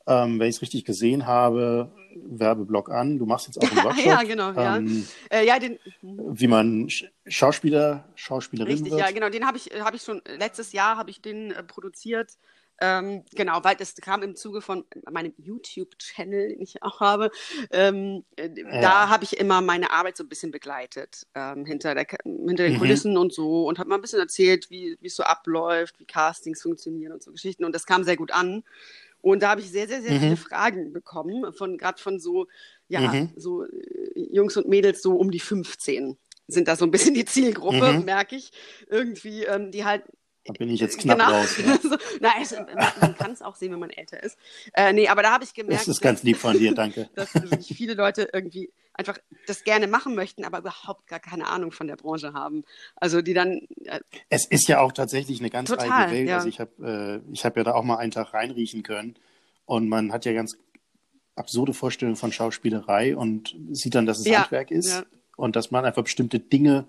Ähm, 0.07 0.39
wenn 0.39 0.49
ich 0.49 0.55
es 0.55 0.61
richtig 0.61 0.85
gesehen 0.85 1.25
habe, 1.27 1.91
Werbeblock 2.29 2.89
an. 2.89 3.19
Du 3.19 3.25
machst 3.25 3.47
jetzt 3.47 3.57
auch 3.57 3.69
einen 3.69 3.83
Workshop. 3.83 4.05
Ja, 4.05 4.23
genau, 4.23 4.51
ja. 4.51 4.77
Ähm, 4.77 5.05
Äh, 5.29 5.45
ja, 5.45 5.59
den, 5.59 5.77
wie 6.01 6.47
man 6.47 6.89
Sch 6.89 7.05
Schauspieler, 7.27 8.05
Schauspielerin 8.15 8.71
Richtig, 8.71 8.91
wird. 8.91 9.01
ja, 9.01 9.11
genau. 9.11 9.29
Den 9.29 9.45
habe 9.45 9.57
ich, 9.57 9.69
habe 9.79 9.95
ich 9.97 10.01
schon 10.03 10.21
letztes 10.37 10.71
Jahr 10.71 10.97
habe 10.97 11.09
ich 11.09 11.21
den 11.21 11.51
äh, 11.51 11.63
produziert. 11.63 12.33
Ähm, 12.79 13.23
genau, 13.33 13.63
weil 13.63 13.75
das 13.75 13.95
kam 13.95 14.21
im 14.21 14.35
Zuge 14.35 14.61
von 14.61 14.85
meinem 15.11 15.33
YouTube-Channel, 15.37 16.49
den 16.49 16.61
ich 16.61 16.83
auch 16.83 16.99
habe. 16.99 17.31
Ähm, 17.71 18.23
äh, 18.35 18.49
Da 18.81 19.09
habe 19.09 19.23
ich 19.23 19.37
immer 19.39 19.61
meine 19.61 19.89
Arbeit 19.91 20.15
so 20.15 20.23
ein 20.23 20.29
bisschen 20.29 20.51
begleitet, 20.51 21.25
ähm, 21.33 21.65
hinter, 21.65 21.95
der, 21.95 22.05
hinter 22.23 22.63
den 22.65 22.75
Mhm. 22.75 22.77
Kulissen 22.77 23.17
und 23.17 23.33
so 23.33 23.65
und 23.67 23.79
habe 23.79 23.89
mal 23.89 23.95
ein 23.95 24.01
bisschen 24.01 24.19
erzählt, 24.19 24.69
wie 24.69 24.95
es 25.01 25.15
so 25.15 25.23
abläuft, 25.23 25.99
wie 25.99 26.05
Castings 26.05 26.61
funktionieren 26.61 27.13
und 27.13 27.23
so 27.23 27.31
Geschichten. 27.31 27.65
Und 27.65 27.73
das 27.73 27.87
kam 27.87 28.03
sehr 28.03 28.15
gut 28.15 28.31
an. 28.31 28.63
Und 29.31 29.43
da 29.43 29.49
habe 29.49 29.61
ich 29.61 29.71
sehr, 29.71 29.87
sehr, 29.87 30.01
sehr 30.01 30.13
Mhm. 30.13 30.19
viele 30.19 30.37
Fragen 30.37 30.93
bekommen, 30.93 31.51
von 31.53 31.77
gerade 31.77 32.01
von 32.01 32.19
so, 32.19 32.47
ja, 32.87 33.01
Mhm. 33.13 33.29
so 33.35 33.63
äh, 33.65 33.69
Jungs 34.15 34.57
und 34.57 34.67
Mädels 34.67 35.01
so 35.01 35.15
um 35.15 35.31
die 35.31 35.39
15 35.39 36.17
sind 36.47 36.67
da 36.69 36.77
so 36.77 36.85
ein 36.85 36.91
bisschen 36.91 37.13
die 37.13 37.25
Zielgruppe, 37.25 37.93
Mhm. 37.97 38.05
merke 38.05 38.35
ich. 38.37 38.51
Irgendwie, 38.89 39.43
ähm, 39.43 39.71
die 39.71 39.83
halt 39.83 40.03
Da 40.47 40.53
bin 40.53 40.69
ich 40.69 40.79
jetzt 40.79 40.97
knapp 40.97 41.19
genau. 41.19 41.31
raus. 41.31 41.57
Ja. 41.57 41.77
so, 41.83 41.97
na, 42.21 42.29
es, 42.41 42.55
man, 43.01 43.15
kann 43.17 43.31
es 43.31 43.41
auch 43.41 43.55
sehen, 43.55 43.73
wenn 43.73 43.79
man 43.79 43.89
älter 43.89 44.23
ist. 44.23 44.37
Äh, 44.73 44.93
nee, 44.93 45.09
aber 45.09 45.21
da 45.21 45.31
habe 45.31 45.43
ich 45.43 45.53
gemerkt, 45.53 45.81
Das 45.81 45.87
ist 45.89 46.01
ganz 46.01 46.23
lieb 46.23 46.37
von 46.37 46.57
dir, 46.57 46.73
danke. 46.73 47.09
dass 47.15 47.29
viele 47.61 47.95
Leute 47.95 48.29
irgendwie 48.31 48.71
einfach 48.93 49.17
das 49.45 49.65
gerne 49.65 49.87
machen 49.87 50.15
möchten, 50.15 50.45
aber 50.45 50.59
überhaupt 50.59 51.05
gar 51.07 51.19
keine 51.19 51.47
Ahnung 51.47 51.71
von 51.71 51.87
der 51.87 51.97
Branche 51.97 52.31
haben. 52.31 52.63
Also 52.95 53.21
die 53.21 53.33
dann, 53.33 53.67
äh, 53.83 53.99
Es 54.29 54.45
ist 54.45 54.69
ja 54.69 54.79
auch 54.79 54.93
tatsächlich 54.93 55.41
eine 55.41 55.49
ganz 55.49 55.69
Total, 55.69 55.91
eigene 55.91 56.17
Welt. 56.17 56.29
ja. 56.29 56.37
Also 56.37 56.47
ich 56.47 56.61
habe 56.61 57.21
äh, 57.25 57.33
ich 57.33 57.43
hab 57.43 57.57
ja 57.57 57.65
da 57.65 57.73
auch 57.73 57.83
mal 57.83 57.97
einen 57.97 58.11
Tag 58.11 58.33
reinriechen 58.33 58.83
können 58.83 59.15
und 59.65 59.89
man 59.89 60.13
hat 60.13 60.23
ja 60.23 60.31
ganz 60.31 60.57
absurde 61.35 61.73
Vorstellungen 61.73 62.15
von 62.15 62.31
Schauspielerei 62.31 63.17
und 63.17 63.53
sieht 63.71 63.95
dann, 63.95 64.05
dass 64.05 64.19
es 64.19 64.25
Ja, 64.25 64.43
Handwerk 64.43 64.71
ist 64.71 65.03
und 65.35 65.57
dass 65.57 65.71
man 65.71 65.83
einfach 65.83 66.03
bestimmte 66.03 66.39
Dinge 66.39 66.87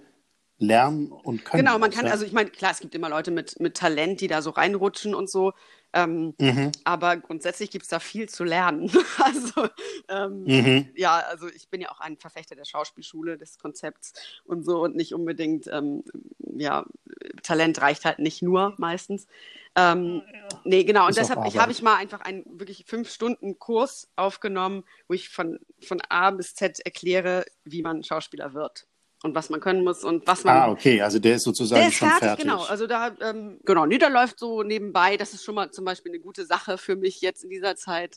lernen 0.59 1.11
und 1.13 1.45
können 1.45 1.65
genau, 1.65 1.79
man 1.79 1.91
kann, 1.91 2.07
also 2.07 2.25
ich 2.25 2.33
meine, 2.33 2.51
klar, 2.51 2.73
es 2.73 2.81
gibt 2.81 2.95
immer 2.95 3.09
Leute 3.09 3.31
mit, 3.31 3.61
mit 3.61 3.77
Talent, 3.77 4.21
die 4.21 4.27
da 4.27 4.43
so 4.43 4.51
reinrutschen 4.51 5.15
und 5.15 5.31
so. 5.31 5.53
Ähm, 5.95 6.35
Mhm. 6.39 6.73
Aber 6.85 7.17
grundsätzlich 7.17 7.71
gibt 7.71 7.85
es 7.85 7.89
da 7.89 7.99
viel 7.99 8.29
zu 8.29 8.45
lernen. 8.45 8.91
Also 9.19 9.69
ähm, 10.09 10.45
Mhm. 10.45 10.89
ja, 10.97 11.17
also 11.19 11.49
ich 11.49 11.69
bin 11.71 11.81
ja 11.81 11.91
auch 11.91 12.01
ein 12.01 12.19
Verfechter 12.19 12.55
der 12.57 12.65
Schauspielschule, 12.65 13.39
des 13.39 13.59
Konzepts 13.59 14.13
und 14.45 14.65
so 14.65 14.83
und 14.83 14.97
nicht 14.97 15.15
unbedingt, 15.15 15.67
ähm, 15.69 16.05
ja, 16.57 16.85
Talent 17.43 17.81
reicht 17.81 18.05
halt 18.05 18.19
nicht 18.19 18.43
nur 18.43 18.75
meistens. 18.79 19.27
Ähm, 19.77 20.23
nee, 20.65 20.85
genau, 20.85 21.05
und 21.05 21.11
Ist 21.11 21.19
deshalb 21.19 21.39
habe 21.55 21.73
ich 21.73 21.83
mal 21.83 21.97
einfach 21.97 22.21
einen 22.21 22.45
wirklich 22.59 22.85
fünf 22.87 23.11
Stunden 23.11 23.59
Kurs 23.59 24.11
aufgenommen, 24.17 24.85
wo 25.07 25.15
ich 25.15 25.29
von, 25.29 25.59
von 25.81 26.03
A 26.09 26.33
bis 26.33 26.55
Z 26.55 26.81
erkläre, 26.81 27.45
wie 27.65 27.83
man 27.83 28.03
Schauspieler 28.03 28.55
wird 28.55 28.88
und 29.23 29.35
was 29.35 29.51
man 29.51 29.61
können 29.61 29.83
muss 29.85 30.05
und 30.05 30.27
was 30.27 30.45
man 30.45 30.55
Ah, 30.57 30.71
okay, 30.71 31.03
also 31.03 31.19
der 31.19 31.37
ist 31.37 31.45
sozusagen 31.45 31.81
der 31.81 31.89
ist 31.89 31.97
schon 31.97 32.09
fertig, 32.09 32.29
fertig. 32.29 32.45
genau. 32.45 32.63
Also 32.65 32.87
da, 32.87 33.15
ähm, 33.21 33.59
genau, 33.65 33.87
nee, 33.87 33.99
der 33.99 34.11
läuft 34.11 34.39
so 34.39 34.63
nebenbei. 34.63 35.17
Das 35.17 35.35
ist 35.35 35.45
schon 35.45 35.55
mal 35.57 35.71
zum 35.71 35.85
Beispiel 35.85 36.13
eine 36.13 36.21
gute 36.21 36.47
Sache 36.47 36.79
für 36.79 36.97
mich 36.97 37.21
jetzt 37.21 37.43
in 37.45 37.51
dieser 37.51 37.77
Zeit. 37.77 38.17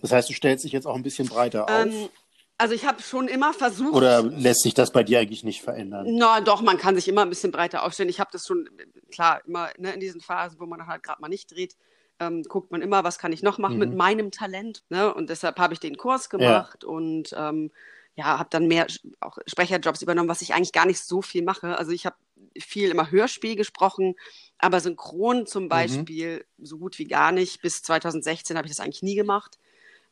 Das 0.00 0.12
heißt, 0.12 0.28
du 0.28 0.32
stellst 0.34 0.64
dich 0.64 0.72
jetzt 0.72 0.86
auch 0.86 0.94
ein 0.96 1.02
bisschen 1.02 1.28
breiter 1.28 1.66
Ähm, 1.68 1.88
auf 2.04 2.10
also 2.58 2.74
ich 2.74 2.84
habe 2.84 3.00
schon 3.00 3.26
immer 3.26 3.54
versucht. 3.54 3.94
oder 3.94 4.22
lässt 4.22 4.64
sich 4.64 4.74
das 4.74 4.90
bei 4.92 5.02
dir 5.02 5.18
eigentlich 5.20 5.44
nicht 5.44 5.62
verändern? 5.62 6.06
Na 6.18 6.42
doch, 6.42 6.60
man 6.60 6.76
kann 6.76 6.94
sich 6.94 7.08
immer 7.08 7.22
ein 7.22 7.30
bisschen 7.30 7.52
breiter 7.52 7.84
aufstellen. 7.84 8.10
Ich 8.10 8.20
habe 8.20 8.28
das 8.32 8.46
schon, 8.46 8.68
klar, 9.10 9.40
immer 9.46 9.70
ne, 9.78 9.92
in 9.94 10.00
diesen 10.00 10.20
Phasen, 10.20 10.60
wo 10.60 10.66
man 10.66 10.86
halt 10.86 11.02
gerade 11.02 11.22
mal 11.22 11.28
nicht 11.28 11.50
dreht, 11.50 11.74
ähm, 12.18 12.42
guckt 12.42 12.70
man 12.70 12.82
immer, 12.82 13.02
was 13.02 13.18
kann 13.18 13.32
ich 13.32 13.42
noch 13.42 13.56
machen 13.56 13.74
Mhm. 13.74 13.78
mit 13.78 13.94
meinem 13.94 14.30
Talent. 14.30 14.82
Ne? 14.90 15.14
Und 15.14 15.30
deshalb 15.30 15.58
habe 15.58 15.72
ich 15.72 15.80
den 15.80 15.96
Kurs 15.96 16.28
gemacht 16.28 16.84
und 16.84 17.34
ähm, 17.34 17.70
ja, 18.16 18.38
habe 18.38 18.48
dann 18.50 18.66
mehr 18.68 18.86
auch 19.20 19.38
Sprecherjobs 19.46 20.02
übernommen, 20.02 20.28
was 20.28 20.42
ich 20.42 20.52
eigentlich 20.54 20.72
gar 20.72 20.86
nicht 20.86 21.00
so 21.00 21.22
viel 21.22 21.42
mache. 21.42 21.78
Also 21.78 21.92
ich 21.92 22.06
habe 22.06 22.16
viel 22.58 22.90
immer 22.90 23.10
Hörspiel 23.10 23.56
gesprochen, 23.56 24.14
aber 24.58 24.80
Synchron 24.80 25.46
zum 25.46 25.68
Beispiel 25.68 26.44
so 26.58 26.78
gut 26.78 26.98
wie 26.98 27.06
gar 27.06 27.32
nicht. 27.32 27.62
Bis 27.62 27.82
2016 27.82 28.56
habe 28.56 28.66
ich 28.66 28.72
das 28.74 28.80
eigentlich 28.84 29.02
nie 29.02 29.14
gemacht. 29.14 29.58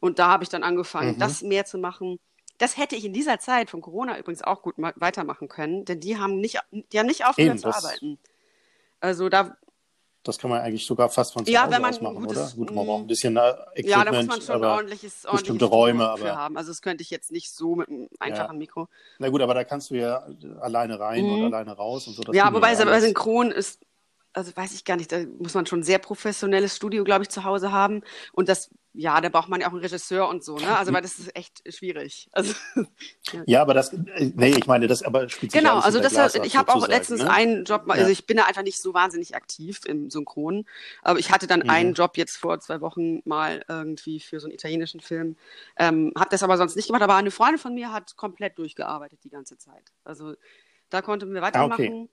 Und 0.00 0.18
da 0.18 0.28
habe 0.28 0.44
ich 0.44 0.50
dann 0.50 0.62
angefangen, 0.62 1.14
Mhm. 1.16 1.18
das 1.18 1.42
mehr 1.42 1.64
zu 1.64 1.76
machen. 1.78 2.18
Das 2.58 2.76
hätte 2.76 2.96
ich 2.96 3.04
in 3.04 3.12
dieser 3.12 3.38
Zeit 3.40 3.70
von 3.70 3.80
Corona 3.80 4.18
übrigens 4.18 4.42
auch 4.42 4.62
gut 4.62 4.78
ma- 4.78 4.94
weitermachen 4.96 5.48
können, 5.48 5.84
denn 5.84 6.00
die 6.00 6.18
haben 6.18 6.40
nicht, 6.40 6.58
die 6.92 6.98
haben 6.98 7.06
nicht 7.06 7.24
aufgehört 7.24 7.50
Eben, 7.50 7.58
zu 7.58 7.68
arbeiten. 7.68 8.18
Also 9.00 9.28
da, 9.28 9.56
Das 10.28 10.36
kann 10.36 10.50
man 10.50 10.60
eigentlich 10.60 10.84
sogar 10.84 11.08
fast 11.08 11.32
von 11.32 11.46
zu 11.46 11.50
Ja, 11.50 11.62
Hause 11.62 11.72
wenn 11.72 11.80
man 11.80 11.94
aus 11.94 12.00
machen, 12.02 12.16
gutes- 12.16 12.36
oder? 12.36 12.56
Gut, 12.66 12.74
man 12.74 12.84
braucht 12.86 13.04
ein 13.04 13.06
bisschen 13.06 13.34
äh, 13.38 13.40
Equipment, 13.74 13.86
ja, 13.88 14.04
da 14.04 14.12
muss 14.12 14.26
man 14.26 14.42
schon 14.42 14.54
aber 14.56 14.74
ordentliches, 14.74 15.22
bestimmte 15.22 15.64
ordentliches 15.64 15.70
Räume, 15.72 16.08
aber- 16.10 16.36
haben. 16.36 16.56
Also 16.58 16.70
das 16.70 16.82
könnte 16.82 17.02
ich 17.02 17.08
jetzt 17.08 17.32
nicht 17.32 17.50
so 17.50 17.76
mit 17.76 17.88
einem 17.88 18.08
einfachen 18.18 18.58
Mikro. 18.58 18.88
Na 19.18 19.30
gut, 19.30 19.40
aber 19.40 19.54
da 19.54 19.64
kannst 19.64 19.88
du 19.90 19.94
ja 19.94 20.22
alleine 20.60 21.00
rein 21.00 21.24
Mhm. 21.24 21.32
und 21.32 21.44
alleine 21.54 21.72
raus 21.72 22.06
und 22.08 22.12
so. 22.12 22.22
das 22.24 22.36
ja, 22.36 22.52
wobei 22.52 22.74
bei 22.74 22.82
alles. 22.90 23.04
Synchron 23.04 23.50
ist, 23.50 23.80
also 24.32 24.56
weiß 24.56 24.74
ich 24.74 24.84
gar 24.84 24.96
nicht, 24.96 25.10
da 25.10 25.18
muss 25.38 25.54
man 25.54 25.66
schon 25.66 25.80
ein 25.80 25.84
sehr 25.84 25.98
professionelles 25.98 26.76
Studio, 26.76 27.04
glaube 27.04 27.22
ich, 27.22 27.28
zu 27.28 27.44
Hause 27.44 27.72
haben. 27.72 28.02
Und 28.32 28.48
das, 28.48 28.70
ja, 28.94 29.20
da 29.20 29.28
braucht 29.28 29.48
man 29.48 29.60
ja 29.60 29.66
auch 29.68 29.72
einen 29.72 29.80
Regisseur 29.80 30.28
und 30.28 30.44
so, 30.44 30.56
ne? 30.56 30.76
Also, 30.78 30.92
weil 30.92 31.02
das 31.02 31.18
ist 31.18 31.34
echt 31.36 31.62
schwierig. 31.74 32.28
Also, 32.34 32.54
Ja, 33.46 33.62
aber 33.62 33.74
das, 33.74 33.92
äh, 33.92 34.32
nee, 34.34 34.54
ich 34.56 34.66
meine, 34.66 34.86
das 34.86 35.02
aber 35.02 35.28
spielt 35.28 35.52
sich 35.52 35.60
Genau, 35.60 35.76
also 35.76 35.98
hinter 35.98 36.08
deshalb, 36.08 36.32
Glas 36.32 36.40
ab, 36.40 36.46
ich 36.46 36.56
habe 36.56 36.72
auch 36.72 36.88
letztens 36.88 37.22
ne? 37.22 37.30
einen 37.30 37.64
Job, 37.64 37.84
also 37.88 38.04
Ja. 38.04 38.08
ich 38.10 38.26
bin 38.26 38.36
da 38.38 38.44
einfach 38.44 38.62
nicht 38.62 38.80
so 38.80 38.94
wahnsinnig 38.94 39.34
aktiv 39.36 39.80
im 39.86 40.10
Synchron, 40.10 40.64
aber 41.02 41.18
ich 41.18 41.30
hatte 41.30 41.46
dann 41.46 41.60
Mhm. 41.60 41.70
einen 41.70 41.94
Job 41.94 42.16
jetzt 42.16 42.36
vor 42.36 42.58
zwei 42.60 42.80
Wochen 42.80 43.20
mal 43.24 43.64
irgendwie 43.68 44.20
für 44.20 44.40
so 44.40 44.46
einen 44.46 44.54
italienischen 44.54 45.00
Film, 45.00 45.36
ähm, 45.76 46.12
habe 46.16 46.30
das 46.30 46.42
aber 46.42 46.56
sonst 46.56 46.76
nicht 46.76 46.86
gemacht, 46.86 47.02
aber 47.02 47.16
eine 47.16 47.30
Freundin 47.30 47.58
von 47.58 47.74
mir 47.74 47.92
hat 47.92 48.16
komplett 48.16 48.58
durchgearbeitet 48.58 49.20
die 49.24 49.30
ganze 49.30 49.58
Zeit. 49.58 49.92
Also 50.04 50.34
da 50.90 51.02
konnten 51.02 51.32
wir 51.34 51.42
weitermachen. 51.42 52.08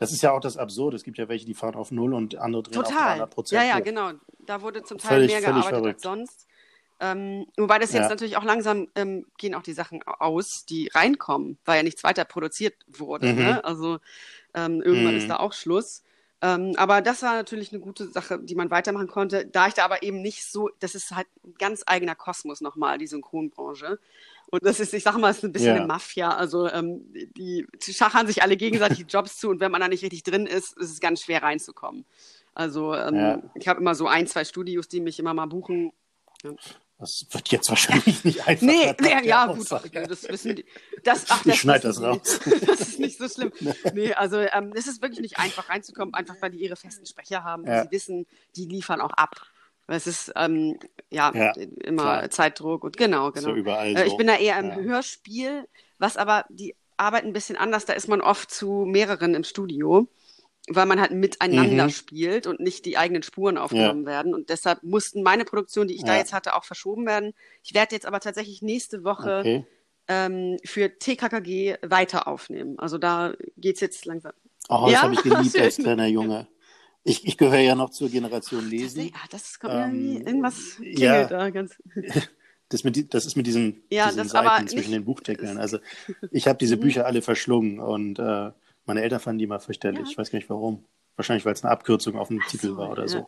Das 0.00 0.12
ist 0.12 0.22
ja 0.22 0.32
auch 0.32 0.40
das 0.40 0.56
Absurde. 0.56 0.96
Es 0.96 1.04
gibt 1.04 1.18
ja 1.18 1.28
welche, 1.28 1.44
die 1.44 1.52
fahren 1.52 1.74
auf 1.74 1.90
Null 1.90 2.14
und 2.14 2.34
andere 2.36 2.62
drehen 2.62 2.78
auf 2.78 2.88
Total. 2.88 3.08
300 3.18 3.30
Prozent. 3.30 3.62
Ja, 3.62 3.68
ja, 3.68 3.80
genau. 3.80 4.12
Da 4.38 4.62
wurde 4.62 4.82
zum 4.82 4.96
Teil 4.96 5.10
Völlig- 5.10 5.30
mehr 5.30 5.42
völlig 5.42 5.62
gearbeitet 5.62 5.78
verrückt. 5.78 5.94
als 5.94 6.02
sonst. 6.02 6.46
Ähm, 7.00 7.46
wobei 7.58 7.78
das 7.78 7.92
jetzt 7.92 8.04
ja. 8.04 8.08
natürlich 8.08 8.36
auch 8.38 8.44
langsam 8.44 8.88
ähm, 8.94 9.26
gehen 9.36 9.54
auch 9.54 9.62
die 9.62 9.74
Sachen 9.74 10.02
aus, 10.02 10.64
die 10.68 10.88
reinkommen, 10.88 11.58
weil 11.66 11.76
ja 11.76 11.82
nichts 11.82 12.02
weiter 12.02 12.24
produziert 12.24 12.74
wurde. 12.88 13.32
Mhm. 13.32 13.38
Ne? 13.38 13.64
Also 13.64 13.98
ähm, 14.54 14.80
irgendwann 14.82 15.12
mhm. 15.12 15.20
ist 15.20 15.28
da 15.28 15.36
auch 15.36 15.52
Schluss. 15.52 16.02
Ähm, 16.42 16.74
aber 16.76 17.02
das 17.02 17.22
war 17.22 17.34
natürlich 17.34 17.72
eine 17.72 17.80
gute 17.80 18.08
Sache, 18.08 18.38
die 18.38 18.54
man 18.54 18.70
weitermachen 18.70 19.08
konnte. 19.08 19.46
Da 19.46 19.66
ich 19.66 19.74
da 19.74 19.84
aber 19.84 20.02
eben 20.02 20.22
nicht 20.22 20.44
so, 20.44 20.70
das 20.78 20.94
ist 20.94 21.10
halt 21.10 21.26
ein 21.44 21.54
ganz 21.58 21.82
eigener 21.86 22.14
Kosmos 22.14 22.60
nochmal, 22.60 22.96
die 22.96 23.06
Synchronbranche. 23.06 23.98
Und 24.50 24.64
das 24.64 24.80
ist, 24.80 24.94
ich 24.94 25.02
sag 25.02 25.18
mal, 25.18 25.30
es 25.30 25.38
ist 25.38 25.44
ein 25.44 25.52
bisschen 25.52 25.68
ja. 25.68 25.76
eine 25.76 25.86
Mafia. 25.86 26.30
Also 26.30 26.68
ähm, 26.68 27.02
die, 27.36 27.66
die 27.86 27.92
schachern 27.92 28.26
sich 28.26 28.42
alle 28.42 28.56
gegenseitig 28.56 29.04
Jobs 29.08 29.38
zu 29.38 29.50
und 29.50 29.60
wenn 29.60 29.70
man 29.70 29.80
da 29.80 29.88
nicht 29.88 30.02
richtig 30.02 30.22
drin 30.22 30.46
ist, 30.46 30.76
ist 30.78 30.90
es 30.90 31.00
ganz 31.00 31.22
schwer 31.22 31.42
reinzukommen. 31.42 32.04
Also 32.54 32.94
ähm, 32.94 33.14
ja. 33.14 33.42
ich 33.54 33.68
habe 33.68 33.80
immer 33.80 33.94
so 33.94 34.08
ein, 34.08 34.26
zwei 34.26 34.44
Studios, 34.44 34.88
die 34.88 35.00
mich 35.00 35.18
immer 35.18 35.34
mal 35.34 35.46
buchen. 35.46 35.92
Ja. 36.42 36.52
Das 37.00 37.26
wird 37.30 37.48
jetzt 37.48 37.70
wahrscheinlich 37.70 38.24
nicht 38.24 38.46
einfach. 38.46 38.66
Nee, 38.66 38.94
nee 39.00 39.26
ja, 39.26 39.46
gut, 39.46 39.66
ach, 39.72 39.82
das 39.88 40.28
wissen 40.28 40.56
die. 40.56 40.66
Das, 41.02 41.24
ach, 41.30 41.42
das 41.42 41.54
ich 41.54 41.60
schneide 41.60 41.88
das 41.88 42.02
raus. 42.02 42.40
das 42.66 42.80
ist 42.80 43.00
nicht 43.00 43.16
so 43.16 43.26
schlimm. 43.26 43.52
Nee, 43.94 44.12
also 44.12 44.36
ähm, 44.36 44.72
es 44.74 44.86
ist 44.86 45.00
wirklich 45.00 45.20
nicht 45.20 45.38
einfach 45.38 45.70
reinzukommen, 45.70 46.12
einfach 46.12 46.36
weil 46.40 46.50
die 46.50 46.58
ihre 46.58 46.76
festen 46.76 47.06
Sprecher 47.06 47.42
haben. 47.42 47.66
Ja. 47.66 47.84
Sie 47.84 47.90
wissen, 47.90 48.26
die 48.54 48.66
liefern 48.66 49.00
auch 49.00 49.12
ab. 49.14 49.46
Es 49.86 50.06
ist 50.06 50.32
ähm, 50.36 50.78
ja, 51.08 51.32
ja, 51.34 51.52
immer 51.52 52.02
klar. 52.02 52.30
Zeitdruck 52.30 52.84
und 52.84 52.98
genau, 52.98 53.32
genau. 53.32 53.48
So 53.48 53.54
überall 53.54 53.96
äh, 53.96 53.98
so. 53.98 54.04
Ich 54.04 54.16
bin 54.18 54.26
da 54.26 54.36
eher 54.36 54.58
im 54.58 54.68
ja. 54.68 54.76
Hörspiel, 54.76 55.66
was 55.98 56.18
aber 56.18 56.44
die 56.50 56.76
Arbeit 56.98 57.24
ein 57.24 57.32
bisschen 57.32 57.56
anders. 57.56 57.86
Da 57.86 57.94
ist 57.94 58.08
man 58.08 58.20
oft 58.20 58.50
zu 58.50 58.84
mehreren 58.86 59.34
im 59.34 59.44
Studio 59.44 60.06
weil 60.72 60.86
man 60.86 61.00
halt 61.00 61.10
miteinander 61.10 61.84
mhm. 61.84 61.90
spielt 61.90 62.46
und 62.46 62.60
nicht 62.60 62.84
die 62.84 62.96
eigenen 62.96 63.22
Spuren 63.22 63.58
aufgenommen 63.58 64.04
ja. 64.04 64.10
werden. 64.10 64.34
Und 64.34 64.50
deshalb 64.50 64.82
mussten 64.82 65.22
meine 65.22 65.44
Produktionen, 65.44 65.88
die 65.88 65.94
ich 65.94 66.02
ja. 66.02 66.08
da 66.08 66.16
jetzt 66.16 66.32
hatte, 66.32 66.54
auch 66.54 66.64
verschoben 66.64 67.06
werden. 67.06 67.34
Ich 67.64 67.74
werde 67.74 67.94
jetzt 67.94 68.06
aber 68.06 68.20
tatsächlich 68.20 68.62
nächste 68.62 69.02
Woche 69.02 69.40
okay. 69.40 69.66
ähm, 70.06 70.58
für 70.64 70.96
TKKG 70.96 71.76
weiter 71.82 72.28
aufnehmen. 72.28 72.78
Also 72.78 72.98
da 72.98 73.34
geht 73.56 73.74
es 73.76 73.80
jetzt 73.80 74.06
langsam. 74.06 74.32
Oh, 74.68 74.82
das 74.84 74.92
ja? 74.92 75.02
habe 75.02 75.14
ich 75.14 75.22
geliebt 75.22 75.58
als 75.60 75.76
kleiner 75.76 76.06
Junge. 76.06 76.46
Ich, 77.02 77.26
ich 77.26 77.36
gehöre 77.36 77.60
ja 77.60 77.74
noch 77.74 77.90
zur 77.90 78.08
Generation 78.08 78.68
Lesen. 78.68 79.10
Das, 79.10 79.10
ja, 79.10 79.26
das 79.30 79.58
kommt 79.58 79.74
ähm, 79.74 80.22
irgendwas 80.24 80.76
ja, 80.80 81.24
da 81.24 81.50
ganz. 81.50 81.76
Das, 82.72 82.84
mit, 82.84 83.12
das 83.12 83.26
ist 83.26 83.36
mit 83.36 83.48
diesen, 83.48 83.82
ja, 83.90 84.06
diesen 84.10 84.28
Seiten 84.28 84.68
zwischen 84.68 84.92
den 84.92 85.04
Buchdeckeln. 85.04 85.58
Also 85.58 85.80
ich 86.30 86.46
habe 86.46 86.56
diese 86.56 86.76
Bücher 86.76 87.04
alle 87.04 87.20
verschlungen 87.20 87.80
und 87.80 88.20
äh, 88.20 88.52
meine 88.84 89.02
Eltern 89.02 89.20
fanden 89.20 89.38
die 89.38 89.46
mal 89.46 89.60
fürchterlich. 89.60 90.00
Ja. 90.00 90.10
Ich 90.10 90.18
weiß 90.18 90.30
gar 90.30 90.38
nicht 90.38 90.50
warum. 90.50 90.84
Wahrscheinlich, 91.20 91.44
weil 91.44 91.52
es 91.52 91.62
eine 91.62 91.72
Abkürzung 91.72 92.16
auf 92.16 92.28
dem 92.28 92.40
Titel 92.48 92.68
so, 92.68 92.76
war 92.78 92.90
oder 92.90 93.02
ja. 93.02 93.08
so. 93.08 93.26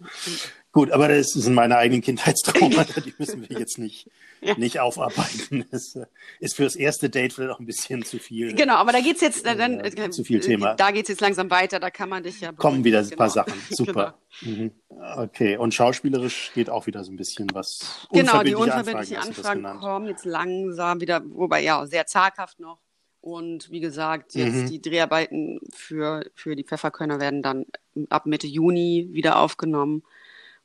Gut, 0.73 0.91
aber 0.93 1.09
das 1.09 1.27
sind 1.33 1.53
meine 1.53 1.77
eigenen 1.77 2.01
Kindheitstraumata, 2.01 3.01
die 3.05 3.13
müssen 3.19 3.47
wir 3.47 3.59
jetzt 3.59 3.77
nicht, 3.77 4.11
ja. 4.41 4.55
nicht 4.57 4.81
aufarbeiten. 4.81 5.67
Das 5.71 5.95
äh, 5.97 6.07
ist 6.41 6.57
für 6.57 6.63
das 6.63 6.75
erste 6.75 7.11
Date 7.11 7.35
vielleicht 7.35 7.53
auch 7.53 7.61
ein 7.61 7.67
bisschen 7.67 8.03
zu 8.03 8.19
viel. 8.19 8.55
Genau, 8.55 8.77
aber 8.77 8.93
da 8.93 9.01
geht 9.01 9.17
es 9.17 9.21
jetzt 9.21 9.45
äh, 9.45 9.57
dann, 9.57 9.81
äh, 9.81 10.11
zu 10.11 10.25
viel 10.25 10.41
Thema. 10.41 10.75
Da 10.75 10.91
geht 10.91 11.03
es 11.03 11.11
jetzt 11.11 11.21
langsam 11.21 11.51
weiter, 11.51 11.81
da 11.81 11.91
kann 11.91 12.09
man 12.09 12.23
dich 12.23 12.41
ja. 12.41 12.53
Kommen 12.53 12.83
wieder 12.83 13.01
ein 13.01 13.05
genau. 13.05 13.17
paar 13.19 13.29
Sachen. 13.29 13.53
Super. 13.71 14.15
genau. 14.41 14.55
mhm. 14.57 14.73
Okay, 15.19 15.59
und 15.59 15.75
schauspielerisch 15.75 16.53
geht 16.55 16.71
auch 16.71 16.87
wieder 16.87 17.05
so 17.05 17.13
ein 17.13 17.17
bisschen 17.17 17.49
was. 17.53 18.07
Genau, 18.11 18.43
die 18.43 18.55
unverbindlichen 18.55 19.19
Anfragen, 19.19 19.67
Anfragen 19.67 19.81
kommen 19.81 20.07
jetzt 20.07 20.25
langsam 20.25 21.03
wieder, 21.03 21.21
wobei 21.27 21.63
ja, 21.63 21.85
sehr 21.85 22.07
zaghaft 22.07 22.59
noch. 22.59 22.79
Und 23.23 23.70
wie 23.70 23.79
gesagt, 23.79 24.35
jetzt 24.35 24.55
mhm. 24.57 24.66
die 24.68 24.83
Dreharbeiten 24.83 25.61
für, 25.73 26.29
für 26.35 26.57
die 26.57 26.64
Pfefferkörner 26.64 27.20
werden 27.20 27.41
dann 27.41 27.66
ab 28.11 28.27
Mitte 28.27 28.49
Juni 28.49 29.09
wieder 29.12 29.39
aufgenommen. 29.39 30.03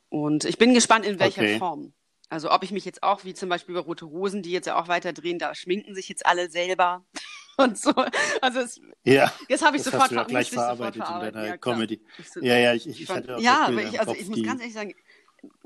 Und 0.08 0.44
ich 0.44 0.58
bin 0.58 0.74
gespannt, 0.74 1.06
in 1.06 1.20
welcher 1.20 1.42
okay. 1.42 1.58
Form. 1.58 1.92
Also 2.28 2.50
ob 2.50 2.64
ich 2.64 2.72
mich 2.72 2.84
jetzt 2.84 3.04
auch, 3.04 3.24
wie 3.24 3.32
zum 3.32 3.48
Beispiel 3.48 3.76
bei 3.76 3.80
Rote 3.80 4.06
Rosen, 4.06 4.42
die 4.42 4.50
jetzt 4.50 4.66
ja 4.66 4.76
auch 4.76 4.88
weiter 4.88 5.12
drehen, 5.12 5.38
da 5.38 5.54
schminken 5.54 5.94
sich 5.94 6.08
jetzt 6.08 6.26
alle 6.26 6.50
selber 6.50 7.04
und 7.58 7.78
so. 7.78 7.94
Also 8.40 8.58
es, 8.58 8.80
ja, 9.04 9.32
das 9.48 9.62
habe 9.62 9.76
ich 9.76 9.84
das 9.84 9.92
sofort, 9.92 10.02
hast 10.02 10.10
du 10.10 10.16
ja 10.16 10.24
gleich 10.24 10.50
verarbeitet 10.50 11.06
sofort 11.06 11.28
in 11.28 11.32
deiner 11.34 11.46
ja, 11.46 11.56
Comedy. 11.58 12.00
So, 12.28 12.40
ja, 12.40 12.58
ja, 12.58 12.74
ich, 12.74 12.88
ich, 12.88 13.02
ich 13.02 13.08
hatte 13.08 13.36
auch 13.36 13.40
Ja, 13.40 13.66
aber 13.68 13.82
ich, 13.84 14.00
also 14.00 14.16
ich 14.16 14.26
muss 14.26 14.42
ganz 14.42 14.60
ehrlich 14.60 14.74
sagen, 14.74 14.94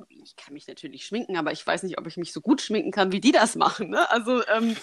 ich 0.09 0.36
kann 0.36 0.53
mich 0.53 0.68
natürlich 0.68 1.07
schminken, 1.07 1.38
aber 1.38 1.53
ich 1.53 1.66
weiß 1.66 1.84
nicht, 1.84 1.99
ob 1.99 2.07
ich 2.07 2.18
mich 2.18 2.34
so 2.34 2.43
gut 2.43 2.61
schminken 2.61 2.90
kann, 2.90 3.12
wie 3.12 3.20
die 3.20 3.32
das 3.32 3.57
machen. 3.57 3.88
Ne? 3.88 4.11
Also 4.11 4.47
ähm, 4.49 4.76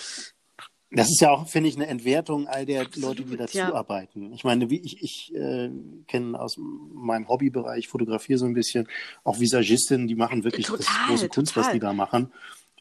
das 0.91 1.09
ist 1.09 1.21
ja 1.21 1.29
auch, 1.29 1.47
finde 1.47 1.69
ich, 1.69 1.75
eine 1.75 1.87
Entwertung 1.87 2.47
all 2.47 2.65
der 2.65 2.87
Leute, 2.95 3.23
die 3.23 3.37
dazu 3.37 3.57
ja. 3.57 3.73
arbeiten. 3.73 4.33
Ich 4.33 4.43
meine, 4.43 4.69
wie 4.71 4.79
ich, 4.79 5.03
ich 5.03 5.35
äh, 5.35 5.69
kenne 6.07 6.39
aus 6.39 6.57
meinem 6.57 7.27
Hobbybereich, 7.27 7.87
fotografiere 7.87 8.39
so 8.39 8.45
ein 8.45 8.53
bisschen, 8.53 8.87
auch 9.23 9.39
Visagistinnen, 9.39 10.07
die 10.07 10.15
machen 10.15 10.43
wirklich 10.43 10.65
total, 10.65 10.79
das 10.79 11.07
große 11.07 11.29
Kunst, 11.29 11.55
was 11.55 11.71
die 11.71 11.79
da 11.79 11.93
machen. 11.93 12.31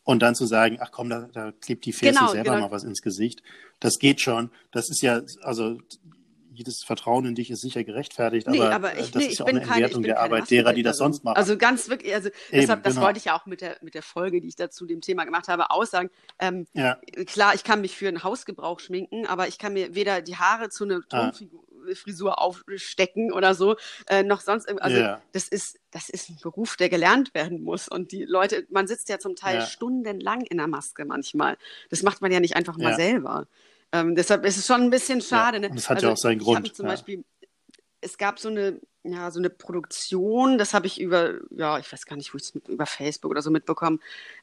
Und 0.05 0.23
dann 0.23 0.35
zu 0.35 0.47
sagen, 0.47 0.79
ach 0.81 0.91
komm, 0.91 1.11
da, 1.11 1.29
da 1.35 1.53
klebt 1.53 1.85
die 1.85 1.93
Ferse 1.93 2.19
genau, 2.19 2.33
selber 2.33 2.53
genau. 2.53 2.67
mal 2.69 2.71
was 2.71 2.83
ins 2.83 3.03
Gesicht. 3.03 3.43
Das 3.79 3.99
geht 3.99 4.23
schon. 4.23 4.51
Das 4.71 4.89
ist 4.89 5.03
ja, 5.03 5.21
also 5.43 5.79
jedes 6.59 6.83
Vertrauen 6.83 7.25
in 7.25 7.35
dich 7.35 7.51
ist 7.51 7.61
sicher 7.61 7.85
gerechtfertigt, 7.85 8.49
nee, 8.49 8.61
aber, 8.61 8.75
aber 8.75 8.97
äh, 8.97 9.01
ich, 9.01 9.11
das 9.13 9.23
nee, 9.23 9.29
ist 9.31 9.39
ja 9.39 9.45
auch 9.45 9.49
eine 9.49 9.61
keine, 9.61 9.75
Entwertung 9.75 10.03
der 10.03 10.21
Arbeit 10.21 10.51
derer, 10.51 10.73
die 10.73 10.83
das 10.83 10.99
sonst 10.99 11.23
machen. 11.25 11.37
Also 11.37 11.57
ganz 11.57 11.89
wirklich, 11.89 12.13
also 12.13 12.29
Eben, 12.29 12.61
deshalb, 12.63 12.83
das 12.83 12.95
genau. 12.95 13.07
wollte 13.07 13.19
ich 13.19 13.27
ja 13.27 13.39
auch 13.39 13.47
mit 13.47 13.61
der, 13.61 13.77
mit 13.81 13.95
der 13.95 14.03
Folge, 14.03 14.41
die 14.41 14.49
ich 14.49 14.57
dazu 14.57 14.85
dem 14.87 15.01
Thema 15.01 15.25
gemacht 15.25 15.49
habe, 15.49 15.71
aussagen. 15.71 16.11
Ähm, 16.41 16.67
ja. 16.75 16.99
Klar, 17.27 17.55
ich 17.55 17.63
kann 17.63 17.81
mich 17.81 17.97
für 17.97 18.09
einen 18.09 18.25
Hausgebrauch 18.25 18.81
schminken, 18.81 19.27
aber 19.27 19.47
ich 19.47 19.59
kann 19.59 19.73
mir 19.73 19.95
weder 19.95 20.21
die 20.21 20.37
Haare 20.37 20.69
zu 20.69 20.85
einer 20.85 21.01
ah. 21.11 21.31
Tonfrisur 21.31 22.41
aufstecken 22.41 23.33
oder 23.33 23.55
so, 23.55 23.77
äh, 24.09 24.25
noch 24.25 24.41
sonst 24.41 24.69
Also 24.83 24.97
yeah. 24.97 25.23
das 25.33 25.47
ist, 25.47 25.79
das 25.93 26.09
ist 26.09 26.29
ein 26.29 26.39
Beruf, 26.43 26.77
der 26.77 26.89
gelernt 26.89 27.35
werden 27.35 27.63
muss. 27.63 27.89
Und 27.89 28.11
die 28.11 28.25
Leute, 28.25 28.67
man 28.71 28.89
sitzt 28.89 29.09
ja 29.09 29.21
zum 29.21 29.37
Teil 29.37 29.59
ja. 29.59 29.67
stundenlang 29.67 30.43
in 30.43 30.59
der 30.59 30.67
Maske 30.67 31.05
manchmal. 31.05 31.57
Das 31.89 32.03
macht 32.03 32.21
man 32.21 32.33
ja 32.33 32.41
nicht 32.41 32.57
einfach 32.57 32.77
mal 32.77 32.91
ja. 32.91 32.97
selber. 32.97 33.47
Ähm, 33.93 34.15
deshalb 34.15 34.45
ist 34.45 34.57
es 34.57 34.67
schon 34.67 34.83
ein 34.83 34.91
bisschen 34.91 35.21
schade. 35.21 35.59
Ja, 35.59 35.69
ne? 35.69 35.71
Das 35.75 35.89
hat 35.89 35.97
also, 35.97 36.09
ja 36.09 36.13
auch 36.13 36.19
seinen 36.19 36.39
Grund. 36.39 36.75
Zum 36.75 36.87
ja. 36.87 36.93
Beispiel, 36.93 37.25
es 38.01 38.19
gab 38.19 38.39
so 38.39 38.49
eine, 38.49 38.81
ja, 39.03 39.31
so 39.31 39.39
eine 39.39 39.51
Produktion, 39.51 40.59
das 40.59 40.75
habe 40.75 40.87
ich 40.87 41.01
über, 41.01 41.35
ja, 41.51 41.79
ich 41.79 41.91
weiß 41.91 42.05
gar 42.07 42.17
nicht, 42.17 42.33
wo 42.33 42.39
ich 42.39 42.45
es 42.45 42.55
über 42.69 42.87
Facebook 42.87 43.31
oder 43.31 43.43
so 43.43 43.51
mitbekommen. 43.51 44.01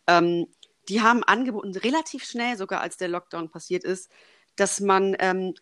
Ähm, 0.08 0.48
die 0.90 1.02
haben 1.02 1.24
angeboten, 1.24 1.76
relativ 1.76 2.24
schnell 2.26 2.58
sogar, 2.58 2.82
als 2.82 2.98
der 2.98 3.08
Lockdown 3.08 3.50
passiert 3.50 3.84
ist, 3.84 4.10
dass 4.56 4.80
man, 4.80 5.16
ähm, 5.20 5.54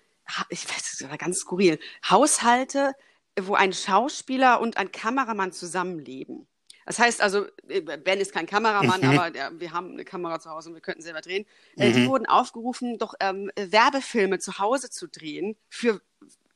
ich 0.49 0.67
weiß, 0.67 0.97
das 0.99 1.09
war 1.09 1.17
ganz 1.17 1.39
skurril, 1.39 1.79
Haushalte, 2.09 2.93
wo 3.39 3.55
ein 3.55 3.73
Schauspieler 3.73 4.61
und 4.61 4.77
ein 4.77 4.91
Kameramann 4.91 5.51
zusammenleben. 5.51 6.47
Das 6.85 6.99
heißt 6.99 7.21
also, 7.21 7.45
äh, 7.67 7.81
Ben 7.81 8.19
ist 8.19 8.33
kein 8.33 8.45
Kameramann, 8.45 9.01
mhm. 9.01 9.17
aber 9.17 9.31
der, 9.31 9.59
wir 9.59 9.71
haben 9.71 9.91
eine 9.91 10.05
Kamera 10.05 10.39
zu 10.39 10.49
Hause 10.49 10.69
und 10.69 10.75
wir 10.75 10.81
könnten 10.81 11.01
selber 11.01 11.21
drehen. 11.21 11.45
Äh, 11.77 11.89
mhm. 11.89 11.93
Die 11.93 12.07
wurden 12.07 12.25
aufgerufen, 12.25 12.97
doch 12.97 13.13
ähm, 13.19 13.51
Werbefilme 13.55 14.39
zu 14.39 14.59
Hause 14.59 14.89
zu 14.89 15.07
drehen 15.07 15.55
für 15.69 16.01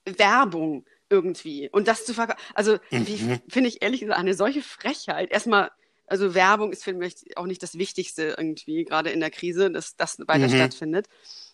Werbung 0.06 0.86
irgendwie. 1.10 1.70
Und 1.72 1.88
das 1.88 2.06
zu 2.06 2.14
verkaufen. 2.14 2.40
Also, 2.54 2.78
mhm. 2.92 3.40
finde 3.48 3.70
ich 3.70 3.82
ehrlich 3.82 4.02
gesagt 4.02 4.20
eine 4.20 4.34
solche 4.34 4.62
Frechheit. 4.62 5.32
Erstmal, 5.32 5.72
also 6.06 6.34
Werbung 6.34 6.72
ist 6.72 6.84
für 6.84 6.94
mich 6.94 7.38
auch 7.38 7.46
nicht 7.46 7.64
das 7.64 7.78
Wichtigste 7.78 8.36
irgendwie, 8.38 8.86
gerade 8.86 9.10
in 9.10 9.20
der 9.20 9.32
Krise, 9.32 9.72
dass 9.72 9.96
das 9.96 10.20
weiter 10.20 10.48
mhm. 10.48 10.56
stattfindet. 10.56 11.08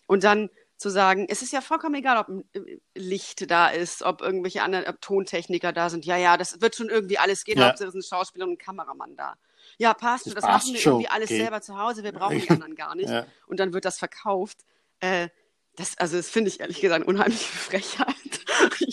Und 0.06 0.24
dann 0.24 0.50
zu 0.76 0.90
sagen, 0.90 1.26
es 1.28 1.42
ist 1.42 1.52
ja 1.52 1.60
vollkommen 1.60 1.94
egal, 1.94 2.18
ob 2.18 2.28
ein 2.28 2.44
äh, 2.52 2.78
Licht 2.94 3.50
da 3.50 3.68
ist, 3.68 4.02
ob 4.02 4.20
irgendwelche 4.20 4.62
anderen 4.62 4.86
ob 4.86 5.00
Tontechniker 5.00 5.72
da 5.72 5.88
sind. 5.88 6.04
Ja, 6.04 6.16
ja, 6.16 6.36
das 6.36 6.60
wird 6.60 6.74
schon 6.74 6.88
irgendwie 6.88 7.18
alles 7.18 7.44
gehen. 7.44 7.58
Ja. 7.58 7.68
Hauptsache 7.68 7.88
ist 7.88 7.94
ein 7.94 8.02
Schauspieler 8.02 8.46
und 8.46 8.52
ein 8.52 8.58
Kameramann 8.58 9.16
da. 9.16 9.34
Ja, 9.78 9.94
passt, 9.94 10.26
das, 10.26 10.34
das 10.34 10.44
machen 10.44 10.74
wir 10.74 10.84
irgendwie 10.84 11.08
alles 11.08 11.30
okay. 11.30 11.40
selber 11.40 11.60
zu 11.60 11.78
Hause. 11.78 12.02
Wir 12.02 12.12
brauchen 12.12 12.40
die 12.40 12.50
anderen 12.50 12.74
gar 12.74 12.94
nicht. 12.94 13.08
Ja. 13.08 13.26
Und 13.46 13.60
dann 13.60 13.72
wird 13.72 13.84
das 13.84 13.98
verkauft. 13.98 14.58
Äh, 15.00 15.28
das, 15.76 15.96
also, 15.98 16.16
das 16.16 16.28
finde 16.28 16.48
ich 16.48 16.60
ehrlich 16.60 16.80
gesagt 16.80 17.02
eine 17.02 17.06
unheimliche 17.06 17.44
Frechheit. 17.52 18.06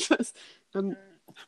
weiß, 0.09 0.33
ähm, 0.75 0.95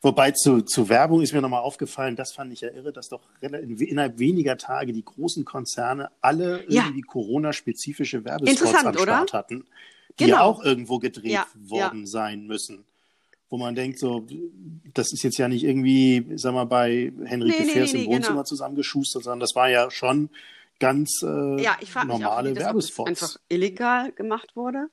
Wobei 0.01 0.31
zu, 0.31 0.61
zu 0.61 0.89
Werbung 0.89 1.21
ist 1.21 1.33
mir 1.33 1.41
nochmal 1.41 1.61
aufgefallen, 1.61 2.15
das 2.15 2.33
fand 2.33 2.53
ich 2.53 2.61
ja 2.61 2.69
irre, 2.69 2.93
dass 2.93 3.09
doch 3.09 3.21
innerhalb 3.41 4.17
weniger 4.17 4.57
Tage 4.57 4.93
die 4.93 5.03
großen 5.03 5.45
Konzerne 5.45 6.09
alle 6.21 6.63
ja. 6.69 6.83
irgendwie 6.83 7.01
Corona-spezifische 7.01 8.23
Werbespots 8.23 8.73
am 8.73 8.93
Start 8.93 8.99
oder? 8.99 9.25
hatten 9.33 9.65
die 10.19 10.25
genau. 10.25 10.39
auch 10.39 10.63
irgendwo 10.63 10.99
gedreht 10.99 11.31
ja, 11.31 11.47
worden 11.55 12.01
ja. 12.01 12.07
sein 12.07 12.45
müssen. 12.45 12.85
Wo 13.49 13.57
man 13.57 13.75
denkt, 13.75 13.99
so, 13.99 14.25
das 14.93 15.13
ist 15.13 15.23
jetzt 15.23 15.37
ja 15.37 15.47
nicht 15.47 15.63
irgendwie, 15.63 16.25
sag 16.35 16.53
mal, 16.53 16.65
bei 16.65 17.13
Henrike 17.23 17.63
nee, 17.63 17.69
Fers 17.69 17.93
nee, 17.93 17.99
nee, 17.99 18.05
im 18.05 18.11
Wohnzimmer 18.11 18.35
genau. 18.37 18.43
zusammengeschustert, 18.43 19.23
sondern 19.23 19.41
das 19.41 19.53
war 19.53 19.69
ja 19.69 19.91
schon 19.91 20.29
ganz 20.79 21.21
äh, 21.21 21.61
ja, 21.61 21.77
ich 21.79 21.93
normale 21.93 22.49
mich 22.49 22.59
auch, 22.59 22.65
Werbespots. 22.65 23.19
Das 23.19 23.21
einfach 23.29 23.41
illegal 23.49 24.11
gemacht 24.11 24.55
wurde. 24.55 24.87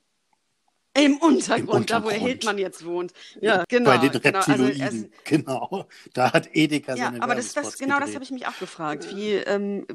Im 0.93 1.18
Untergrund, 1.18 1.61
Im 1.61 1.68
Untergrund, 1.68 1.91
da 1.91 2.05
wo 2.05 2.11
Hildmann 2.11 2.59
jetzt 2.59 2.85
wohnt. 2.85 3.12
Ja, 3.41 3.64
genau. 3.68 3.91
Bei 3.91 3.99
den 3.99 4.11
Reptiloiden, 4.11 5.12
genau. 5.25 5.61
Also, 5.61 5.68
genau. 5.71 5.89
Da 6.14 6.33
hat 6.33 6.49
Edeka 6.53 6.97
ja, 6.97 7.05
seine 7.07 7.23
aber 7.23 7.37
das, 7.37 7.53
das, 7.53 7.79
genau 7.79 7.95
gedreht. 7.95 8.09
das 8.09 8.14
habe 8.16 8.25
ich 8.25 8.31
mich 8.33 8.49
auch 8.49 8.59
gefragt. 8.59 9.14
Wie, 9.14 9.35
ähm, 9.35 9.87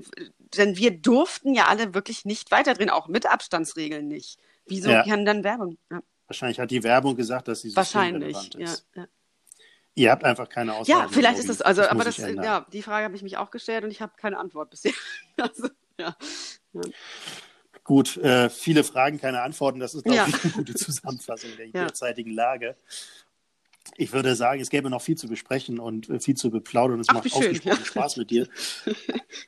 denn 0.58 0.78
wir 0.78 0.92
durften 0.92 1.54
ja 1.54 1.66
alle 1.66 1.94
wirklich 1.94 2.24
nicht 2.24 2.50
weiterdrehen, 2.50 2.90
auch 2.90 3.10
mit 3.10 3.30
Abstandsregeln 3.30 4.08
nicht. 4.08 4.40
Wieso 4.68 4.90
ja. 4.90 5.04
kann 5.04 5.26
dann 5.26 5.44
Werbung? 5.44 5.78
Ja. 5.92 6.02
Wahrscheinlich 6.28 6.60
hat 6.60 6.72
die 6.72 6.84
Werbung 6.84 7.16
gesagt, 7.16 7.48
dass 7.48 7.62
sie 7.62 7.76
Wahrscheinlich, 7.76 8.36
ist. 8.58 8.86
Ja, 8.96 9.02
ja. 9.02 9.08
Ihr 9.98 10.12
habt 10.12 10.24
einfach 10.26 10.50
keine 10.50 10.74
Aussage. 10.74 11.00
Ja, 11.00 11.08
vielleicht 11.08 11.40
ist 11.40 11.48
das, 11.48 11.62
also, 11.62 11.82
das 11.82 11.92
aber 11.92 12.04
das, 12.04 12.18
ja, 12.18 12.66
die 12.74 12.82
Frage 12.82 13.06
habe 13.06 13.16
ich 13.16 13.24
mich 13.24 13.38
auch 13.38 13.50
gestellt 13.50 13.86
und 13.86 13.92
ich 13.92 14.02
habe 14.02 14.12
keine 14.18 14.38
Antwort 14.38 14.70
bisher. 14.70 14.92
also. 15.38 15.70
ja. 15.98 16.16
ja. 16.74 16.82
Gut, 17.86 18.18
äh, 18.18 18.50
viele 18.50 18.84
Fragen, 18.84 19.22
keine 19.22 19.44
Antworten. 19.44 19.80
Das 19.80 19.94
ist, 19.94 20.04
glaube 20.04 20.28
ich, 20.28 20.44
eine 20.44 20.54
gute 20.54 20.74
Zusammenfassung 20.74 21.52
der 21.58 21.68
derzeitigen 21.68 22.32
Lage. 22.32 22.76
Ich 23.98 24.12
würde 24.14 24.36
sagen, 24.36 24.62
es 24.62 24.70
gäbe 24.70 24.90
noch 24.90 25.02
viel 25.02 25.18
zu 25.18 25.28
besprechen 25.28 25.80
und 25.80 26.10
äh, 26.10 26.20
viel 26.20 26.36
zu 26.36 26.52
beplaudern. 26.52 27.00
Es 27.00 27.08
macht 27.08 27.30
schön, 27.30 27.38
ausgesprochen 27.38 27.80
ja. 27.80 27.86
Spaß 27.86 28.18
mit 28.18 28.30
dir. 28.30 28.48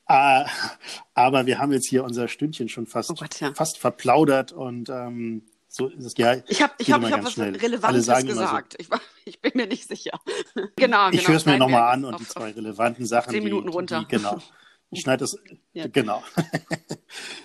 äh, 0.07 0.45
aber 1.13 1.45
wir 1.45 1.59
haben 1.59 1.71
jetzt 1.71 1.87
hier 1.87 2.03
unser 2.03 2.27
Stündchen 2.27 2.69
schon 2.69 2.87
fast, 2.87 3.11
oh 3.11 3.15
Gott, 3.15 3.39
ja. 3.39 3.53
fast 3.53 3.77
verplaudert 3.77 4.51
und 4.53 4.89
ähm, 4.89 5.43
so 5.67 5.87
ist 5.87 6.05
es 6.05 6.13
ja. 6.17 6.35
Ich 6.47 6.61
habe 6.61 6.73
ich 6.77 6.91
hab, 6.91 7.03
ich 7.03 7.11
hab 7.11 7.23
was 7.23 7.33
schnell. 7.33 7.55
Relevantes 7.55 8.07
gesagt. 8.25 8.77
So, 8.79 8.79
ich, 8.79 8.89
ich, 9.25 9.41
bin 9.41 9.51
mir 9.55 9.67
nicht 9.67 9.87
sicher. 9.87 10.19
genau, 10.75 11.09
Ich 11.09 11.19
genau, 11.19 11.29
höre 11.29 11.35
es 11.35 11.45
mir 11.45 11.57
nochmal 11.57 11.93
an 11.93 12.05
und 12.05 12.19
die 12.19 12.27
zwei 12.27 12.51
relevanten 12.51 13.05
Sachen. 13.05 13.31
Zehn 13.31 13.43
Minuten 13.43 13.67
die, 13.67 13.73
runter. 13.73 13.99
Die, 13.99 14.07
genau. 14.07 14.41
Ich 14.89 15.01
schneide 15.01 15.19
das. 15.19 15.37
Ja. 15.73 15.85
Genau. 15.85 16.23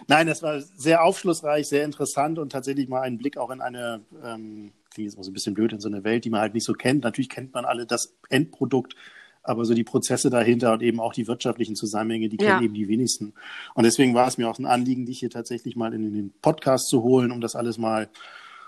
Nein, 0.07 0.27
das 0.27 0.43
war 0.43 0.63
sehr 0.63 1.05
aufschlussreich, 1.05 1.69
sehr 1.69 1.85
interessant 1.85 2.39
und 2.39 2.51
tatsächlich 2.51 2.89
mal 2.89 3.03
ein 3.03 3.19
Blick 3.19 3.37
auch 3.37 3.51
in 3.51 3.61
eine 3.61 4.01
ähm, 4.25 4.73
klingt 4.93 5.07
jetzt 5.09 5.17
mal 5.17 5.25
so 5.25 5.31
ein 5.31 5.35
bisschen 5.35 5.55
blöd 5.55 5.73
in 5.73 5.81
so 5.81 5.89
eine 5.89 6.05
Welt, 6.05 6.25
die 6.25 6.31
man 6.31 6.41
halt 6.41 6.55
nicht 6.55 6.67
so 6.67 6.73
kennt. 6.73 7.05
Natürlich 7.05 7.29
kennt 7.29 7.53
man 7.55 7.65
alle 7.65 7.87
das 7.87 8.15
Endprodukt, 8.29 8.95
aber 9.43 9.65
so 9.65 9.75
die 9.75 9.85
Prozesse 9.85 10.31
dahinter 10.31 10.73
und 10.73 10.83
eben 10.83 11.01
auch 11.01 11.13
die 11.13 11.27
wirtschaftlichen 11.27 11.77
Zusammenhänge, 11.77 12.29
die 12.29 12.37
kennen 12.37 12.61
ja. 12.61 12.63
eben 12.63 12.75
die 12.75 12.89
wenigsten. 12.89 13.35
Und 13.75 13.85
deswegen 13.85 14.15
war 14.15 14.29
es 14.29 14.39
mir 14.39 14.49
auch 14.49 14.59
ein 14.59 14.67
Anliegen, 14.67 15.07
dich 15.07 15.19
hier 15.19 15.31
tatsächlich 15.31 15.77
mal 15.77 15.93
in 15.95 16.13
den 16.13 16.33
Podcast 16.41 16.89
zu 16.89 17.03
holen, 17.03 17.33
um 17.33 17.41
das 17.41 17.57
alles 17.57 17.79
mal 17.79 18.09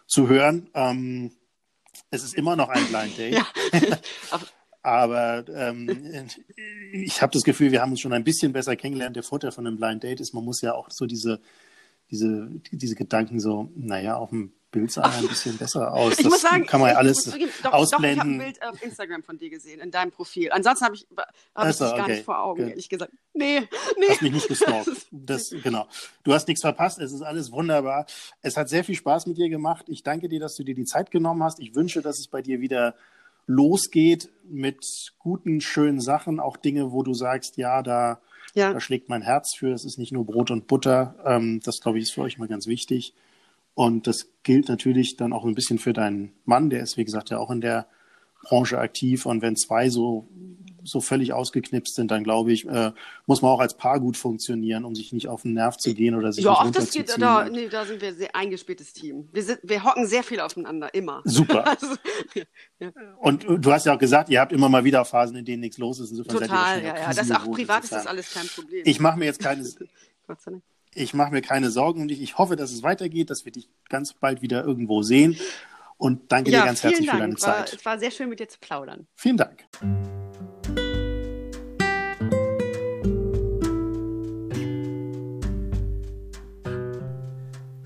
zu 0.06 0.28
hören. 0.28 0.68
Ähm, 0.74 1.30
es 2.10 2.24
ist 2.24 2.34
immer 2.34 2.56
noch 2.56 2.68
ein 2.68 2.84
Blind 2.86 3.18
Date. 3.18 3.34
Ja. 3.34 3.46
Aber 4.82 5.44
ähm, 5.48 5.88
ich 6.92 7.22
habe 7.22 7.32
das 7.32 7.42
Gefühl, 7.42 7.72
wir 7.72 7.80
haben 7.80 7.92
uns 7.92 8.00
schon 8.00 8.12
ein 8.12 8.24
bisschen 8.24 8.52
besser 8.52 8.76
kennengelernt. 8.76 9.16
Der 9.16 9.22
Vorteil 9.22 9.50
von 9.50 9.66
einem 9.66 9.78
Blind 9.78 10.04
Date 10.04 10.20
ist, 10.20 10.34
man 10.34 10.44
muss 10.44 10.60
ja 10.60 10.74
auch 10.74 10.90
so 10.90 11.06
diese, 11.06 11.40
diese, 12.10 12.50
diese 12.70 12.94
Gedanken 12.94 13.40
so, 13.40 13.70
naja, 13.76 14.16
auf 14.16 14.28
dem 14.28 14.52
Bild 14.74 14.90
sah 14.90 15.02
ein 15.02 15.28
bisschen 15.28 15.56
besser 15.56 15.92
aus. 15.92 16.14
Ich 16.18 16.24
das 16.24 16.32
muss 16.32 16.42
sagen, 16.42 16.66
kann 16.66 16.80
man 16.80 16.90
ja 16.90 16.96
alles 16.96 17.18
zugeben, 17.18 17.50
doch, 17.62 17.72
ausblenden. 17.72 18.00
Doch, 18.00 18.12
ich 18.12 18.18
habe 18.18 18.30
ein 18.30 18.38
Bild 18.38 18.62
auf 18.62 18.82
Instagram 18.82 19.22
von 19.22 19.38
dir 19.38 19.50
gesehen, 19.50 19.80
in 19.80 19.90
deinem 19.90 20.10
Profil. 20.10 20.50
Ansonsten 20.50 20.84
habe 20.84 20.96
ich, 20.96 21.06
hab 21.16 21.26
also, 21.54 21.84
ich 21.84 21.90
dich 21.90 21.98
gar 21.98 22.08
nicht 22.08 22.24
vor 22.24 22.42
Augen, 22.42 22.62
Good. 22.62 22.70
ehrlich 22.70 22.88
gesagt. 22.88 23.12
Nee, 23.32 23.60
nee. 23.98 24.06
Hast 24.08 24.22
mich 24.22 24.32
nicht 24.32 24.48
gestalkt. 24.48 24.88
Das, 25.10 25.54
genau. 25.62 25.86
Du 26.24 26.34
hast 26.34 26.48
nichts 26.48 26.60
verpasst, 26.60 26.98
es 26.98 27.12
ist 27.12 27.22
alles 27.22 27.52
wunderbar. 27.52 28.06
Es 28.42 28.56
hat 28.56 28.68
sehr 28.68 28.84
viel 28.84 28.96
Spaß 28.96 29.26
mit 29.26 29.38
dir 29.38 29.48
gemacht. 29.48 29.86
Ich 29.88 30.02
danke 30.02 30.28
dir, 30.28 30.40
dass 30.40 30.56
du 30.56 30.64
dir 30.64 30.74
die 30.74 30.84
Zeit 30.84 31.10
genommen 31.10 31.42
hast. 31.42 31.60
Ich 31.60 31.74
wünsche, 31.74 32.02
dass 32.02 32.18
es 32.18 32.26
bei 32.26 32.42
dir 32.42 32.60
wieder 32.60 32.94
losgeht 33.46 34.30
mit 34.44 34.84
guten, 35.18 35.60
schönen 35.60 36.00
Sachen, 36.00 36.40
auch 36.40 36.56
Dinge, 36.56 36.92
wo 36.92 37.02
du 37.02 37.14
sagst, 37.14 37.56
ja, 37.56 37.82
da, 37.82 38.20
ja. 38.54 38.72
da 38.72 38.80
schlägt 38.80 39.08
mein 39.08 39.22
Herz 39.22 39.54
für. 39.56 39.72
Es 39.72 39.84
ist 39.84 39.98
nicht 39.98 40.12
nur 40.12 40.26
Brot 40.26 40.50
und 40.50 40.66
Butter. 40.66 41.14
Ähm, 41.24 41.60
das, 41.64 41.80
glaube 41.80 41.98
ich, 41.98 42.04
ist 42.04 42.12
für 42.12 42.22
euch 42.22 42.36
immer 42.36 42.48
ganz 42.48 42.66
wichtig. 42.66 43.14
Und 43.74 44.06
das 44.06 44.28
gilt 44.44 44.68
natürlich 44.68 45.16
dann 45.16 45.32
auch 45.32 45.44
ein 45.44 45.54
bisschen 45.54 45.78
für 45.78 45.92
deinen 45.92 46.32
Mann, 46.44 46.70
der 46.70 46.82
ist, 46.82 46.96
wie 46.96 47.04
gesagt, 47.04 47.30
ja 47.30 47.38
auch 47.38 47.50
in 47.50 47.60
der 47.60 47.88
Branche 48.44 48.78
aktiv. 48.78 49.26
Und 49.26 49.42
wenn 49.42 49.56
zwei 49.56 49.90
so, 49.90 50.28
so 50.84 51.00
völlig 51.00 51.32
ausgeknipst 51.32 51.96
sind, 51.96 52.12
dann 52.12 52.22
glaube 52.22 52.52
ich, 52.52 52.68
äh, 52.68 52.92
muss 53.26 53.42
man 53.42 53.50
auch 53.50 53.58
als 53.58 53.76
Paar 53.76 53.98
gut 53.98 54.16
funktionieren, 54.16 54.84
um 54.84 54.94
sich 54.94 55.12
nicht 55.12 55.26
auf 55.26 55.42
den 55.42 55.54
Nerv 55.54 55.76
zu 55.76 55.92
gehen 55.92 56.14
oder 56.14 56.32
sich 56.32 56.44
ja, 56.44 56.52
nicht 56.52 56.60
ach, 56.60 56.70
das 56.70 56.90
geht, 56.92 57.10
da, 57.18 57.48
nee, 57.48 57.68
da 57.68 57.84
sind 57.84 58.00
wir 58.00 58.08
ein 58.08 58.16
sehr 58.16 58.36
eingespieltes 58.36 58.92
Team. 58.92 59.28
Wir, 59.32 59.42
sind, 59.42 59.58
wir 59.64 59.82
hocken 59.82 60.06
sehr 60.06 60.22
viel 60.22 60.38
aufeinander, 60.38 60.94
immer. 60.94 61.22
Super. 61.24 61.66
also, 61.80 61.96
ja. 62.78 62.92
Und 63.18 63.44
du 63.48 63.72
hast 63.72 63.86
ja 63.86 63.94
auch 63.94 63.98
gesagt, 63.98 64.28
ihr 64.28 64.40
habt 64.40 64.52
immer 64.52 64.68
mal 64.68 64.84
wieder 64.84 65.04
Phasen, 65.04 65.36
in 65.36 65.44
denen 65.44 65.60
nichts 65.60 65.78
los 65.78 65.98
ist. 65.98 66.10
Insofern 66.10 66.42
Total, 66.42 66.82
ja, 66.82 66.96
ja. 66.96 67.12
Das 67.12 67.30
auch 67.32 67.50
privat 67.50 67.82
ist 67.82 67.92
das 67.92 68.06
alles 68.06 68.32
kein 68.32 68.46
Problem. 68.46 68.82
Ich 68.84 69.00
mache 69.00 69.18
mir 69.18 69.24
jetzt 69.24 69.40
keine... 69.40 69.64
Ich 70.96 71.12
mache 71.12 71.32
mir 71.32 71.42
keine 71.42 71.70
Sorgen 71.70 72.02
um 72.02 72.08
dich. 72.08 72.22
Ich 72.22 72.38
hoffe, 72.38 72.54
dass 72.54 72.70
es 72.70 72.84
weitergeht, 72.84 73.28
dass 73.28 73.44
wir 73.44 73.50
dich 73.50 73.68
ganz 73.88 74.12
bald 74.12 74.42
wieder 74.42 74.64
irgendwo 74.64 75.02
sehen. 75.02 75.36
Und 75.96 76.30
danke 76.30 76.52
ja, 76.52 76.60
dir 76.60 76.66
ganz 76.66 76.84
herzlich 76.84 77.08
Dank. 77.08 77.18
für 77.18 77.22
deine 77.22 77.36
Zeit. 77.36 77.72
War, 77.72 77.78
es 77.78 77.84
war 77.84 77.98
sehr 77.98 78.10
schön, 78.12 78.28
mit 78.28 78.38
dir 78.38 78.48
zu 78.48 78.60
plaudern. 78.60 79.08
Vielen 79.16 79.36
Dank. 79.36 79.64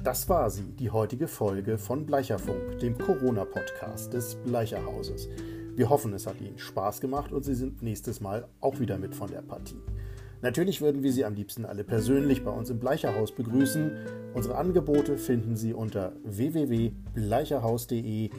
Das 0.05 0.29
war 0.29 0.51
sie, 0.51 0.73
die 0.73 0.91
heutige 0.91 1.29
Folge 1.29 1.79
von 1.79 2.05
Bleicherfunk, 2.05 2.79
dem 2.81 2.97
Corona-Podcast 2.99 4.13
des 4.13 4.37
Bleicherhauses. 4.37 5.29
Wir 5.75 5.89
hoffen, 5.89 6.13
es 6.13 6.27
hat 6.27 6.41
Ihnen 6.41 6.59
Spaß 6.59 7.01
gemacht 7.01 7.33
und 7.33 7.45
Sie 7.45 7.55
sind 7.55 7.83
nächstes 7.83 8.21
Mal 8.21 8.49
auch 8.61 8.81
wieder 8.81 8.99
mit 8.99 9.15
von 9.15 9.31
der 9.31 9.43
Partie. 9.43 9.81
Natürlich 10.41 10.81
würden 10.81 11.03
wir 11.03 11.13
Sie 11.13 11.25
am 11.25 11.35
liebsten 11.35 11.65
alle 11.65 11.83
persönlich 11.83 12.45
bei 12.45 12.53
uns 12.53 12.71
im 12.71 12.79
Bleicherhaus 12.79 13.33
begrüßen. 13.33 13.91
Unsere 14.35 14.57
Angebote 14.57 15.19
finden 15.19 15.57
Sie 15.57 15.75
unter 15.75 16.13
www.bleicherhaus.de 16.25 18.31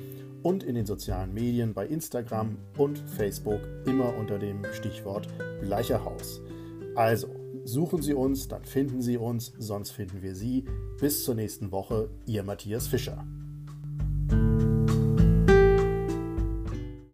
und 0.41 0.64
in 0.64 0.76
den 0.76 0.86
sozialen 0.86 1.34
Medien 1.34 1.74
bei 1.74 1.86
Instagram 1.86 2.58
und 2.78 3.00
Facebook 3.00 3.60
immer 3.86 4.16
unter 4.16 4.39
dem 4.39 4.64
Stichwort 4.72 5.28
Bleicherhaus. 5.60 6.39
Also, 6.95 7.28
suchen 7.66 8.02
Sie 8.02 8.14
uns, 8.14 8.47
dann 8.47 8.64
finden 8.64 9.02
Sie 9.02 9.18
uns, 9.18 9.52
sonst 9.58 9.91
finden 9.91 10.22
wir 10.22 10.36
Sie. 10.36 10.64
Bis 11.00 11.26
zur 11.26 11.36
nächsten 11.36 11.74
Woche, 11.74 12.10
Ihr 12.26 12.43
Matthias 12.43 12.88
Fischer. 12.88 13.28